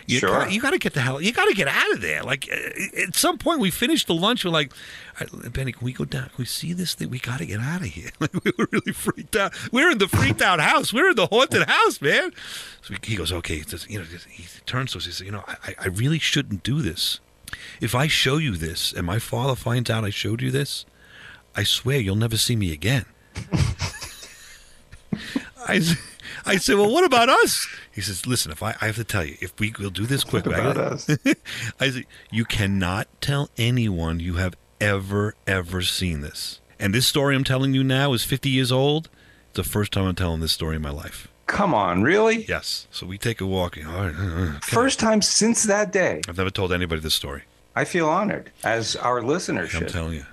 you 0.08 0.20
Sure. 0.20 0.30
gotta- 0.30 0.52
you 0.54 0.62
got 0.62 0.72
to 0.72 0.80
get 0.80 0.94
the 0.94 1.02
hell, 1.02 1.22
you 1.22 1.32
got 1.34 1.46
to 1.46 1.54
get 1.54 1.68
out 1.68 1.92
of 1.92 2.02
there. 2.02 2.24
Like 2.24 2.50
at 2.50 3.16
some 3.16 3.38
point, 3.38 3.60
we 3.60 3.70
finished 3.70 4.08
the 4.08 4.16
lunch. 4.16 4.46
We're 4.46 4.52
like, 4.52 4.72
"All 5.20 5.28
right, 5.42 5.52
Benny, 5.54 5.74
can 5.74 5.84
we 5.86 5.92
go 5.94 6.06
down? 6.06 6.24
Can 6.24 6.32
we 6.38 6.46
see 6.46 6.72
this 6.74 6.94
thing? 6.96 7.10
We 7.10 7.20
got 7.20 7.40
to 7.40 7.46
get 7.46 7.60
out 7.60 7.82
of 7.82 7.88
here. 7.88 8.10
Like 8.20 8.34
we 8.44 8.52
were 8.58 8.68
really 8.72 8.94
freaked 8.94 9.36
out. 9.36 9.54
We're 9.72 9.92
in 9.92 9.98
the 10.00 10.08
freaked 10.08 10.42
out 10.42 10.60
house. 10.60 10.92
We're 10.94 11.10
in 11.12 11.16
the 11.16 11.28
haunted 11.28 11.68
house, 11.68 12.02
man. 12.02 12.32
So 12.82 12.96
he 13.04 13.16
goes, 13.16 13.32
okay. 13.32 13.57
You 13.88 14.00
know, 14.00 14.06
he 14.30 14.46
turns 14.66 14.92
to 14.92 14.98
us. 14.98 15.06
He 15.06 15.12
says, 15.12 15.26
you 15.26 15.32
know, 15.32 15.44
I, 15.48 15.76
I 15.80 15.88
really 15.88 16.20
shouldn't 16.20 16.64
do 16.64 16.82
this. 16.82 17.20
If 17.82 17.96
I 17.96 18.08
show 18.08 18.38
you 18.38 18.56
this 18.58 18.92
and 18.94 19.06
my 19.06 19.20
father 19.20 19.56
finds 19.56 19.90
out 19.90 20.04
I 20.04 20.10
showed 20.10 20.42
you 20.42 20.52
this, 20.52 20.86
I 21.56 21.64
swear 21.64 22.00
you'll 22.00 22.16
never 22.16 22.38
see 22.38 22.56
me 22.56 22.72
again. 22.74 23.06
I 25.68 25.80
said, 26.58 26.76
well, 26.78 26.92
what 26.92 27.04
about 27.04 27.30
us? 27.30 27.68
He 27.92 28.02
says, 28.02 28.26
listen, 28.26 28.52
if 28.52 28.64
I, 28.64 28.76
I 28.80 28.86
have 28.86 28.96
to 28.96 29.04
tell 29.04 29.26
you, 29.26 29.36
if 29.42 29.58
we 29.60 29.74
will 29.78 29.90
do 29.90 30.06
this 30.06 30.24
quick, 30.24 30.46
What 30.46 30.56
I 30.56 30.60
about 30.60 30.76
gotta- 30.76 30.94
us? 30.94 31.10
I 31.80 31.90
said, 31.90 32.06
you 32.32 32.46
cannot 32.46 33.08
tell 33.22 33.50
anyone 33.58 34.20
you 34.20 34.36
have 34.36 34.56
ever, 34.80 35.36
ever 35.46 35.82
seen 35.82 36.22
this. 36.22 36.60
And 36.80 36.94
this 36.94 37.08
story 37.08 37.36
I'm 37.36 37.44
telling 37.44 37.74
you 37.74 37.84
now 37.84 38.14
is 38.14 38.24
50 38.24 38.50
years 38.50 38.72
old. 38.72 39.10
It's 39.50 39.58
the 39.58 39.64
first 39.64 39.92
time 39.92 40.06
I'm 40.06 40.16
telling 40.16 40.40
this 40.42 40.52
story 40.54 40.76
in 40.76 40.82
my 40.82 40.92
life. 40.92 41.28
Come 41.48 41.74
on, 41.74 42.04
really? 42.04 42.44
Yes. 42.44 42.88
So 42.92 43.06
we 43.06 43.18
take 43.18 43.42
a 43.42 43.46
walk. 43.46 43.78
All 43.78 44.06
right, 44.06 44.14
okay. 44.16 44.60
First 44.62 45.00
time 45.00 45.22
since 45.22 45.64
that 45.64 45.92
day. 45.92 46.22
I've 46.28 46.38
never 46.38 46.50
told 46.50 46.74
anybody 46.74 47.02
this 47.02 47.16
story. 47.16 47.44
I 47.76 47.86
feel 47.86 48.10
honored, 48.10 48.52
as 48.64 48.96
our 48.98 49.22
listeners 49.22 49.74
I'm 49.74 49.82
should. 49.82 49.90
telling 49.90 50.14
you. 50.14 50.26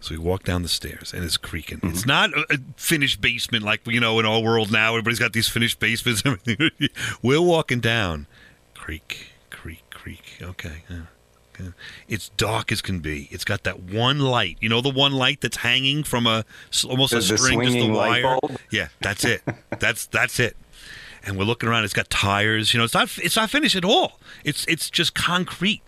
So 0.00 0.14
we 0.14 0.18
walk 0.18 0.44
down 0.44 0.62
the 0.62 0.68
stairs, 0.68 1.14
and 1.14 1.24
it's 1.24 1.36
creaking. 1.38 1.78
Mm-hmm. 1.78 1.88
It's 1.88 2.06
not 2.06 2.30
a, 2.34 2.60
finished 2.76 3.20
basement 3.20 3.64
like 3.64 3.86
you 3.86 4.00
know 4.00 4.20
in 4.20 4.26
our 4.26 4.40
world 4.40 4.70
now. 4.70 4.90
Everybody's 4.90 5.18
got 5.18 5.32
these 5.32 5.48
finished 5.48 5.80
basements. 5.80 6.22
everything. 6.26 6.70
We're 7.22 7.40
walking 7.40 7.80
down, 7.80 8.26
creak, 8.74 9.28
creak, 9.50 9.82
creak. 9.90 10.38
Okay, 10.42 10.82
yeah, 10.88 10.96
okay. 10.96 11.06
Uh, 11.58 11.70
it's 12.08 12.30
dark 12.30 12.72
as 12.72 12.82
can 12.82 13.00
be. 13.00 13.28
It's 13.30 13.44
got 13.44 13.64
that 13.64 13.80
one 13.82 14.18
light. 14.20 14.58
You 14.60 14.68
know 14.68 14.80
the 14.80 14.90
one 14.90 15.12
light 15.12 15.40
that's 15.40 15.58
hanging 15.58 16.04
from 16.04 16.26
a 16.26 16.44
almost 16.88 17.12
The- 17.12 17.18
a 17.18 17.20
the 17.20 17.38
string, 17.38 17.62
just 17.62 17.76
light 17.88 18.24
wire. 18.24 18.38
Yeah, 18.70 18.88
that's 19.00 19.24
it. 19.24 19.42
that's 19.78 20.06
that's 20.06 20.40
it. 20.40 20.56
And 21.26 21.38
we're 21.38 21.44
looking 21.44 21.68
around. 21.68 21.84
It's 21.84 21.94
got 21.94 22.10
tires. 22.10 22.74
You 22.74 22.78
know, 22.78 22.84
it's 22.84 22.94
not 22.94 23.16
it's 23.18 23.36
not 23.36 23.50
finished 23.50 23.76
at 23.76 23.84
all. 23.84 24.18
It's 24.44 24.64
it's 24.66 24.90
just 24.90 25.14
concrete. 25.14 25.82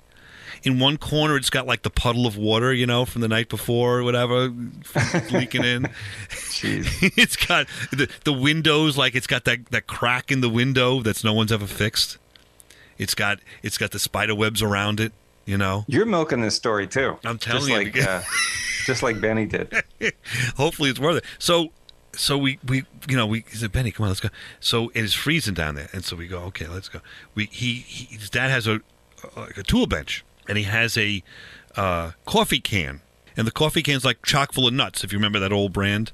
In 0.63 0.79
one 0.81 0.97
corner, 0.97 1.37
it's 1.37 1.51
got 1.51 1.67
like 1.67 1.83
the 1.83 1.91
puddle 1.91 2.27
of 2.27 2.37
water, 2.37 2.73
you 2.73 2.87
know, 2.87 3.05
from 3.05 3.21
the 3.21 3.29
night 3.29 3.49
before 3.49 3.99
or 3.99 4.03
whatever, 4.03 4.49
leaking 5.31 5.63
in. 5.65 5.85
it's 6.63 7.37
got 7.37 7.67
the, 7.93 8.09
the 8.25 8.33
windows, 8.33 8.97
like 8.97 9.15
it's 9.15 9.27
got 9.27 9.45
that, 9.45 9.67
that 9.67 9.87
crack 9.87 10.33
in 10.33 10.41
the 10.41 10.49
window 10.49 11.03
that's 11.03 11.23
no 11.23 11.35
one's 11.35 11.53
ever 11.53 11.67
fixed. 11.67 12.17
It's 12.99 13.15
got 13.15 13.39
it's 13.63 13.77
got 13.79 13.91
the 13.91 13.99
spider 13.99 14.35
webs 14.35 14.63
around 14.63 14.99
it, 14.99 15.13
you 15.47 15.57
know. 15.57 15.85
You're 15.89 16.05
milking 16.07 16.43
this 16.43 16.55
story 16.55 16.87
too. 16.87 17.19
I'm 17.25 17.39
telling 17.39 17.61
just 17.67 17.69
you, 17.71 17.77
like, 17.77 18.07
uh, 18.07 18.23
just 18.85 19.03
like 19.03 19.21
Benny 19.21 19.47
did. 19.47 19.73
Hopefully, 20.57 20.91
it's 20.91 21.01
worth 21.01 21.17
it. 21.17 21.25
So, 21.39 21.71
so 22.13 22.37
we 22.37 22.59
we 22.67 22.85
you 23.09 23.17
know 23.17 23.27
we 23.27 23.45
he 23.51 23.57
said 23.57 23.73
Benny, 23.73 23.91
come 23.91 24.05
on, 24.05 24.11
let's 24.11 24.21
go. 24.21 24.29
So 24.61 24.91
it 24.91 25.03
is 25.05 25.15
freezing 25.15 25.55
down 25.55 25.75
there, 25.75 25.89
and 25.93 26.05
so 26.05 26.17
we 26.17 26.27
go. 26.27 26.41
Okay, 26.45 26.67
let's 26.69 26.89
go. 26.89 27.01
We 27.35 27.47
he, 27.51 27.75
he 27.75 28.17
his 28.17 28.29
dad 28.31 28.51
has 28.51 28.67
a 28.67 28.81
like 29.37 29.57
a 29.57 29.63
tool 29.63 29.87
bench, 29.87 30.25
and 30.49 30.59
he 30.59 30.65
has 30.65 30.97
a 30.99 31.23
uh, 31.77 32.13
coffee 32.27 32.61
can, 32.61 33.01
and 33.37 33.47
the 33.47 33.51
coffee 33.53 33.83
can's 33.83 34.05
like 34.05 34.23
chock 34.23 34.53
full 34.53 34.67
of 34.67 34.75
nuts. 34.75 35.05
If 35.05 35.13
you 35.13 35.19
remember 35.19 35.39
that 35.41 35.53
old 35.53 35.73
brand, 35.73 36.13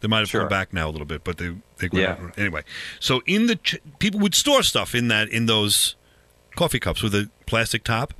they 0.00 0.08
might 0.08 0.20
have 0.20 0.28
Sure. 0.28 0.42
come 0.42 0.48
back 0.48 0.72
now 0.72 0.88
a 0.88 0.92
little 0.92 1.06
bit, 1.06 1.24
but 1.24 1.36
they 1.38 1.54
they 1.78 1.88
Yeah. 1.92 2.30
anyway. 2.36 2.62
So 3.00 3.22
in 3.26 3.46
the 3.46 3.56
ch- 3.56 3.78
people 3.98 4.20
would 4.20 4.34
store 4.34 4.62
stuff 4.62 4.94
in 4.94 5.08
that 5.08 5.28
in 5.28 5.46
those 5.46 5.96
coffee 6.56 6.80
cups 6.80 7.02
with 7.02 7.14
a 7.14 7.30
plastic 7.46 7.84
top. 7.84 8.14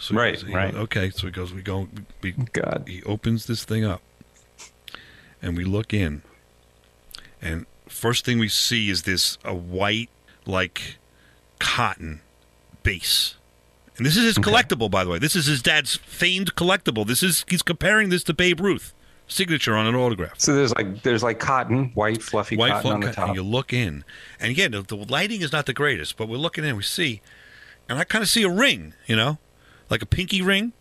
So 0.00 0.14
Right, 0.14 0.34
goes- 0.34 0.44
right. 0.44 0.72
goes, 0.72 0.82
okay, 0.84 1.10
so 1.10 1.26
he 1.26 1.30
goes. 1.30 1.52
We 1.52 1.62
go. 1.62 1.88
We, 2.22 2.32
God. 2.32 2.84
He 2.88 3.02
opens 3.04 3.46
this 3.46 3.64
thing 3.64 3.84
up, 3.84 4.00
and 5.42 5.56
we 5.56 5.64
look 5.64 5.92
in, 5.94 6.22
and 7.42 7.66
first 7.88 8.24
thing 8.24 8.38
we 8.38 8.48
see 8.48 8.88
is 8.90 9.02
this 9.02 9.36
a 9.44 9.54
white 9.54 10.10
like 10.46 10.96
cotton 11.58 12.20
base. 12.82 13.34
And 13.96 14.06
this 14.06 14.16
is 14.16 14.24
his 14.24 14.38
collectible, 14.38 14.90
by 14.90 15.04
the 15.04 15.10
way. 15.10 15.18
This 15.18 15.36
is 15.36 15.44
his 15.44 15.60
dad's 15.60 15.96
famed 15.96 16.54
collectible. 16.54 17.06
This 17.06 17.22
is 17.22 17.44
he's 17.48 17.62
comparing 17.62 18.08
this 18.08 18.24
to 18.24 18.34
Babe 18.34 18.60
Ruth 18.60 18.94
signature 19.26 19.76
on 19.76 19.86
an 19.86 19.94
autograph. 19.94 20.40
So 20.40 20.54
there's 20.54 20.74
like 20.74 21.02
there's 21.02 21.22
like 21.22 21.38
cotton, 21.38 21.90
white 21.94 22.22
fluffy 22.22 22.56
White 22.56 22.72
cotton 22.72 22.92
on 22.92 23.00
the 23.00 23.12
top. 23.12 23.26
and 23.28 23.36
you 23.36 23.42
look 23.42 23.72
in, 23.74 24.04
and 24.40 24.50
again, 24.50 24.70
the, 24.70 24.80
the 24.82 24.96
lighting 24.96 25.42
is 25.42 25.52
not 25.52 25.66
the 25.66 25.74
greatest, 25.74 26.16
but 26.16 26.26
we're 26.28 26.38
looking 26.38 26.64
in, 26.64 26.76
we 26.76 26.82
see, 26.82 27.20
and 27.88 27.98
I 27.98 28.04
kind 28.04 28.22
of 28.22 28.28
see 28.30 28.42
a 28.42 28.48
ring, 28.48 28.94
you 29.06 29.14
know, 29.16 29.36
like 29.90 30.02
a 30.02 30.06
pinky 30.06 30.40
ring. 30.42 30.72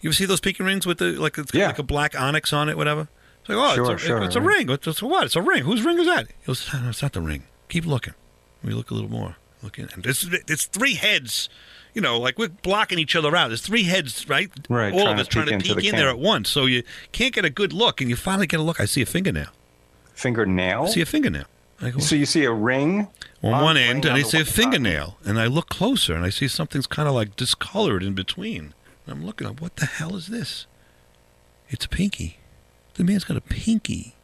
You 0.00 0.10
ever 0.10 0.14
see 0.14 0.26
those 0.26 0.40
pinky 0.40 0.62
rings 0.62 0.86
with 0.86 0.98
the 0.98 1.12
like 1.12 1.38
it's 1.38 1.50
got 1.50 1.58
Yeah. 1.58 1.66
like 1.68 1.78
a 1.78 1.82
black 1.82 2.18
onyx 2.20 2.52
on 2.52 2.68
it, 2.68 2.76
whatever? 2.76 3.08
It's 3.40 3.48
like, 3.48 3.58
oh, 3.58 3.74
Sure, 3.74 3.92
it's, 3.94 4.02
a, 4.04 4.06
sure, 4.06 4.22
it's 4.22 4.36
a 4.36 4.40
ring. 4.40 4.70
It's, 4.70 4.86
it's 4.86 5.02
a 5.02 5.06
what? 5.06 5.24
It's 5.24 5.36
a 5.36 5.42
ring. 5.42 5.64
Whose 5.64 5.82
ring 5.82 5.98
is 5.98 6.06
that? 6.06 6.28
He 6.28 6.46
goes, 6.46 6.66
no, 6.72 6.88
it's 6.88 7.02
not 7.02 7.12
the 7.12 7.20
ring. 7.20 7.44
Keep 7.68 7.86
looking. 7.86 8.14
We 8.62 8.72
look 8.72 8.90
a 8.90 8.94
little 8.94 9.10
more. 9.10 9.36
Look 9.62 9.78
in, 9.78 9.88
and 9.94 10.04
it's 10.04 10.24
it's 10.46 10.66
three 10.66 10.94
heads. 10.94 11.48
You 11.94 12.02
know, 12.02 12.18
like 12.18 12.38
we're 12.38 12.48
blocking 12.48 12.98
each 12.98 13.16
other 13.16 13.34
out. 13.34 13.48
There's 13.48 13.62
three 13.62 13.84
heads, 13.84 14.28
right? 14.28 14.50
Right, 14.68 14.92
All 14.92 15.06
of 15.08 15.18
us 15.18 15.26
trying 15.28 15.46
to 15.46 15.58
peek 15.58 15.76
the 15.76 15.88
in 15.88 15.94
there 15.96 16.08
at 16.10 16.18
once, 16.18 16.50
so 16.50 16.66
you 16.66 16.82
can't 17.12 17.32
get 17.32 17.44
a 17.46 17.50
good 17.50 17.72
look. 17.72 18.00
And 18.00 18.10
you 18.10 18.16
finally 18.16 18.46
get 18.46 18.60
a 18.60 18.62
look. 18.62 18.78
I 18.80 18.84
see 18.84 19.00
a 19.00 19.06
fingernail. 19.06 19.48
Fingernail. 20.14 20.82
I 20.84 20.86
see 20.88 21.00
a 21.00 21.06
fingernail. 21.06 21.44
I 21.80 21.90
go, 21.90 21.98
So 21.98 22.14
you 22.14 22.26
see 22.26 22.44
a 22.44 22.52
ring 22.52 23.08
on 23.42 23.54
on- 23.54 23.62
one 23.64 23.76
end, 23.76 24.04
on 24.06 24.12
and 24.12 24.18
I 24.18 24.22
the 24.22 24.28
see 24.28 24.40
a 24.40 24.44
side. 24.44 24.54
fingernail, 24.54 25.18
and 25.24 25.38
I 25.40 25.46
look 25.46 25.68
closer, 25.68 26.14
and 26.14 26.24
I 26.24 26.30
see 26.30 26.48
something's 26.48 26.86
kind 26.86 27.08
of 27.08 27.14
like 27.14 27.36
discolored 27.36 28.02
in 28.02 28.14
between. 28.14 28.74
And 29.06 29.14
I'm 29.18 29.26
looking 29.26 29.46
up, 29.46 29.60
what 29.60 29.76
the 29.76 29.86
hell 29.86 30.16
is 30.16 30.28
this? 30.28 30.66
It's 31.68 31.84
a 31.84 31.88
pinky. 31.88 32.38
The 32.94 33.04
man's 33.04 33.24
got 33.24 33.36
a 33.36 33.40
pinky 33.40 34.14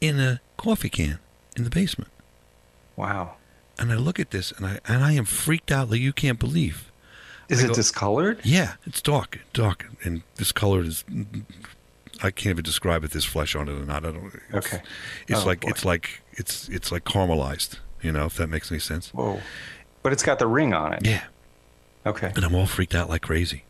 in 0.00 0.18
a 0.18 0.40
coffee 0.56 0.88
can 0.88 1.18
in 1.56 1.64
the 1.64 1.70
basement. 1.70 2.10
Wow. 2.96 3.34
And 3.78 3.92
I 3.92 3.96
look 3.96 4.18
at 4.18 4.30
this, 4.30 4.50
and 4.52 4.64
I 4.66 4.80
and 4.86 5.04
I 5.04 5.12
am 5.12 5.24
freaked 5.24 5.70
out 5.70 5.90
like 5.90 6.00
you 6.00 6.12
can't 6.12 6.38
believe. 6.38 6.90
Is 7.48 7.60
I 7.60 7.64
it 7.64 7.68
go- 7.68 7.74
discolored? 7.74 8.40
Yeah, 8.44 8.74
it's 8.86 9.02
dark, 9.02 9.40
dark, 9.52 9.86
and 10.04 10.22
discolored 10.36 10.86
is. 10.86 11.04
I 12.22 12.30
can't 12.30 12.50
even 12.52 12.62
describe 12.64 13.04
if 13.04 13.10
there's 13.10 13.24
flesh 13.24 13.54
on 13.56 13.68
it 13.68 13.72
or 13.72 13.84
not. 13.84 14.04
I 14.06 14.12
don't. 14.12 14.32
It's, 14.52 14.66
Okay. 14.66 14.82
It's 15.28 15.40
Oh, 15.42 15.46
like 15.46 15.60
boy. 15.62 15.68
it's 15.70 15.84
like 15.84 16.22
it's 16.32 16.68
it's 16.68 16.92
like 16.92 17.04
caramelized. 17.04 17.78
You 18.00 18.12
know, 18.12 18.26
if 18.26 18.36
that 18.36 18.48
makes 18.48 18.70
any 18.70 18.80
sense. 18.80 19.10
Whoa. 19.10 19.40
But 20.02 20.12
it's 20.12 20.22
got 20.22 20.38
the 20.38 20.46
ring 20.46 20.72
on 20.74 20.92
it. 20.92 21.06
Yeah. 21.06 21.24
Okay. 22.04 22.32
and 22.34 22.44
I'm 22.44 22.54
all 22.54 22.66
freaked 22.66 22.94
out 22.94 23.08
like 23.08 23.22
crazy. 23.22 23.64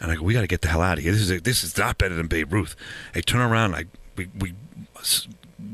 And 0.00 0.10
I 0.10 0.14
go, 0.16 0.22
we 0.22 0.32
got 0.32 0.40
to 0.42 0.46
get 0.46 0.62
the 0.62 0.68
hell 0.68 0.80
out 0.80 0.96
of 0.98 1.04
here. 1.04 1.12
This 1.12 1.28
is 1.28 1.42
this 1.42 1.64
is 1.64 1.76
not 1.76 1.98
better 1.98 2.14
than 2.14 2.26
Babe 2.28 2.52
Ruth. 2.52 2.74
I 3.14 3.20
turn 3.20 3.40
around, 3.40 3.74
I 3.74 3.84
we 4.16 4.28
we 4.38 4.54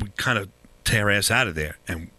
we 0.00 0.08
kind 0.16 0.38
of 0.38 0.48
tear 0.84 1.10
ass 1.10 1.30
out 1.30 1.46
of 1.46 1.54
there. 1.54 1.76
And 1.86 2.10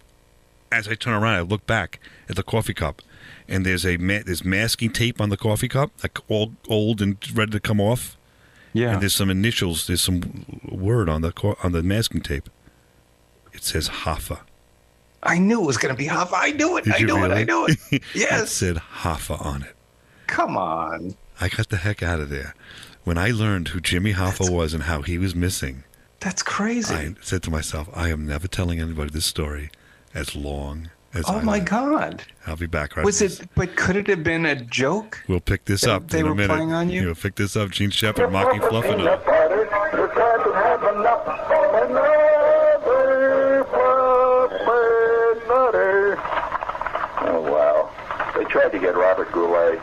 as 0.72 0.88
I 0.88 0.96
turn 0.96 1.14
around, 1.14 1.36
I 1.36 1.42
look 1.42 1.66
back 1.66 2.00
at 2.30 2.36
the 2.36 2.44
coffee 2.44 2.74
cup, 2.74 3.02
and 3.48 3.66
there's 3.66 3.86
a 3.86 3.98
ma- 3.98 4.22
there's 4.26 4.44
masking 4.46 4.92
tape 4.92 5.20
on 5.20 5.30
the 5.30 5.38
coffee 5.38 5.68
cup, 5.68 5.92
like 6.04 6.18
all 6.30 6.54
old 6.70 7.02
and 7.02 7.18
ready 7.38 7.52
to 7.52 7.60
come 7.60 7.82
off. 7.82 8.18
Yeah. 8.76 8.92
And 8.94 9.02
there's 9.02 9.16
some 9.16 9.30
initials. 9.30 9.88
There's 9.88 10.02
some 10.02 10.46
word 10.70 11.08
on 11.08 11.22
the 11.22 11.32
on 11.64 11.72
the 11.72 11.82
masking 11.82 12.20
tape. 12.20 12.50
It 13.54 13.64
says 13.64 13.88
Hoffa. 13.88 14.42
I 15.24 15.40
knew 15.40 15.62
it 15.64 15.66
was 15.66 15.78
going 15.78 15.96
to 15.96 15.98
be 15.98 16.08
Hoffa. 16.08 16.34
I 16.34 16.52
knew 16.52 16.76
it. 16.78 16.84
Did 16.84 16.96
I 16.96 16.98
you 16.98 17.08
knew 17.08 17.24
it. 17.24 17.32
I 17.32 17.42
really? 17.42 17.46
knew 17.46 17.68
it. 17.92 18.04
Yes. 18.14 18.44
it 18.44 18.48
said 18.48 18.76
Hoffa 18.76 19.44
on 19.44 19.64
it. 19.64 19.76
Come 20.28 20.58
on. 20.58 21.16
I 21.40 21.48
got 21.48 21.70
the 21.70 21.78
heck 21.78 22.04
out 22.04 22.20
of 22.20 22.30
there. 22.30 22.54
When 23.06 23.18
I 23.18 23.32
learned 23.32 23.70
who 23.70 23.80
Jimmy 23.80 24.12
Hoffa 24.14 24.50
was 24.50 24.74
and 24.74 24.84
how 24.84 25.04
he 25.04 25.18
was 25.18 25.34
missing, 25.34 25.86
That's 26.20 26.44
crazy. 26.44 26.94
I 26.94 27.16
said 27.22 27.44
to 27.44 27.52
myself, 27.52 27.88
I 27.94 28.10
am 28.10 28.26
never 28.28 28.48
telling 28.50 28.82
anybody 28.82 29.10
this 29.12 29.26
story 29.26 29.70
as 30.14 30.36
long 30.36 30.86
as 30.86 30.90
oh 31.28 31.38
I 31.38 31.42
my 31.42 31.58
live. 31.58 31.66
God. 31.66 32.24
I'll 32.48 32.56
be 32.58 32.66
back 32.68 32.96
right 32.98 33.06
Was 33.06 33.22
after 33.22 33.28
this. 33.30 33.40
it? 33.42 33.50
But 33.56 33.76
could 33.76 33.96
it 33.96 34.08
have 34.08 34.24
been 34.24 34.46
a 34.46 34.56
joke? 34.56 35.24
We'll 35.28 35.40
pick 35.40 35.66
this 35.66 35.86
up 35.86 36.10
they 36.10 36.20
in 36.20 36.26
a 36.26 36.30
were 36.30 36.36
minute. 36.36 36.54
playing 36.54 36.74
on 36.74 36.90
you? 36.90 37.06
We'll 37.06 37.16
pick 37.16 37.36
this 37.36 37.56
up. 37.56 37.72
Jean 37.72 37.90
Shepherd 37.90 38.32
mocking 38.32 38.62
Fluffino. 38.62 39.22
Oh, 47.28 47.42
wow. 47.42 48.34
They 48.38 48.46
tried 48.46 48.70
to 48.72 48.80
get 48.80 48.96
Robert 48.96 49.32
Goulet. 49.32 49.80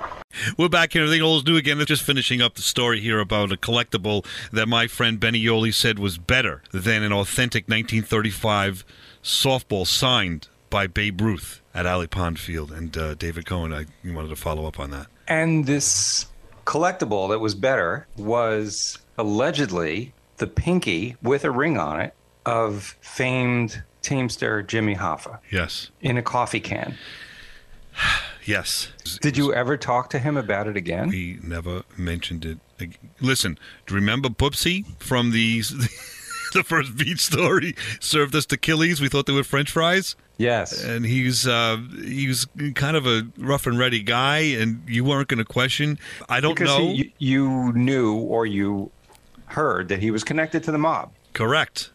We're 0.57 0.68
back 0.68 0.92
here. 0.92 1.03
Everything 1.03 1.23
old 1.23 1.42
is 1.42 1.47
new 1.47 1.57
again. 1.57 1.77
They're 1.79 1.87
just 1.87 2.03
finishing 2.03 2.40
up 2.40 2.55
the 2.55 2.62
story 2.62 3.01
here 3.01 3.21
about 3.21 3.53
a 3.53 3.57
collectible 3.57 4.25
that 4.53 4.66
my 4.68 4.87
friend 4.87 5.18
Benny 5.21 5.42
Yoli 5.42 5.75
said 5.75 5.99
was 5.99 6.18
better 6.18 6.62
than 6.73 7.03
an 7.03 7.12
authentic 7.12 7.64
1935 7.68 8.85
softball 9.23 9.87
signed 9.87 10.48
by 10.73 10.87
Babe 10.87 11.20
Ruth 11.20 11.60
at 11.75 11.85
Alley 11.87 12.06
Pond 12.06 12.40
Field. 12.40 12.73
And 12.73 12.96
uh, 12.96 13.14
David 13.14 13.44
Cohen, 13.46 13.73
I 13.75 13.85
you 14.02 14.14
wanted 14.14 14.29
to 14.29 14.37
follow 14.37 14.66
up 14.66 14.81
on 14.81 14.90
that. 14.90 15.06
And 15.29 15.66
this 15.66 16.27
collectible 16.64 17.29
that 17.29 17.38
was 17.40 17.54
better 17.54 18.06
was 18.16 18.98
allegedly 19.18 20.12
the 20.38 20.46
pinky 20.46 21.14
with 21.23 21.44
a 21.44 21.50
ring 21.50 21.77
on 21.79 22.00
it 22.00 22.14
of 22.46 22.96
famed 23.02 23.83
teamster 24.00 24.62
Jimmy 24.62 24.96
Hoffa 24.96 25.38
Yes. 25.50 25.90
in 26.00 26.16
a 26.18 26.23
coffee 26.23 26.58
can. 26.60 26.96
Yes. 28.44 28.90
Did 29.20 29.37
you 29.37 29.54
ever 29.54 29.77
talk 29.77 30.10
to 30.10 30.18
him 30.18 30.37
about 30.37 30.66
it 30.66 30.77
again? 30.77 31.12
He 31.12 31.38
never 31.44 31.85
mentioned 31.96 32.44
it. 32.44 32.58
ag- 32.81 32.98
Listen, 33.20 33.56
do 33.87 33.94
you 33.94 34.00
remember 34.00 34.31
Poopsie 34.31 34.85
from 35.00 35.31
the 35.31 35.60
the 36.52 36.64
first 36.64 36.96
beach 36.96 37.20
story? 37.20 37.77
Served 38.00 38.35
us 38.35 38.46
Achilles. 38.50 39.00
We 39.00 39.06
thought 39.08 39.27
they 39.27 39.33
were 39.33 39.44
French 39.44 39.70
fries. 39.70 40.16
Yes. 40.43 40.83
And 40.83 41.07
he's 41.07 41.47
uh, 41.47 41.79
he's 42.03 42.47
kind 42.75 42.97
of 42.97 43.07
a 43.07 43.23
rough 43.38 43.67
and 43.67 43.79
ready 43.79 44.03
guy, 44.03 44.38
and 44.38 44.83
you 44.88 45.05
weren't 45.05 45.29
going 45.29 45.38
to 45.38 45.45
question. 45.45 45.99
I 46.29 46.40
don't 46.40 46.55
because 46.55 46.79
know. 46.79 46.88
he- 46.88 47.15
you, 47.19 47.73
knew 47.75 48.15
or 48.17 48.45
you 48.45 48.90
heard 49.47 49.88
that 49.88 50.01
he 50.01 50.11
was 50.11 50.25
connected 50.25 50.65
to 50.65 50.73
the 50.73 50.79
mob. 50.79 51.13
Correct. 51.33 51.90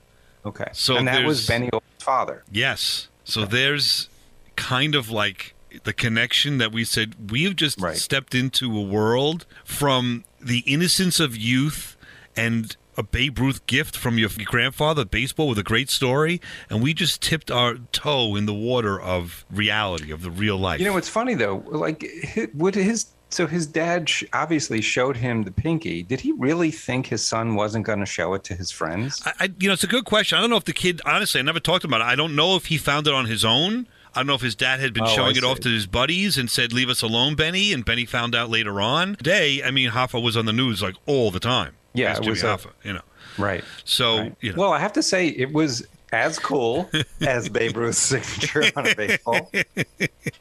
Okay. 0.46 0.70
So 0.72 0.96
and 0.96 1.08
that 1.08 1.26
was 1.26 1.46
Benny 1.46 1.70
Ol's 1.74 1.84
father. 2.00 2.44
Yes. 2.52 3.10
So 3.26 3.46
there's 3.46 4.08
kind 4.56 4.96
of 4.96 5.10
like 5.10 5.54
the 5.84 5.92
connection 5.92 6.58
that 6.60 6.72
we 6.72 6.86
said 6.86 7.30
we've 7.30 7.56
just 7.56 7.80
stepped 7.98 8.34
into 8.34 8.76
a 8.78 8.82
world 8.82 9.46
from 9.66 10.24
the 10.40 10.60
innocence 10.60 11.20
of 11.20 11.36
youth 11.36 11.98
and 12.36 12.78
a 12.98 13.04
Babe 13.04 13.40
Ruth 13.40 13.66
gift 13.68 13.96
from 13.96 14.18
your 14.18 14.30
grandfather, 14.46 15.06
baseball 15.06 15.48
with 15.48 15.60
a 15.60 15.64
great 15.64 15.90
story, 15.90 16.42
and 16.70 16.82
we 16.82 16.94
just 16.94 17.22
tipped 17.22 17.52
our 17.52 17.76
toe 17.92 18.36
in 18.36 18.46
the 18.46 18.54
water 18.54 19.00
of 19.00 19.46
reality, 19.52 20.12
of 20.12 20.22
the 20.24 20.32
real 20.32 20.58
life. 20.58 20.80
You 20.80 20.88
know, 20.88 20.98
it's 20.98 21.10
funny 21.10 21.36
though. 21.36 21.64
Like, 21.68 22.06
would 22.54 22.76
his 22.76 23.08
so 23.30 23.46
his 23.46 23.68
dad 23.68 24.08
sh- 24.08 24.24
obviously 24.34 24.80
showed 24.82 25.18
him 25.18 25.44
the 25.44 25.52
pinky. 25.52 26.02
Did 26.02 26.22
he 26.22 26.32
really 26.32 26.72
think 26.72 27.08
his 27.08 27.26
son 27.26 27.56
wasn't 27.56 27.86
going 27.86 28.00
to 28.00 28.06
show 28.06 28.34
it 28.34 28.44
to 28.46 28.56
his 28.56 28.72
friends? 28.72 29.22
I, 29.26 29.34
I, 29.42 29.54
you 29.60 29.68
know, 29.68 29.74
it's 29.74 29.84
a 29.84 29.88
good 29.88 30.06
question. 30.06 30.38
I 30.38 30.42
don't 30.42 30.50
know 30.50 30.56
if 30.58 30.64
the 30.64 30.72
kid, 30.74 31.02
honestly, 31.06 31.40
I 31.40 31.44
never 31.44 31.60
talked 31.60 31.84
about 31.84 32.00
it. 32.02 32.06
I 32.06 32.16
don't 32.16 32.36
know 32.38 32.56
if 32.56 32.68
he 32.68 32.78
found 32.78 33.06
it 33.06 33.14
on 33.14 33.26
his 33.26 33.44
own. 33.44 33.88
I 34.16 34.22
don't 34.22 34.28
know 34.28 34.36
if 34.36 34.42
his 34.42 34.56
dad 34.56 34.80
had 34.80 34.94
been 34.94 35.04
Oh, 35.04 35.08
showing 35.08 35.36
I 35.36 35.40
it 35.40 35.44
off 35.44 35.60
to 35.60 35.70
his 35.70 35.86
buddies 35.86 36.38
and 36.38 36.50
said, 36.50 36.72
"Leave 36.74 36.90
us 36.90 37.02
alone, 37.04 37.36
Benny." 37.36 37.72
And 37.74 37.84
Benny 37.86 38.06
found 38.06 38.34
out 38.34 38.50
later 38.50 38.80
on. 38.82 39.16
Today, 39.18 39.62
I 39.62 39.70
mean, 39.72 39.92
Hoffa 39.92 40.24
was 40.24 40.36
on 40.38 40.46
the 40.46 40.54
news 40.54 40.82
like 40.82 40.96
all 41.06 41.30
the 41.30 41.40
time. 41.42 41.76
Yeah, 41.98 42.12
As 42.12 42.18
it 42.20 42.22
Jimmy 42.22 42.32
was 42.32 42.44
a- 42.44 42.60
you 42.84 42.94
know. 42.94 43.02
Right. 43.38 43.64
So 43.86 44.32
you 44.42 44.52
know, 44.54 44.58
Well, 44.62 44.74
I 44.74 44.80
have 44.80 44.94
to 44.94 45.04
say 45.04 45.28
it 45.28 45.54
was 45.54 45.86
as 46.14 46.40
cool 46.40 46.90
as 47.22 47.50
Babe 47.50 47.76
Ruth's 47.76 47.98
signature 48.00 48.64
on 48.76 48.88
a 48.88 48.96
baseball. 48.96 49.52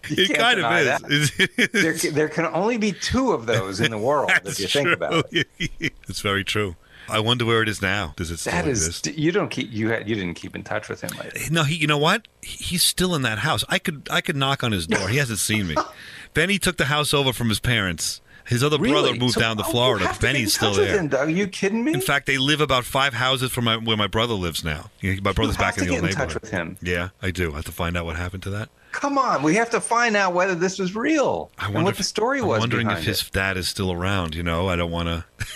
You 0.09 0.23
it 0.23 0.27
can't 0.29 0.39
kind 0.39 0.57
deny 0.57 0.81
of 0.83 1.11
is. 1.11 1.37
that. 1.37 1.71
there, 2.05 2.13
there 2.13 2.29
can 2.29 2.47
only 2.47 2.79
be 2.79 2.93
two 2.93 3.33
of 3.33 3.47
those 3.47 3.81
in 3.81 3.91
the 3.91 3.99
world 3.99 4.31
if 4.45 4.61
you 4.61 4.69
think 4.69 4.89
about 4.91 5.27
it. 5.33 5.49
it's 6.09 6.21
very 6.21 6.45
true. 6.45 6.77
I 7.09 7.19
wonder 7.21 7.45
where 7.45 7.61
it 7.63 7.69
is 7.69 7.83
now. 7.83 8.15
Does 8.17 8.31
it 8.31 8.39
still 8.39 8.53
That 8.53 8.69
exist? 8.69 9.07
is, 9.09 9.17
you 9.19 9.33
don't 9.33 9.49
keep 9.49 9.73
you 9.73 9.91
had, 9.91 10.09
you 10.09 10.15
didn't 10.15 10.35
keep 10.35 10.55
in 10.55 10.63
touch 10.63 10.89
with 10.89 11.01
him 11.03 11.11
lately. 11.19 11.43
No, 11.51 11.65
he. 11.65 11.75
You 11.77 11.87
know 11.89 11.99
what? 11.99 12.27
He's 12.43 12.83
still 12.85 13.15
in 13.17 13.23
that 13.23 13.39
house. 13.39 13.65
I 13.69 13.79
could. 13.81 14.09
I 14.11 14.21
could 14.21 14.37
knock 14.37 14.63
on 14.65 14.71
his 14.73 14.87
door. 14.87 15.09
He 15.09 15.17
hasn't 15.19 15.39
seen 15.41 15.67
me. 15.69 15.75
Benny 16.35 16.59
took 16.59 16.77
the 16.77 16.87
house 16.87 17.13
over 17.15 17.33
from 17.33 17.49
his 17.49 17.59
parents. 17.61 18.21
His 18.47 18.63
other 18.63 18.79
brother 18.79 19.15
moved 19.15 19.35
So- 19.35 19.41
down 19.41 19.57
to 19.57 19.65
Florida. 19.65 20.07
have 20.07 20.17
to 20.17 20.23
Benny's 20.23 20.55
still 20.55 20.73
there. 20.75 20.99
him, 21.01 21.13
Are 21.17 21.29
you 21.29 21.47
kidding 21.49 21.83
me? 21.85 21.93
In 21.93 22.01
fact, 22.01 22.27
they 22.27 22.39
live 22.39 22.61
about 22.61 22.85
five 22.85 23.15
houses 23.15 23.51
from 23.51 23.65
my, 23.65 23.77
where 23.77 23.97
my 23.97 24.07
brother 24.07 24.35
lives 24.35 24.63
now. 24.63 24.91
My 25.03 25.33
brother's 25.33 25.57
back 25.57 25.79
in 25.79 25.87
the 25.87 25.91
old 25.95 26.05
in 26.05 26.11
touch 26.11 26.19
neighborhood. 26.29 26.43
with 26.43 26.51
him. 26.51 26.77
Yeah, 26.81 27.09
I 27.21 27.31
do. 27.33 27.53
I 27.53 27.57
have 27.57 27.65
to 27.67 27.73
find 27.73 27.97
out 27.97 28.05
what 28.05 28.17
happened 28.17 28.43
to 28.45 28.51
that. 28.51 28.69
Come 28.93 29.19
on, 29.19 29.43
we 29.43 29.57
have 29.57 29.69
to 29.71 29.81
find 29.81 30.17
out 30.17 30.33
whether 30.33 30.55
this 30.55 30.79
was 30.79 30.95
real 30.95 31.51
I 31.59 31.67
and 31.67 31.75
wonder 31.75 31.85
what 31.87 31.91
if- 31.95 31.99
the 31.99 32.05
story 32.05 32.41
was. 32.41 32.57
I'm 32.57 32.61
wondering 32.61 32.91
if 32.91 33.03
his 33.05 33.21
it. 33.23 33.33
dad 33.33 33.57
is 33.57 33.69
still 33.69 33.93
around. 33.93 34.35
You 34.35 34.43
know, 34.43 34.69
I 34.69 34.77
don't 34.77 34.91
want 34.91 35.09
to. 35.09 35.25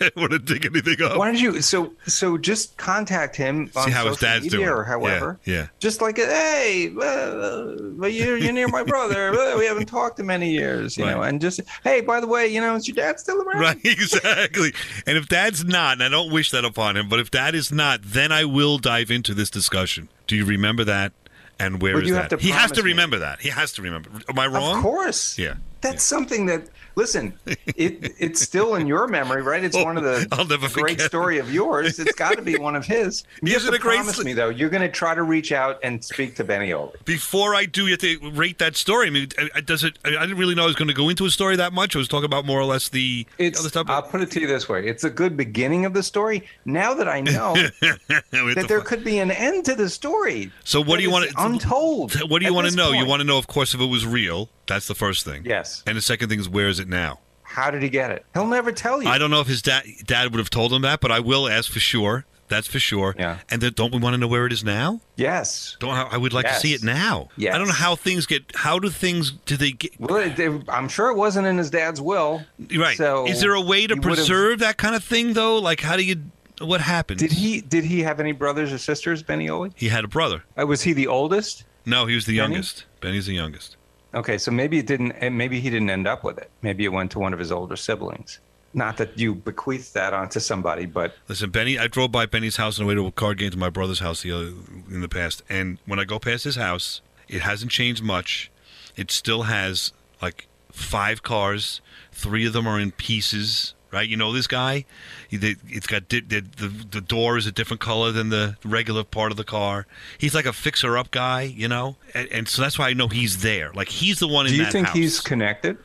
I 0.00 0.10
want 0.16 0.32
to 0.32 0.38
dig 0.38 0.66
anything 0.66 1.02
up. 1.02 1.16
Why 1.18 1.26
don't 1.26 1.40
you? 1.40 1.60
So 1.62 1.92
so 2.06 2.38
just 2.38 2.76
contact 2.76 3.36
him 3.36 3.70
on 3.76 3.84
See 3.86 3.90
how 3.90 4.06
his 4.06 4.18
dad's 4.18 4.44
media 4.44 4.58
doing. 4.58 4.68
or 4.70 4.84
however. 4.84 5.38
Yeah, 5.44 5.54
yeah. 5.54 5.66
Just 5.78 6.00
like 6.00 6.16
hey, 6.16 6.92
uh, 7.00 7.74
but 7.98 8.12
you're 8.12 8.36
you're 8.36 8.52
near 8.52 8.68
my 8.68 8.82
brother. 8.82 9.30
Uh, 9.38 9.56
we 9.58 9.66
haven't 9.66 9.86
talked 9.86 10.18
in 10.20 10.26
many 10.26 10.50
years, 10.50 10.96
you 10.96 11.04
know. 11.04 11.22
And 11.22 11.40
just 11.40 11.60
hey, 11.84 12.00
by 12.00 12.20
the 12.20 12.26
way, 12.26 12.46
you 12.46 12.60
know, 12.60 12.74
is 12.76 12.86
your 12.86 12.94
dad 12.94 13.18
still 13.18 13.40
around? 13.42 13.60
Right, 13.60 13.78
exactly. 13.84 14.72
and 15.06 15.16
if 15.16 15.28
dad's 15.28 15.64
not, 15.64 15.94
and 15.94 16.02
I 16.04 16.08
don't 16.08 16.32
wish 16.32 16.50
that 16.50 16.64
upon 16.64 16.96
him, 16.96 17.08
but 17.08 17.20
if 17.20 17.30
dad 17.30 17.54
is 17.54 17.72
not, 17.72 18.00
then 18.02 18.32
I 18.32 18.44
will 18.44 18.78
dive 18.78 19.10
into 19.10 19.34
this 19.34 19.50
discussion. 19.50 20.08
Do 20.26 20.36
you 20.36 20.44
remember 20.44 20.84
that? 20.84 21.12
And 21.60 21.82
where 21.82 21.94
is 21.94 22.02
But 22.02 22.06
you 22.06 22.14
have 22.14 22.30
that? 22.30 22.38
to 22.38 22.42
he 22.44 22.50
has 22.50 22.70
to 22.70 22.74
promise 22.74 22.84
me. 22.84 22.90
remember 22.92 23.18
that. 23.18 23.40
He 23.40 23.48
has 23.48 23.72
to 23.72 23.82
remember. 23.82 24.10
Am 24.28 24.38
I 24.38 24.46
wrong? 24.46 24.76
Of 24.76 24.82
course. 24.82 25.36
Yeah. 25.36 25.54
That's 25.80 26.04
something 26.04 26.46
that 26.46 26.68
listen, 26.98 27.32
it 27.46 28.12
it's 28.18 28.40
still 28.42 28.74
in 28.74 28.86
your 28.86 29.06
memory, 29.06 29.40
right? 29.40 29.62
It's 29.64 29.76
one 29.76 29.96
of 29.96 30.02
the 30.02 30.26
I'll 30.32 30.44
never 30.44 30.68
great 30.68 30.96
forget. 30.96 31.06
story 31.06 31.38
of 31.38 31.52
yours. 31.54 31.98
It's 31.98 32.14
got 32.14 32.34
to 32.36 32.42
be 32.42 32.58
one 32.58 32.76
of 32.76 32.84
his. 32.84 33.24
You 33.40 33.54
Isn't 33.56 33.72
have 33.72 33.80
to 33.80 33.88
promise 33.88 34.16
st- 34.16 34.26
me 34.26 34.32
though, 34.32 34.48
you're 34.48 34.68
going 34.68 34.82
to 34.82 34.90
try 34.90 35.14
to 35.14 35.22
reach 35.22 35.52
out 35.52 35.78
and 35.84 36.04
speak 36.04 36.34
to 36.36 36.44
Benny 36.44 36.72
Oli. 36.72 36.92
Before 37.04 37.54
I 37.54 37.64
do, 37.66 37.84
you 37.86 37.92
have 37.92 38.00
to 38.00 38.30
rate 38.32 38.58
that 38.58 38.74
story. 38.76 39.06
I 39.06 39.10
mean, 39.10 39.28
does 39.64 39.84
it? 39.84 39.98
I 40.04 40.08
I 40.16 40.22
didn't 40.22 40.38
really 40.38 40.54
know 40.56 40.64
I 40.64 40.66
was 40.66 40.74
going 40.74 40.88
to 40.88 40.94
go 40.94 41.08
into 41.08 41.24
a 41.24 41.30
story 41.30 41.54
that 41.56 41.72
much. 41.72 41.94
I 41.94 41.98
was 41.98 42.08
talking 42.08 42.24
about 42.26 42.44
more 42.44 42.60
or 42.60 42.64
less 42.64 42.88
the 42.88 43.26
It's, 43.38 43.60
other 43.60 43.68
stuff. 43.68 43.86
I'll 43.88 44.02
put 44.02 44.20
it 44.20 44.30
to 44.32 44.40
you 44.40 44.48
this 44.48 44.68
way: 44.68 44.86
it's 44.86 45.04
a 45.04 45.10
good 45.10 45.36
beginning 45.36 45.84
of 45.86 45.94
the 45.94 46.02
story. 46.02 46.42
Now 46.64 46.92
that 46.94 47.08
I 47.08 47.20
know 47.20 47.54
that 47.80 48.64
there 48.68 48.80
could 48.80 49.04
be 49.04 49.20
an 49.20 49.30
end 49.30 49.64
to 49.66 49.74
the 49.76 49.88
story. 49.88 50.50
So 50.64 50.82
what 50.82 50.96
do 50.96 51.02
you 51.04 51.10
want? 51.10 51.30
Untold. 51.38 52.14
What 52.28 52.40
do 52.40 52.46
you 52.46 52.54
want 52.54 52.68
to 52.68 52.76
know? 52.76 52.90
You 52.92 53.06
want 53.06 53.20
to 53.20 53.26
know, 53.26 53.38
of 53.38 53.46
course, 53.46 53.72
if 53.74 53.80
it 53.80 53.86
was 53.86 54.04
real. 54.04 54.48
That's 54.68 54.86
the 54.86 54.94
first 54.94 55.24
thing. 55.24 55.42
Yes. 55.44 55.82
And 55.86 55.96
the 55.96 56.02
second 56.02 56.28
thing 56.28 56.38
is, 56.38 56.48
where 56.48 56.68
is 56.68 56.78
it 56.78 56.88
now? 56.88 57.18
How 57.42 57.70
did 57.70 57.82
he 57.82 57.88
get 57.88 58.10
it? 58.10 58.24
He'll 58.34 58.46
never 58.46 58.70
tell 58.70 59.02
you. 59.02 59.08
I 59.08 59.18
don't 59.18 59.30
know 59.30 59.40
if 59.40 59.46
his 59.48 59.62
dad 59.62 59.84
dad 60.04 60.30
would 60.30 60.38
have 60.38 60.50
told 60.50 60.72
him 60.72 60.82
that, 60.82 61.00
but 61.00 61.10
I 61.10 61.20
will 61.20 61.48
ask 61.48 61.70
for 61.72 61.80
sure. 61.80 62.24
That's 62.48 62.66
for 62.66 62.78
sure. 62.78 63.14
Yeah. 63.18 63.38
And 63.50 63.60
then 63.60 63.72
don't 63.74 63.92
we 63.92 63.98
want 63.98 64.14
to 64.14 64.18
know 64.18 64.26
where 64.28 64.46
it 64.46 64.52
is 64.54 64.64
now? 64.64 65.00
Yes. 65.16 65.76
Don't 65.80 65.90
I 65.90 66.02
I 66.12 66.16
would 66.16 66.32
like 66.32 66.46
to 66.46 66.54
see 66.54 66.72
it 66.72 66.82
now. 66.82 67.28
Yes. 67.36 67.54
I 67.54 67.58
don't 67.58 67.66
know 67.68 67.74
how 67.74 67.94
things 67.96 68.24
get. 68.26 68.42
How 68.54 68.78
do 68.78 68.88
things? 68.90 69.32
Do 69.32 69.56
they 69.56 69.72
get? 69.72 69.98
Well, 70.00 70.16
it- 70.16 70.62
I'm 70.68 70.88
sure 70.88 71.08
it 71.10 71.16
wasn't 71.16 71.46
in 71.46 71.58
his 71.58 71.68
dad's 71.70 72.00
will. 72.00 72.42
Right. 72.74 72.96
So 72.96 73.26
is 73.26 73.40
there 73.40 73.52
a 73.54 73.60
way 73.60 73.86
to 73.86 73.96
preserve 73.98 74.60
that 74.60 74.76
kind 74.78 74.94
of 74.94 75.02
thing 75.04 75.32
though? 75.34 75.58
Like, 75.58 75.80
how 75.80 75.96
do 75.96 76.04
you? 76.04 76.22
What 76.60 76.80
happened? 76.80 77.20
Did 77.20 77.32
he? 77.32 77.60
Did 77.60 77.84
he 77.84 78.00
have 78.00 78.18
any 78.20 78.32
brothers 78.32 78.72
or 78.72 78.78
sisters, 78.78 79.22
Benny 79.22 79.48
Oli? 79.48 79.70
He 79.76 79.88
had 79.88 80.04
a 80.04 80.08
brother. 80.08 80.42
Uh, 80.58 80.66
was 80.66 80.82
he 80.82 80.92
the 80.92 81.06
oldest? 81.06 81.64
No, 81.86 82.06
he 82.06 82.14
was 82.14 82.26
the 82.26 82.36
Benny? 82.38 82.54
youngest. 82.54 82.84
Benny's 83.00 83.26
the 83.26 83.34
youngest. 83.34 83.76
Okay, 84.14 84.38
so 84.38 84.50
maybe 84.50 84.78
it 84.78 84.86
didn't. 84.86 85.12
and 85.12 85.36
Maybe 85.36 85.60
he 85.60 85.70
didn't 85.70 85.90
end 85.90 86.06
up 86.06 86.24
with 86.24 86.38
it. 86.38 86.50
Maybe 86.62 86.84
it 86.84 86.92
went 86.92 87.10
to 87.12 87.18
one 87.18 87.32
of 87.32 87.38
his 87.38 87.52
older 87.52 87.76
siblings. 87.76 88.40
Not 88.74 88.98
that 88.98 89.18
you 89.18 89.34
bequeathed 89.34 89.94
that 89.94 90.12
onto 90.12 90.40
somebody, 90.40 90.86
but 90.86 91.14
Listen, 91.26 91.50
Benny. 91.50 91.78
I 91.78 91.86
drove 91.86 92.12
by 92.12 92.26
Benny's 92.26 92.56
house 92.56 92.78
on 92.78 92.84
the 92.84 92.88
way 92.88 92.94
to 92.94 93.06
a 93.06 93.12
card 93.12 93.38
game 93.38 93.50
to 93.50 93.56
my 93.58 93.70
brother's 93.70 94.00
house 94.00 94.22
the 94.22 94.32
other, 94.32 94.52
in 94.90 95.00
the 95.00 95.08
past, 95.08 95.42
and 95.48 95.78
when 95.86 95.98
I 95.98 96.04
go 96.04 96.18
past 96.18 96.44
his 96.44 96.56
house, 96.56 97.00
it 97.28 97.40
hasn't 97.42 97.70
changed 97.70 98.02
much. 98.02 98.50
It 98.96 99.10
still 99.10 99.44
has 99.44 99.92
like 100.20 100.48
five 100.70 101.22
cars. 101.22 101.80
Three 102.12 102.46
of 102.46 102.52
them 102.52 102.66
are 102.66 102.78
in 102.78 102.92
pieces. 102.92 103.74
Right, 103.90 104.06
you 104.06 104.18
know 104.18 104.32
this 104.34 104.46
guy. 104.46 104.84
It's 105.30 105.86
got 105.86 106.08
di- 106.10 106.20
the, 106.20 106.40
the 106.40 106.68
the 106.90 107.00
door 107.00 107.38
is 107.38 107.46
a 107.46 107.52
different 107.52 107.80
color 107.80 108.12
than 108.12 108.28
the 108.28 108.58
regular 108.62 109.02
part 109.02 109.30
of 109.30 109.38
the 109.38 109.44
car. 109.44 109.86
He's 110.18 110.34
like 110.34 110.44
a 110.44 110.52
fixer-up 110.52 111.10
guy, 111.10 111.42
you 111.42 111.68
know, 111.68 111.96
and, 112.12 112.28
and 112.30 112.48
so 112.48 112.60
that's 112.60 112.78
why 112.78 112.88
I 112.90 112.92
know 112.92 113.08
he's 113.08 113.40
there. 113.40 113.72
Like 113.72 113.88
he's 113.88 114.18
the 114.18 114.28
one 114.28 114.46
in 114.46 114.52
that 114.58 114.58
car. 114.58 114.58
do 114.58 114.66
you 114.66 114.72
think 114.72 114.86
house. 114.88 114.96
he's 114.96 115.20
connected? 115.20 115.78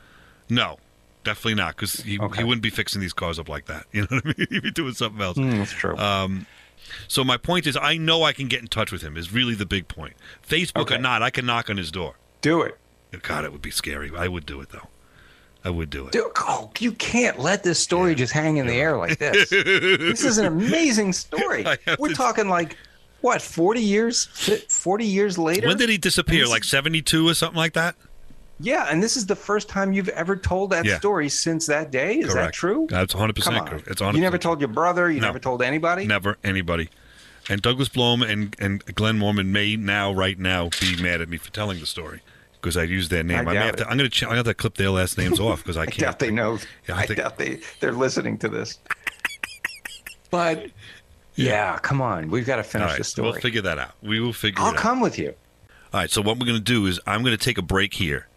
No, 0.50 0.76
definitely 1.24 1.54
not, 1.54 1.76
because 1.76 1.94
he, 2.02 2.18
he 2.36 2.44
wouldn't 2.44 2.62
be 2.62 2.68
fixing 2.68 3.00
these 3.00 3.14
cars 3.14 3.38
up 3.38 3.48
like 3.48 3.64
that. 3.66 3.86
You 3.92 4.02
know 4.02 4.08
what 4.10 4.26
I 4.26 4.34
mean? 4.36 4.46
He'd 4.50 4.62
be 4.62 4.70
doing 4.70 4.92
something 4.92 5.22
else. 5.22 5.38
Mm, 5.38 5.56
that's 5.56 5.72
true. 5.72 5.96
Um, 5.96 6.46
so 7.08 7.24
my 7.24 7.38
point 7.38 7.66
is, 7.66 7.74
I 7.74 7.96
know 7.96 8.22
I 8.24 8.34
can 8.34 8.48
get 8.48 8.60
in 8.60 8.66
touch 8.68 8.92
with 8.92 9.00
him. 9.00 9.16
Is 9.16 9.32
really 9.32 9.54
the 9.54 9.64
big 9.64 9.88
point. 9.88 10.12
Facebook 10.46 10.82
Okay. 10.82 10.96
or 10.96 10.98
not, 10.98 11.22
I 11.22 11.30
can 11.30 11.46
knock 11.46 11.70
on 11.70 11.78
his 11.78 11.90
door. 11.90 12.16
Do 12.42 12.60
it. 12.60 12.76
God, 13.22 13.44
it 13.46 13.52
would 13.52 13.62
be 13.62 13.70
scary. 13.70 14.10
I 14.14 14.28
would 14.28 14.44
do 14.44 14.60
it 14.60 14.68
though. 14.68 14.88
I 15.64 15.70
would 15.70 15.88
do 15.90 16.06
it. 16.06 16.12
Dude, 16.12 16.30
oh, 16.36 16.70
you 16.78 16.92
can't 16.92 17.38
let 17.38 17.62
this 17.62 17.78
story 17.78 18.14
just 18.14 18.32
hang 18.32 18.58
in 18.58 18.66
the 18.66 18.74
air 18.74 18.96
like 18.98 19.18
this. 19.18 19.48
this 19.50 20.22
is 20.24 20.38
an 20.38 20.44
amazing 20.46 21.12
story. 21.14 21.64
We're 21.98 22.08
to- 22.08 22.14
talking 22.14 22.48
like 22.48 22.76
what, 23.22 23.40
forty 23.40 23.80
years? 23.80 24.26
Forty 24.68 25.06
years 25.06 25.38
later? 25.38 25.68
When 25.68 25.78
did 25.78 25.88
he 25.88 25.96
disappear? 25.96 26.46
Like 26.46 26.64
seventy-two 26.64 27.26
or 27.26 27.32
something 27.34 27.56
like 27.56 27.72
that? 27.72 27.96
Yeah, 28.60 28.86
and 28.90 29.02
this 29.02 29.16
is 29.16 29.26
the 29.26 29.34
first 29.34 29.68
time 29.68 29.92
you've 29.92 30.10
ever 30.10 30.36
told 30.36 30.70
that 30.70 30.84
Yeah. 30.84 30.98
story 30.98 31.28
since 31.28 31.66
that 31.66 31.90
day. 31.90 32.18
Is 32.18 32.34
that 32.34 32.52
true? 32.52 32.86
That's 32.88 33.12
100% 33.12 33.42
Come 33.42 33.56
on. 33.56 33.66
correct. 33.66 33.88
It's 33.88 34.00
100 34.00 34.16
You 34.16 34.22
never 34.22 34.38
told 34.38 34.60
your 34.60 34.68
brother. 34.68 35.10
You 35.10 35.20
No. 35.20 35.26
never 35.26 35.40
told 35.40 35.60
anybody. 35.60 36.06
Never 36.06 36.38
anybody. 36.44 36.88
And 37.48 37.60
Douglas 37.60 37.88
Blom 37.88 38.22
and, 38.22 38.54
and 38.60 38.84
Glenn 38.94 39.18
Mormon 39.18 39.50
may 39.50 39.74
now, 39.76 40.12
right 40.12 40.38
now, 40.38 40.70
be 40.80 40.94
mad 41.02 41.20
at 41.20 41.28
me 41.28 41.36
for 41.36 41.50
telling 41.50 41.80
the 41.80 41.86
story 41.86 42.20
because 42.64 42.78
I 42.78 42.84
used 42.84 43.10
their 43.10 43.22
name. 43.22 43.46
I, 43.46 43.50
I 43.50 43.54
may 43.54 43.66
have 43.66 43.76
to, 43.76 43.88
I'm 43.88 43.98
going 43.98 44.08
to. 44.08 44.16
Ch- 44.16 44.24
I 44.24 44.36
have 44.36 44.46
to 44.46 44.54
clip 44.54 44.76
their 44.76 44.88
last 44.88 45.18
names 45.18 45.38
off 45.38 45.62
because 45.62 45.76
I 45.76 45.84
can't. 45.84 45.98
I 46.02 46.06
doubt 46.06 46.18
they 46.18 46.30
know. 46.30 46.58
Yeah, 46.88 46.96
I 46.96 47.00
I, 47.00 47.06
think- 47.06 47.20
doubt 47.20 47.36
they 47.36 47.60
they're 47.80 47.92
listening 47.92 48.38
to 48.38 48.48
this. 48.48 48.78
But 50.30 50.70
yeah, 51.34 51.78
come 51.78 52.00
on, 52.00 52.30
we've 52.30 52.46
got 52.46 52.56
to 52.56 52.64
finish 52.64 52.88
right, 52.88 52.98
the 52.98 53.04
story. 53.04 53.30
we'll 53.32 53.40
figure 53.40 53.60
that 53.62 53.78
out. 53.78 53.92
We 54.02 54.18
will 54.18 54.32
figure 54.32 54.60
it 54.60 54.62
out. 54.62 54.66
I'll 54.66 54.72
it 54.72 54.76
out. 54.76 54.82
come 54.82 55.00
with 55.00 55.18
you. 55.18 55.34
All 55.92 56.00
right, 56.00 56.10
so 56.10 56.22
what 56.22 56.38
we're 56.38 56.46
going 56.46 56.58
to 56.58 56.64
do 56.64 56.86
is 56.86 56.98
I'm 57.06 57.22
going 57.22 57.36
to 57.36 57.44
take 57.44 57.58
a 57.58 57.62
break 57.62 57.94
here. 57.94 58.28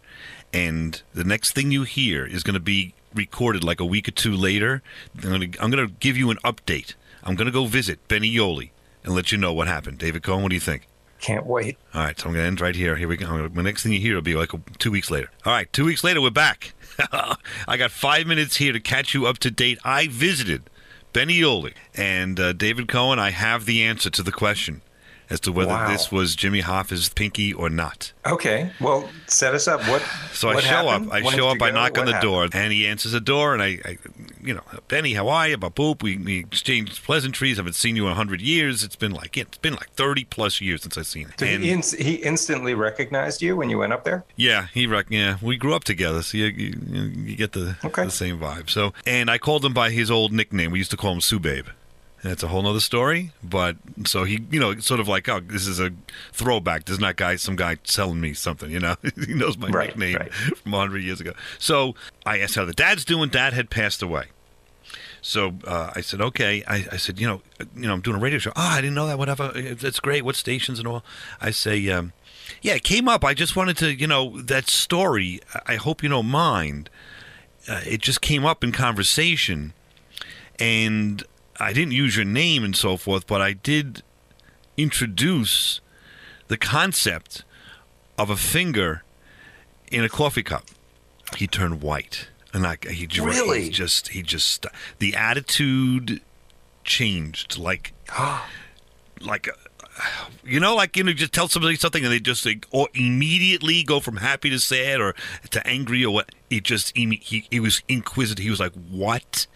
And 0.52 1.02
the 1.12 1.24
next 1.24 1.52
thing 1.52 1.70
you 1.70 1.82
hear 1.82 2.24
is 2.24 2.42
going 2.42 2.54
to 2.54 2.60
be 2.60 2.94
recorded 3.14 3.64
like 3.64 3.80
a 3.80 3.84
week 3.84 4.08
or 4.08 4.12
two 4.12 4.32
later. 4.32 4.82
I'm 5.22 5.28
going 5.28 5.52
to, 5.52 5.62
I'm 5.62 5.70
going 5.70 5.86
to 5.86 5.92
give 5.94 6.16
you 6.16 6.30
an 6.30 6.38
update. 6.44 6.94
I'm 7.24 7.34
going 7.34 7.46
to 7.46 7.52
go 7.52 7.64
visit 7.66 8.06
Benny 8.08 8.32
Yoli 8.32 8.70
and 9.04 9.14
let 9.14 9.32
you 9.32 9.38
know 9.38 9.52
what 9.52 9.66
happened. 9.66 9.98
David 9.98 10.22
Cohen, 10.22 10.42
what 10.42 10.50
do 10.50 10.54
you 10.54 10.60
think? 10.60 10.87
Can't 11.20 11.46
wait. 11.46 11.76
All 11.94 12.02
right, 12.02 12.18
so 12.18 12.26
I'm 12.26 12.32
going 12.32 12.44
to 12.44 12.46
end 12.46 12.60
right 12.60 12.76
here. 12.76 12.96
Here 12.96 13.08
we 13.08 13.16
go. 13.16 13.48
The 13.48 13.62
next 13.62 13.82
thing 13.82 13.92
you 13.92 14.00
hear 14.00 14.14
will 14.14 14.22
be 14.22 14.34
like 14.34 14.50
two 14.78 14.90
weeks 14.90 15.10
later. 15.10 15.30
All 15.44 15.52
right, 15.52 15.72
two 15.72 15.84
weeks 15.84 16.04
later, 16.04 16.20
we're 16.20 16.30
back. 16.30 16.74
I 17.68 17.76
got 17.76 17.90
five 17.90 18.26
minutes 18.26 18.56
here 18.56 18.72
to 18.72 18.80
catch 18.80 19.14
you 19.14 19.26
up 19.26 19.38
to 19.38 19.50
date. 19.50 19.78
I 19.84 20.06
visited 20.08 20.70
Benny 21.12 21.40
Yoli 21.40 21.74
and 21.94 22.38
uh, 22.38 22.52
David 22.52 22.88
Cohen. 22.88 23.18
I 23.18 23.30
have 23.30 23.64
the 23.64 23.82
answer 23.82 24.10
to 24.10 24.22
the 24.22 24.32
question 24.32 24.82
as 25.30 25.40
to 25.40 25.52
whether 25.52 25.70
Wow. 25.70 25.88
this 25.90 26.10
was 26.10 26.34
Jimmy 26.34 26.60
Hoffa's 26.60 27.08
pinky 27.08 27.52
or 27.52 27.68
not. 27.68 28.12
Okay, 28.26 28.70
well, 28.80 29.08
set 29.26 29.54
us 29.54 29.68
up. 29.68 29.80
What? 29.88 30.02
So 30.32 30.48
I 30.50 30.60
show 30.60 30.68
happened? 30.88 31.08
up. 31.08 31.12
I 31.14 31.22
When 31.22 31.34
show 31.36 31.48
up. 31.48 31.60
I 31.62 31.70
knock 31.70 31.98
on 31.98 32.06
the 32.06 32.12
happened? 32.12 32.30
door, 32.30 32.48
and 32.52 32.72
he 32.72 32.86
answers 32.86 33.12
the 33.12 33.20
door, 33.20 33.54
and 33.54 33.62
I, 33.62 33.78
I 33.84 33.98
you 34.42 34.54
know, 34.54 34.62
Benny, 34.88 35.14
how 35.14 35.28
are 35.28 35.48
you? 35.48 35.56
Boop, 35.58 36.02
we, 36.02 36.16
we 36.16 36.38
exchange 36.38 37.02
pleasantries. 37.02 37.56
haven't 37.58 37.74
seen 37.74 37.94
you 37.96 38.06
in 38.06 38.12
a 38.12 38.14
hundred 38.14 38.40
years. 38.40 38.82
It's 38.84 38.96
been 38.96 39.12
like 39.12 39.36
it's 39.36 39.58
been 39.58 39.74
like 39.74 39.90
thirty 39.92 40.24
plus 40.24 40.60
years 40.60 40.82
since 40.82 40.96
I've 40.96 41.06
seen 41.06 41.28
it. 41.28 41.40
So 41.40 41.46
And- 41.46 41.62
he, 41.62 41.70
ins- 41.70 41.92
he 41.92 42.14
instantly 42.16 42.74
recognized 42.74 43.42
you 43.42 43.56
when 43.56 43.68
you 43.70 43.78
went 43.78 43.92
up 43.92 44.04
there. 44.04 44.24
Yeah, 44.36 44.68
he 44.72 44.86
rec- 44.86 45.06
yeah, 45.10 45.36
we 45.42 45.56
grew 45.56 45.74
up 45.74 45.84
together, 45.84 46.22
so 46.22 46.38
you, 46.38 46.46
you, 46.46 46.74
you 47.24 47.36
get 47.36 47.52
the 47.52 47.76
the 47.82 48.10
same 48.10 48.38
vibe. 48.38 48.70
So, 48.70 48.92
and 49.06 49.30
I 49.30 49.38
called 49.38 49.64
him 49.64 49.74
by 49.74 49.90
his 49.90 50.10
old 50.10 50.32
nickname. 50.32 50.70
We 50.70 50.78
used 50.78 50.90
to 50.92 50.96
call 50.96 51.12
him 51.12 51.20
Sue 51.20 51.38
Babe. 51.38 51.66
And 52.22 52.32
that's 52.32 52.42
a 52.42 52.48
whole 52.48 52.62
nother 52.62 52.80
story. 52.80 53.32
But 53.44 53.76
so 54.04 54.24
he, 54.24 54.44
you 54.50 54.58
know, 54.58 54.76
sort 54.80 54.98
of 55.00 55.06
like, 55.06 55.28
oh, 55.28 55.40
this 55.40 55.66
is 55.66 55.78
a 55.78 55.92
throwback. 56.32 56.84
There's 56.86 56.98
not 56.98 57.16
guy, 57.16 57.36
some 57.36 57.54
guy 57.56 57.78
selling 57.84 58.20
me 58.20 58.34
something. 58.34 58.70
You 58.70 58.80
know, 58.80 58.96
he 59.26 59.34
knows 59.34 59.56
my 59.56 59.68
Right, 59.68 59.88
nickname 59.96 60.16
right. 60.16 60.32
from 60.34 60.72
100 60.72 60.98
years 60.98 61.20
ago. 61.20 61.32
So 61.58 61.94
I 62.26 62.38
asked 62.40 62.56
how 62.56 62.64
the 62.64 62.72
dad's 62.72 63.04
doing. 63.04 63.28
Dad 63.30 63.52
had 63.52 63.70
passed 63.70 64.02
away. 64.02 64.26
So 65.20 65.54
uh, 65.64 65.90
I 65.94 66.00
said, 66.00 66.20
okay. 66.20 66.64
I, 66.66 66.86
I 66.92 66.96
said, 66.96 67.20
you 67.20 67.26
know, 67.26 67.42
you 67.76 67.86
know, 67.86 67.92
I'm 67.92 68.00
doing 68.00 68.16
a 68.16 68.20
radio 68.20 68.38
show. 68.38 68.50
Oh, 68.56 68.62
I 68.62 68.80
didn't 68.80 68.94
know 68.94 69.06
that. 69.06 69.18
Whatever. 69.18 69.48
That's 69.52 70.00
great. 70.00 70.24
What 70.24 70.36
stations 70.36 70.78
and 70.78 70.88
all? 70.88 71.04
I 71.40 71.50
say, 71.50 71.88
um, 71.90 72.12
yeah, 72.62 72.74
it 72.74 72.82
came 72.84 73.08
up. 73.08 73.24
I 73.24 73.34
just 73.34 73.54
wanted 73.56 73.76
to, 73.78 73.92
you 73.94 74.06
know, 74.06 74.40
that 74.42 74.68
story. 74.68 75.40
I 75.54 75.74
I 75.74 75.76
hope 75.76 76.02
you 76.02 76.08
don't 76.08 76.26
mind. 76.26 76.88
Uh, 77.68 77.80
it 77.86 78.00
just 78.00 78.20
came 78.22 78.46
up 78.46 78.64
in 78.64 78.72
conversation, 78.72 79.74
and 80.58 81.22
I 81.60 81.72
didn't 81.72 81.92
use 81.92 82.16
your 82.16 82.24
name 82.24 82.64
and 82.64 82.76
so 82.76 82.96
forth, 82.96 83.26
but 83.26 83.40
I 83.40 83.52
did 83.52 84.02
introduce 84.76 85.80
the 86.48 86.56
concept 86.56 87.44
of 88.16 88.30
a 88.30 88.36
finger 88.36 89.02
in 89.90 90.04
a 90.04 90.08
coffee 90.08 90.42
cup. 90.42 90.64
He 91.36 91.46
turned 91.46 91.82
white, 91.82 92.28
and 92.54 92.66
I 92.66 92.78
he 92.90 93.06
ju- 93.06 93.24
Really? 93.26 93.64
he 93.64 93.70
just 93.70 94.08
he 94.08 94.22
just 94.22 94.66
the 94.98 95.14
attitude 95.14 96.22
changed 96.84 97.58
like 97.58 97.92
like 99.20 99.48
uh, 99.48 100.10
you 100.44 100.58
know 100.58 100.74
like 100.74 100.96
you 100.96 101.04
know 101.04 101.12
just 101.12 101.34
tell 101.34 101.48
somebody 101.48 101.74
something 101.76 102.02
and 102.02 102.10
they 102.12 102.18
just 102.20 102.46
like 102.46 102.66
or 102.70 102.88
immediately 102.94 103.82
go 103.82 104.00
from 104.00 104.16
happy 104.18 104.48
to 104.48 104.58
sad 104.58 105.00
or 105.00 105.14
to 105.50 105.66
angry 105.66 106.02
or 106.04 106.14
what 106.14 106.30
it 106.48 106.62
just 106.62 106.96
he 106.96 107.44
he 107.50 107.60
was 107.60 107.82
inquisitive 107.88 108.42
he 108.42 108.48
was 108.50 108.60
like 108.60 108.72
what 108.90 109.46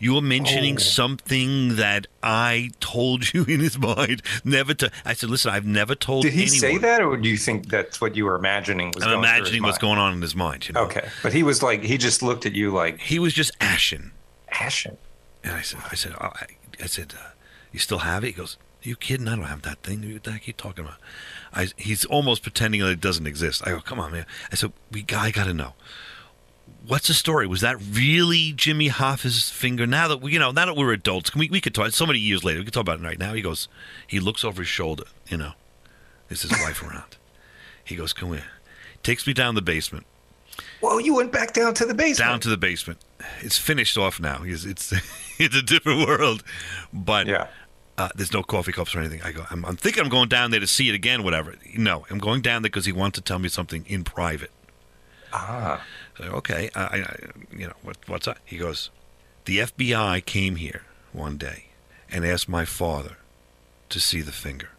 you 0.00 0.14
were 0.14 0.20
mentioning 0.20 0.76
Oh. 0.76 0.78
something 0.78 1.76
that 1.76 2.06
I 2.22 2.70
told 2.80 3.32
you 3.34 3.44
in 3.44 3.60
his 3.60 3.78
mind 3.78 4.22
never 4.44 4.74
to 4.74 4.90
I 5.04 5.14
said 5.14 5.30
listen 5.30 5.50
I've 5.52 5.66
never 5.66 5.94
told 5.94 6.22
Did 6.22 6.32
he 6.32 6.42
anyone 6.42 6.58
say 6.58 6.78
that, 6.78 7.02
or 7.02 7.16
do 7.16 7.28
you 7.28 7.36
think 7.36 7.68
that's 7.68 8.00
what 8.00 8.16
you 8.16 8.24
were 8.24 8.36
imagining 8.36 8.92
was? 8.94 9.04
I'm 9.04 9.18
imagining 9.18 9.62
what's 9.62 9.76
mind? 9.76 9.80
going 9.80 9.98
on 9.98 10.12
in 10.14 10.22
his 10.22 10.34
mind 10.34 10.66
you 10.68 10.72
know 10.74 10.82
Okay, 10.84 11.06
but 11.22 11.32
he 11.32 11.42
was 11.42 11.62
like, 11.62 11.82
he 11.82 11.98
just 11.98 12.22
looked 12.22 12.46
at 12.46 12.52
you 12.54 12.70
like 12.70 13.00
he 13.00 13.18
was 13.18 13.32
just 13.34 13.52
ashen 13.60 14.12
ashen. 14.50 14.96
And 15.42 15.52
I 15.54 15.60
said, 15.62 15.80
I 15.90 15.94
said, 15.94 16.12
oh, 16.20 16.30
I, 16.34 16.46
I 16.82 16.86
said, 16.86 17.12
uh, 17.20 17.30
you 17.70 17.78
still 17.78 17.98
have 17.98 18.24
it? 18.24 18.28
He 18.28 18.32
goes, 18.32 18.56
are 18.84 18.88
you 18.88 18.96
kidding? 18.96 19.28
I 19.28 19.36
don't 19.36 19.44
have 19.44 19.60
that 19.62 19.82
thing. 19.82 20.00
What 20.10 20.24
the 20.24 20.32
heck 20.32 20.40
are 20.42 20.44
you 20.46 20.52
talking 20.54 20.86
about? 20.86 20.96
I, 21.52 21.68
he's 21.76 22.06
almost 22.06 22.42
pretending 22.42 22.80
that 22.80 22.88
it 22.88 23.00
doesn't 23.02 23.26
exist. 23.26 23.60
I 23.66 23.72
go, 23.72 23.80
come 23.80 24.00
on, 24.00 24.12
man. 24.12 24.24
I 24.50 24.54
said, 24.54 24.72
we, 24.90 25.04
I 25.14 25.30
got 25.30 25.44
to 25.44 25.52
know. 25.52 25.74
What's 26.86 27.08
the 27.08 27.14
story? 27.14 27.46
Was 27.46 27.62
that 27.62 27.76
really 27.80 28.52
Jimmy 28.52 28.88
Hoffa's 28.88 29.48
finger? 29.48 29.86
Now 29.86 30.08
that 30.08 30.20
we, 30.20 30.32
you 30.32 30.38
know, 30.38 30.50
now 30.50 30.66
that 30.66 30.76
we're 30.76 30.92
adults, 30.92 31.30
can 31.30 31.38
we, 31.38 31.48
we 31.48 31.60
could 31.60 31.74
talk. 31.74 31.90
So 31.92 32.04
many 32.04 32.18
years 32.18 32.44
later, 32.44 32.58
we 32.58 32.64
could 32.66 32.74
talk 32.74 32.82
about 32.82 33.00
it 33.00 33.02
right 33.02 33.18
now. 33.18 33.32
He 33.32 33.40
goes, 33.40 33.68
he 34.06 34.20
looks 34.20 34.44
over 34.44 34.60
his 34.60 34.68
shoulder. 34.68 35.04
You 35.28 35.38
know, 35.38 35.52
is 36.28 36.42
his 36.42 36.50
wife 36.50 36.82
around? 36.82 37.16
He 37.82 37.96
goes, 37.96 38.12
come 38.12 38.32
here. 38.32 38.44
Takes 39.02 39.26
me 39.26 39.32
down 39.32 39.54
the 39.54 39.62
basement. 39.62 40.06
Well, 40.82 41.00
you 41.00 41.14
went 41.14 41.32
back 41.32 41.54
down 41.54 41.72
to 41.74 41.86
the 41.86 41.94
basement. 41.94 42.28
Down 42.30 42.40
to 42.40 42.48
the 42.50 42.56
basement. 42.56 43.00
It's 43.40 43.56
finished 43.58 43.96
off 43.96 44.20
now. 44.20 44.42
It's 44.44 44.64
it's, 44.64 44.92
it's 45.38 45.56
a 45.56 45.62
different 45.62 46.06
world, 46.06 46.44
but 46.92 47.26
yeah. 47.26 47.48
Uh, 47.96 48.08
there's 48.16 48.32
no 48.32 48.42
coffee 48.42 48.72
cups 48.72 48.92
or 48.92 48.98
anything. 48.98 49.22
I 49.22 49.30
go. 49.30 49.46
I'm, 49.50 49.64
I'm 49.64 49.76
thinking 49.76 50.02
I'm 50.02 50.08
going 50.08 50.28
down 50.28 50.50
there 50.50 50.58
to 50.58 50.66
see 50.66 50.88
it 50.88 50.96
again. 50.96 51.22
Whatever. 51.22 51.54
No, 51.76 52.04
I'm 52.10 52.18
going 52.18 52.42
down 52.42 52.62
there 52.62 52.68
because 52.68 52.86
he 52.86 52.92
wants 52.92 53.14
to 53.18 53.22
tell 53.22 53.38
me 53.38 53.48
something 53.48 53.84
in 53.86 54.02
private. 54.02 54.50
Ah. 55.34 55.84
So, 56.16 56.24
okay. 56.24 56.70
I, 56.74 56.80
I, 56.80 57.16
you 57.56 57.66
know 57.66 57.74
what, 57.82 57.96
what's 58.06 58.28
up? 58.28 58.38
He 58.44 58.56
goes. 58.56 58.90
The 59.44 59.58
FBI 59.58 60.24
came 60.24 60.56
here 60.56 60.82
one 61.12 61.36
day 61.36 61.66
and 62.10 62.24
asked 62.24 62.48
my 62.48 62.64
father 62.64 63.18
to 63.90 64.00
see 64.00 64.20
the 64.20 64.32
finger 64.32 64.70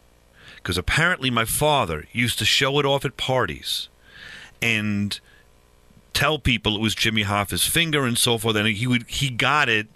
because 0.66 0.78
apparently 0.78 1.30
my 1.30 1.46
father 1.46 2.06
used 2.12 2.40
to 2.40 2.46
show 2.46 2.80
it 2.80 2.86
off 2.86 3.06
at 3.06 3.18
parties 3.18 3.88
and 4.62 5.20
tell 6.14 6.40
people 6.40 6.76
it 6.76 6.82
was 6.82 6.96
Jimmy 6.96 7.22
Hoffa's 7.22 7.68
finger 7.68 8.06
and 8.06 8.18
so 8.18 8.40
forth. 8.40 8.56
And 8.56 8.68
he 8.68 8.88
would 8.88 9.06
he 9.08 9.30
got 9.30 9.70
it, 9.70 9.88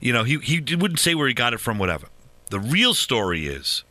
you 0.00 0.12
know, 0.12 0.24
he 0.24 0.38
he 0.38 0.60
wouldn't 0.76 1.00
say 1.00 1.14
where 1.14 1.28
he 1.28 1.32
got 1.32 1.54
it 1.54 1.60
from, 1.60 1.78
whatever. 1.78 2.08
The 2.50 2.60
real 2.60 2.92
story 2.92 3.46
is 3.46 3.84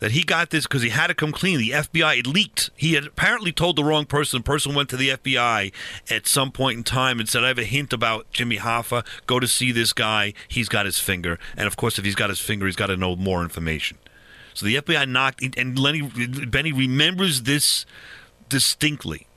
that 0.00 0.10
he 0.10 0.22
got 0.22 0.50
this 0.50 0.66
because 0.66 0.82
he 0.82 0.88
had 0.88 1.06
to 1.06 1.14
come 1.14 1.32
clean. 1.32 1.58
The 1.58 1.70
FBI 1.70 2.18
it 2.18 2.26
leaked. 2.26 2.70
He 2.76 2.94
had 2.94 3.06
apparently 3.06 3.52
told 3.52 3.76
the 3.76 3.84
wrong 3.84 4.06
person. 4.06 4.40
The 4.40 4.44
person 4.44 4.74
went 4.74 4.88
to 4.90 4.96
the 4.96 5.10
FBI 5.10 5.72
at 6.10 6.26
some 6.26 6.50
point 6.50 6.78
in 6.78 6.84
time 6.84 7.20
and 7.20 7.28
said, 7.28 7.44
"I 7.44 7.48
have 7.48 7.58
a 7.58 7.64
hint 7.64 7.92
about 7.92 8.30
Jimmy 8.32 8.58
Hoffa. 8.58 9.06
Go 9.26 9.38
to 9.38 9.46
see 9.46 9.72
this 9.72 9.92
guy. 9.92 10.34
He's 10.48 10.68
got 10.68 10.86
his 10.86 10.98
finger." 10.98 11.38
And 11.56 11.66
of 11.66 11.76
course, 11.76 11.98
if 11.98 12.04
he's 12.04 12.14
got 12.14 12.30
his 12.30 12.40
finger, 12.40 12.66
he's 12.66 12.76
got 12.76 12.88
to 12.88 12.96
know 12.96 13.14
more 13.14 13.42
information. 13.42 13.98
So 14.54 14.66
the 14.66 14.76
FBI 14.76 15.04
knocked, 15.06 15.42
and 15.56 15.78
Lenny 15.78 16.02
Benny 16.02 16.72
remembers 16.72 17.42
this 17.42 17.86
distinctly. 18.48 19.28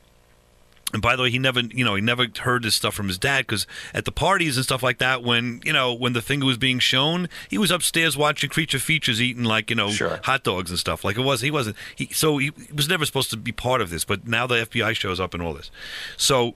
And 0.94 1.02
by 1.02 1.16
the 1.16 1.24
way, 1.24 1.32
he 1.32 1.40
never, 1.40 1.60
you 1.60 1.84
know, 1.84 1.96
he 1.96 2.02
never 2.02 2.28
heard 2.42 2.62
this 2.64 2.76
stuff 2.76 2.94
from 2.94 3.08
his 3.08 3.18
dad 3.18 3.48
because 3.48 3.66
at 3.96 4.06
the 4.06 4.12
parties 4.12 4.58
and 4.58 4.64
stuff 4.64 4.84
like 4.84 5.00
that, 5.00 5.24
when 5.24 5.60
you 5.66 5.74
know, 5.74 5.92
when 5.92 6.14
the 6.14 6.22
finger 6.22 6.46
was 6.46 6.58
being 6.58 6.78
shown, 6.78 7.28
he 7.50 7.58
was 7.58 7.72
upstairs 7.72 8.16
watching 8.16 8.50
creature 8.50 8.78
features, 8.80 9.20
eating 9.20 9.44
like 9.44 9.72
you 9.72 9.76
know, 9.76 9.90
hot 10.24 10.44
dogs 10.44 10.70
and 10.70 10.80
stuff. 10.80 11.04
Like 11.04 11.18
it 11.18 11.22
was, 11.22 11.42
he 11.42 11.50
wasn't. 11.50 11.76
He 11.96 12.08
so 12.14 12.38
he 12.38 12.52
was 12.74 12.88
never 12.88 13.06
supposed 13.06 13.32
to 13.32 13.38
be 13.38 13.52
part 13.52 13.82
of 13.82 13.90
this. 13.90 14.06
But 14.06 14.28
now 14.28 14.46
the 14.46 14.68
FBI 14.68 14.96
shows 14.96 15.20
up 15.20 15.34
and 15.34 15.42
all 15.42 15.54
this. 15.54 15.72
So 16.16 16.56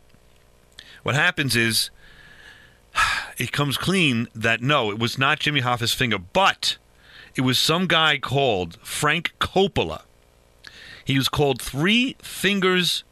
what 1.02 1.16
happens 1.16 1.56
is 1.56 1.90
it 3.38 3.52
comes 3.52 3.78
clean 3.78 4.28
that 4.36 4.62
no, 4.62 4.92
it 4.92 5.00
was 5.00 5.18
not 5.18 5.40
Jimmy 5.40 5.62
Hoffa's 5.62 5.94
finger, 5.94 6.20
but 6.20 6.78
it 7.36 7.42
was 7.42 7.58
some 7.58 7.88
guy 7.88 8.18
called 8.18 8.78
Frank 8.82 9.34
Coppola. 9.40 10.02
He 11.06 11.18
was 11.18 11.30
called 11.30 11.62
Three 11.62 12.16
Fingers. 12.22 13.04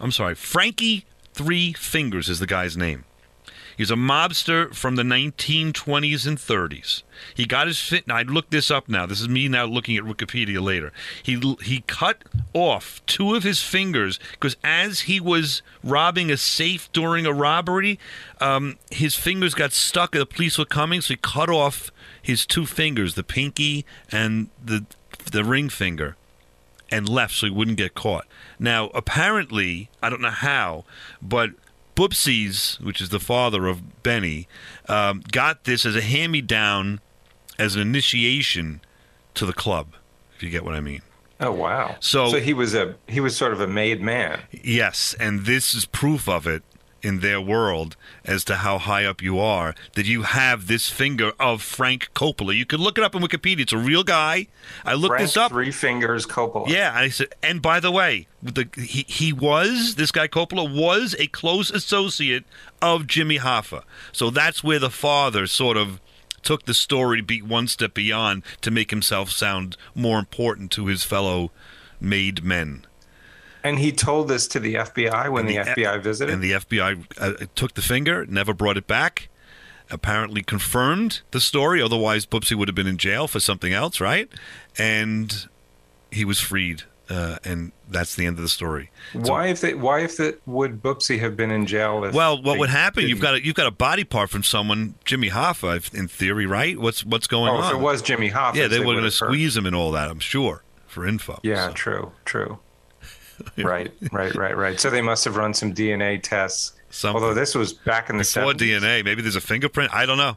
I'm 0.00 0.12
sorry, 0.12 0.34
Frankie 0.34 1.06
Three 1.32 1.72
Fingers 1.72 2.28
is 2.28 2.38
the 2.38 2.46
guy's 2.46 2.76
name. 2.76 3.04
He's 3.76 3.90
a 3.90 3.96
mobster 3.96 4.72
from 4.72 4.96
the 4.96 5.02
1920s 5.02 6.26
and 6.26 6.38
30s. 6.38 7.02
He 7.34 7.44
got 7.44 7.66
his 7.66 7.80
fit. 7.80 8.04
I 8.08 8.22
looked 8.22 8.50
this 8.52 8.70
up 8.70 8.88
now. 8.88 9.04
This 9.06 9.20
is 9.20 9.28
me 9.28 9.48
now 9.48 9.64
looking 9.64 9.96
at 9.96 10.04
Wikipedia 10.04 10.62
later. 10.62 10.92
He 11.22 11.56
he 11.62 11.82
cut 11.86 12.22
off 12.52 13.04
two 13.06 13.34
of 13.34 13.42
his 13.42 13.62
fingers 13.62 14.20
because 14.32 14.56
as 14.62 15.00
he 15.00 15.18
was 15.18 15.62
robbing 15.82 16.30
a 16.30 16.36
safe 16.36 16.90
during 16.92 17.26
a 17.26 17.32
robbery, 17.32 17.98
um, 18.40 18.78
his 18.90 19.16
fingers 19.16 19.54
got 19.54 19.72
stuck. 19.72 20.14
And 20.14 20.22
the 20.22 20.26
police 20.26 20.56
were 20.56 20.64
coming, 20.64 21.00
so 21.00 21.14
he 21.14 21.18
cut 21.20 21.50
off 21.50 21.90
his 22.22 22.46
two 22.46 22.66
fingers, 22.66 23.14
the 23.14 23.24
pinky 23.24 23.84
and 24.12 24.50
the 24.64 24.86
the 25.32 25.42
ring 25.42 25.68
finger 25.68 26.16
and 26.90 27.08
left 27.08 27.34
so 27.34 27.46
he 27.46 27.52
wouldn't 27.52 27.76
get 27.76 27.94
caught. 27.94 28.26
Now, 28.64 28.86
apparently, 28.94 29.90
I 30.02 30.08
don't 30.08 30.22
know 30.22 30.30
how, 30.30 30.84
but 31.20 31.50
Boopsies, 31.94 32.80
which 32.80 32.98
is 33.02 33.10
the 33.10 33.20
father 33.20 33.66
of 33.66 34.02
Benny, 34.02 34.48
um, 34.88 35.22
got 35.30 35.64
this 35.64 35.84
as 35.84 35.94
a 35.94 36.00
hand 36.00 36.32
me 36.32 36.40
down 36.40 37.00
as 37.58 37.76
an 37.76 37.82
initiation 37.82 38.80
to 39.34 39.44
the 39.44 39.52
club, 39.52 39.88
if 40.34 40.42
you 40.42 40.48
get 40.48 40.64
what 40.64 40.74
I 40.74 40.80
mean. 40.80 41.02
Oh 41.40 41.52
wow! 41.52 41.96
So- 42.00 42.30
so 42.30 42.40
he 42.40 42.54
was 42.54 42.74
a 42.74 42.94
he 43.06 43.20
was 43.20 43.36
sort 43.36 43.52
of 43.52 43.60
a 43.60 43.66
made 43.66 44.00
man. 44.00 44.40
Yes, 44.50 45.14
and 45.20 45.44
this 45.44 45.74
is 45.74 45.84
proof 45.84 46.26
of 46.26 46.46
it 46.46 46.62
in 47.04 47.20
their 47.20 47.40
world 47.40 47.96
as 48.24 48.44
to 48.44 48.56
how 48.56 48.78
high 48.78 49.04
up 49.04 49.22
you 49.22 49.38
are 49.38 49.74
that 49.94 50.06
you 50.06 50.22
have 50.22 50.66
this 50.66 50.88
finger 50.88 51.32
of 51.38 51.62
Frank 51.62 52.08
Coppola. 52.14 52.56
You 52.56 52.64
can 52.64 52.80
look 52.80 52.96
it 52.96 53.04
up 53.04 53.14
in 53.14 53.22
Wikipedia. 53.22 53.60
It's 53.60 53.72
a 53.72 53.78
real 53.78 54.04
guy. 54.04 54.48
I 54.84 54.94
looked 54.94 55.12
Frank 55.12 55.22
this 55.22 55.36
up. 55.36 55.50
Three 55.50 55.70
fingers 55.70 56.26
Coppola. 56.26 56.68
Yeah, 56.68 56.90
and 56.90 56.98
I 56.98 57.08
said, 57.10 57.28
and 57.42 57.60
by 57.60 57.80
the 57.80 57.90
way, 57.90 58.26
the, 58.42 58.68
he 58.76 59.04
he 59.06 59.32
was 59.32 59.96
this 59.96 60.10
guy 60.10 60.28
Coppola 60.28 60.64
was 60.64 61.14
a 61.18 61.26
close 61.28 61.70
associate 61.70 62.44
of 62.80 63.06
Jimmy 63.06 63.38
Hoffa, 63.38 63.82
so 64.12 64.30
that's 64.30 64.64
where 64.64 64.78
the 64.78 64.90
father 64.90 65.46
sort 65.46 65.76
of 65.76 66.00
took 66.42 66.66
the 66.66 66.74
story 66.74 67.18
to 67.18 67.24
be 67.24 67.40
one 67.42 67.66
step 67.66 67.94
beyond 67.94 68.42
to 68.60 68.70
make 68.70 68.90
himself 68.90 69.30
sound 69.30 69.76
more 69.94 70.18
important 70.18 70.70
to 70.72 70.86
his 70.86 71.02
fellow 71.02 71.50
made 72.00 72.44
men. 72.44 72.84
And 73.64 73.78
he 73.78 73.90
told 73.90 74.28
this 74.28 74.46
to 74.48 74.60
the 74.60 74.74
FBI 74.74 75.30
when 75.32 75.46
the, 75.46 75.56
the 75.56 75.64
FBI 75.64 76.00
visited. 76.02 76.32
And 76.32 76.42
the 76.42 76.52
FBI 76.52 77.04
uh, 77.18 77.46
took 77.54 77.74
the 77.74 77.82
finger, 77.82 78.24
never 78.26 78.52
brought 78.54 78.76
it 78.76 78.86
back. 78.86 79.28
apparently 79.90 80.42
confirmed 80.42 81.22
the 81.32 81.40
story. 81.40 81.80
Otherwise, 81.82 82.26
Boopsy 82.26 82.54
would 82.56 82.68
have 82.68 82.74
been 82.74 82.86
in 82.86 82.98
jail 82.98 83.26
for 83.26 83.40
something 83.40 83.72
else, 83.72 84.00
right? 84.00 84.28
And 84.78 85.46
he 86.10 86.24
was 86.24 86.40
freed, 86.40 86.82
uh, 87.10 87.36
and 87.44 87.72
that's 87.88 88.14
the 88.14 88.24
end 88.26 88.36
of 88.38 88.42
the 88.42 88.48
story. 88.48 88.90
Why 89.12 89.48
if 89.48 89.60
they, 89.60 89.74
why 89.74 90.00
if 90.00 90.16
the, 90.16 90.38
would 90.46 90.82
Boopsy 90.82 91.18
have 91.20 91.36
been 91.36 91.50
in 91.50 91.66
jail? 91.66 92.00
Well, 92.12 92.42
what 92.42 92.58
would 92.58 92.70
happen? 92.70 93.06
You've 93.08 93.20
got 93.20 93.34
a, 93.34 93.44
you've 93.44 93.54
got 93.56 93.66
a 93.66 93.70
body 93.70 94.04
part 94.04 94.30
from 94.30 94.42
someone, 94.42 94.94
Jimmy 95.04 95.30
Hoffa, 95.30 95.92
in 95.94 96.08
theory, 96.08 96.46
right? 96.46 96.78
What's 96.78 97.04
what's 97.04 97.26
going 97.26 97.50
Oh, 97.50 97.56
on? 97.56 97.64
if 97.72 97.78
it 97.78 97.82
was 97.82 98.00
Jimmy 98.02 98.30
Hoffa, 98.30 98.54
yeah, 98.56 98.68
they, 98.68 98.78
were 98.78 98.84
going 98.86 98.96
to 98.96 99.02
would 99.02 99.12
have 99.12 99.18
heard. 99.18 99.26
squeeze 99.28 99.56
him 99.56 99.66
and 99.66 99.74
all 99.76 99.90
that. 99.92 100.08
I'm 100.10 100.20
sure 100.20 100.62
for 100.86 101.06
info. 101.06 101.40
Yeah, 101.42 101.70
true, 101.74 102.12
true. 102.24 102.58
right, 103.58 103.92
right, 104.12 104.34
right, 104.34 104.56
right. 104.56 104.80
So 104.80 104.90
they 104.90 105.02
must 105.02 105.24
have 105.24 105.36
run 105.36 105.54
some 105.54 105.72
DNA 105.74 106.22
tests. 106.22 106.72
Although 107.04 107.34
this 107.34 107.54
was 107.54 107.72
back 107.72 108.08
in 108.10 108.16
the 108.18 108.22
Before 108.24 108.52
70s. 108.52 108.80
DNA, 108.80 109.04
maybe 109.04 109.22
there's 109.22 109.36
a 109.36 109.40
fingerprint. 109.40 109.92
I 109.92 110.06
don't 110.06 110.18
know. 110.18 110.36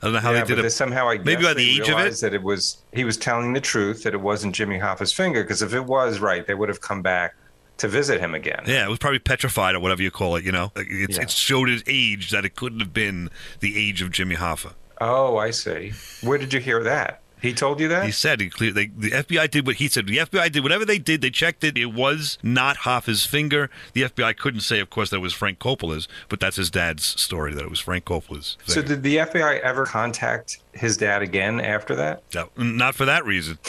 I 0.00 0.06
don't 0.06 0.12
know 0.14 0.20
how 0.20 0.32
yeah, 0.32 0.44
they 0.44 0.54
did 0.54 0.64
it. 0.64 0.70
somehow 0.70 1.08
I 1.08 1.16
guess 1.16 1.26
maybe 1.26 1.42
by 1.42 1.54
they 1.54 1.64
the 1.64 1.70
age 1.80 1.88
of 1.88 1.98
it. 1.98 2.14
that 2.20 2.32
it 2.32 2.42
was 2.42 2.78
he 2.92 3.02
was 3.04 3.16
telling 3.16 3.52
the 3.52 3.60
truth 3.60 4.04
that 4.04 4.14
it 4.14 4.20
wasn't 4.20 4.54
Jimmy 4.54 4.78
Hoffa's 4.78 5.12
finger 5.12 5.42
because 5.42 5.60
if 5.60 5.74
it 5.74 5.84
was 5.86 6.20
right, 6.20 6.46
they 6.46 6.54
would 6.54 6.68
have 6.68 6.80
come 6.80 7.02
back 7.02 7.34
to 7.78 7.88
visit 7.88 8.20
him 8.20 8.34
again. 8.34 8.62
Yeah, 8.66 8.84
it 8.84 8.88
was 8.88 8.98
probably 8.98 9.18
petrified 9.18 9.74
or 9.74 9.80
whatever 9.80 10.02
you 10.02 10.10
call 10.12 10.36
it. 10.36 10.44
You 10.44 10.52
know, 10.52 10.70
it's, 10.76 11.16
Yeah. 11.16 11.22
it 11.22 11.30
showed 11.30 11.68
his 11.68 11.82
age 11.88 12.30
that 12.30 12.44
it 12.44 12.54
couldn't 12.54 12.80
have 12.80 12.92
been 12.92 13.28
the 13.60 13.76
age 13.78 14.00
of 14.02 14.10
Jimmy 14.12 14.36
Hoffa. 14.36 14.74
Oh, 15.00 15.36
I 15.36 15.50
see. 15.50 15.92
Where 16.22 16.38
did 16.38 16.52
you 16.52 16.60
hear 16.60 16.82
that? 16.84 17.20
He 17.40 17.52
told 17.52 17.80
you 17.80 17.88
that? 17.88 18.04
He 18.04 18.10
said 18.10 18.40
he 18.40 18.50
clear. 18.50 18.72
They, 18.72 18.86
the 18.86 19.10
FBI 19.10 19.50
did 19.50 19.66
what 19.66 19.76
he 19.76 19.88
said. 19.88 20.06
The 20.06 20.18
FBI 20.18 20.50
did 20.50 20.62
whatever 20.62 20.84
they 20.84 20.98
did. 20.98 21.20
They 21.20 21.30
checked 21.30 21.64
it. 21.64 21.76
It 21.78 21.92
was 21.92 22.38
not 22.42 22.78
Hoffa's 22.78 23.24
finger. 23.24 23.70
The 23.92 24.02
FBI 24.02 24.36
couldn't 24.36 24.60
say, 24.60 24.80
of 24.80 24.90
course, 24.90 25.10
that 25.10 25.16
it 25.16 25.20
was 25.20 25.32
Frank 25.32 25.58
Coppola's, 25.58 26.08
but 26.28 26.40
that's 26.40 26.56
his 26.56 26.70
dad's 26.70 27.04
story 27.04 27.54
that 27.54 27.62
it 27.62 27.70
was 27.70 27.80
Frank 27.80 28.04
Coppola's. 28.04 28.56
So 28.66 28.82
did 28.82 29.02
the 29.02 29.16
FBI 29.18 29.60
ever 29.60 29.86
contact 29.86 30.58
his 30.72 30.96
dad 30.96 31.22
again 31.22 31.60
after 31.60 31.94
that? 31.96 32.22
No, 32.34 32.50
not 32.56 32.94
for 32.94 33.04
that 33.04 33.24
reason. 33.24 33.58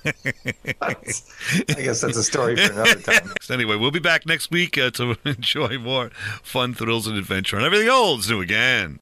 I 0.82 0.94
guess 1.76 2.00
that's 2.00 2.16
a 2.16 2.22
story 2.22 2.56
for 2.56 2.72
another 2.72 2.94
time. 2.94 3.32
anyway, 3.50 3.76
we'll 3.76 3.90
be 3.90 3.98
back 3.98 4.26
next 4.26 4.50
week 4.50 4.78
uh, 4.78 4.90
to 4.92 5.16
enjoy 5.24 5.78
more 5.78 6.10
fun, 6.42 6.74
thrills, 6.74 7.06
and 7.06 7.18
adventure, 7.18 7.56
and 7.56 7.64
everything 7.64 7.88
old 7.88 8.20
is 8.20 8.30
new 8.30 8.40
again. 8.40 9.00